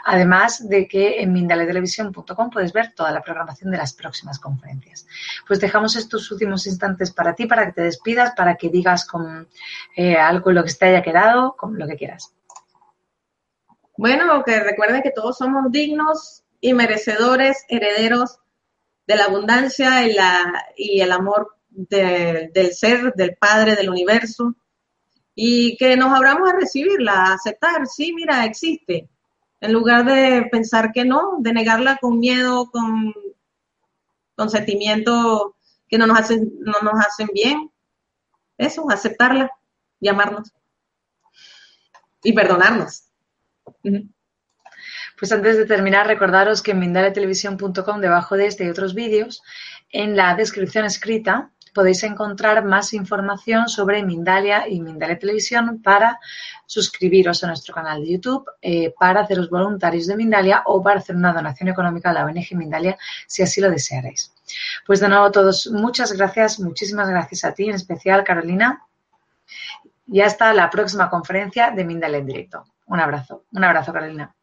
Además 0.04 0.68
de 0.68 0.86
que 0.86 1.20
en 1.20 1.32
mindaletelevisión.com 1.32 2.50
puedes 2.50 2.72
ver 2.72 2.92
toda 2.94 3.10
la 3.10 3.22
programación 3.22 3.70
de 3.70 3.78
las 3.78 3.92
próximas 3.92 4.38
conferencias. 4.38 5.06
Pues 5.46 5.60
dejamos 5.60 5.96
estos 5.96 6.30
últimos 6.30 6.66
instantes 6.66 7.10
para 7.12 7.34
ti, 7.34 7.46
para 7.46 7.66
que 7.66 7.72
te 7.72 7.82
despidas, 7.82 8.32
para 8.36 8.56
que 8.56 8.68
digas 8.68 9.06
con, 9.06 9.48
eh, 9.96 10.16
algo 10.16 10.52
lo 10.52 10.64
que 10.64 10.72
te 10.72 10.86
haya 10.86 11.02
quedado, 11.02 11.56
con 11.56 11.78
lo 11.78 11.86
que 11.86 11.96
quieras. 11.96 12.32
Bueno, 13.96 14.42
que 14.44 14.58
recuerden 14.60 15.02
que 15.02 15.10
todos 15.10 15.36
somos 15.38 15.70
dignos 15.70 16.42
y 16.60 16.72
merecedores, 16.72 17.64
herederos 17.68 18.38
de 19.06 19.16
la 19.16 19.24
abundancia 19.24 20.06
y 20.76 21.00
el 21.00 21.12
amor 21.12 21.56
del 21.70 22.72
ser, 22.74 23.12
del 23.14 23.36
Padre, 23.36 23.76
del 23.76 23.90
universo, 23.90 24.54
y 25.34 25.76
que 25.76 25.96
nos 25.96 26.12
abramos 26.12 26.48
a 26.48 26.56
recibirla, 26.56 27.12
a 27.12 27.34
aceptar, 27.34 27.86
sí, 27.86 28.12
mira, 28.12 28.44
existe, 28.44 29.08
en 29.60 29.72
lugar 29.72 30.04
de 30.04 30.48
pensar 30.50 30.92
que 30.92 31.04
no, 31.04 31.36
de 31.38 31.52
negarla 31.52 31.98
con 32.00 32.18
miedo, 32.18 32.70
con, 32.70 33.14
con 34.34 34.50
sentimientos 34.50 35.52
que 35.88 35.98
no 35.98 36.06
nos 36.06 36.18
hacen, 36.18 36.52
no 36.60 36.80
nos 36.82 36.94
hacen 37.04 37.28
bien. 37.34 37.70
Eso, 38.56 38.90
aceptarla, 38.90 39.50
llamarnos 40.00 40.52
y 42.22 42.32
perdonarnos. 42.32 43.04
Pues 45.18 45.32
antes 45.32 45.58
de 45.58 45.66
terminar, 45.66 46.06
recordaros 46.06 46.62
que 46.62 46.70
en 46.70 46.78
mindaletelevisión.com, 46.78 48.00
debajo 48.00 48.36
de 48.36 48.46
este 48.46 48.64
y 48.64 48.68
otros 48.70 48.94
vídeos, 48.94 49.42
en 49.90 50.16
la 50.16 50.34
descripción 50.34 50.84
escrita, 50.84 51.52
podéis 51.74 52.02
encontrar 52.02 52.64
más 52.64 52.92
información 52.92 53.68
sobre 53.68 54.02
Mindalia 54.02 54.68
y 54.68 54.80
Mindalia 54.80 55.18
Televisión 55.18 55.80
para 55.82 56.18
suscribiros 56.66 57.42
a 57.42 57.48
nuestro 57.48 57.74
canal 57.74 58.00
de 58.02 58.12
YouTube, 58.12 58.44
eh, 58.62 58.94
para 58.98 59.20
haceros 59.20 59.50
voluntarios 59.50 60.06
de 60.06 60.16
Mindalia 60.16 60.62
o 60.66 60.82
para 60.82 61.00
hacer 61.00 61.16
una 61.16 61.32
donación 61.32 61.68
económica 61.68 62.10
a 62.10 62.12
la 62.12 62.24
ONG 62.24 62.54
Mindalia 62.54 62.96
si 63.26 63.42
así 63.42 63.60
lo 63.60 63.70
desearéis. 63.70 64.32
Pues 64.86 65.00
de 65.00 65.08
nuevo 65.08 65.26
a 65.26 65.32
todos, 65.32 65.68
muchas 65.72 66.12
gracias, 66.12 66.60
muchísimas 66.60 67.08
gracias 67.08 67.44
a 67.44 67.54
ti, 67.54 67.68
en 67.68 67.74
especial 67.74 68.24
Carolina. 68.24 68.86
Y 70.06 70.20
hasta 70.20 70.52
la 70.52 70.70
próxima 70.70 71.08
conferencia 71.08 71.70
de 71.70 71.84
Mindalia 71.84 72.18
en 72.18 72.26
directo. 72.26 72.64
Un 72.86 73.00
abrazo, 73.00 73.44
un 73.52 73.64
abrazo 73.64 73.92
Carolina. 73.92 74.34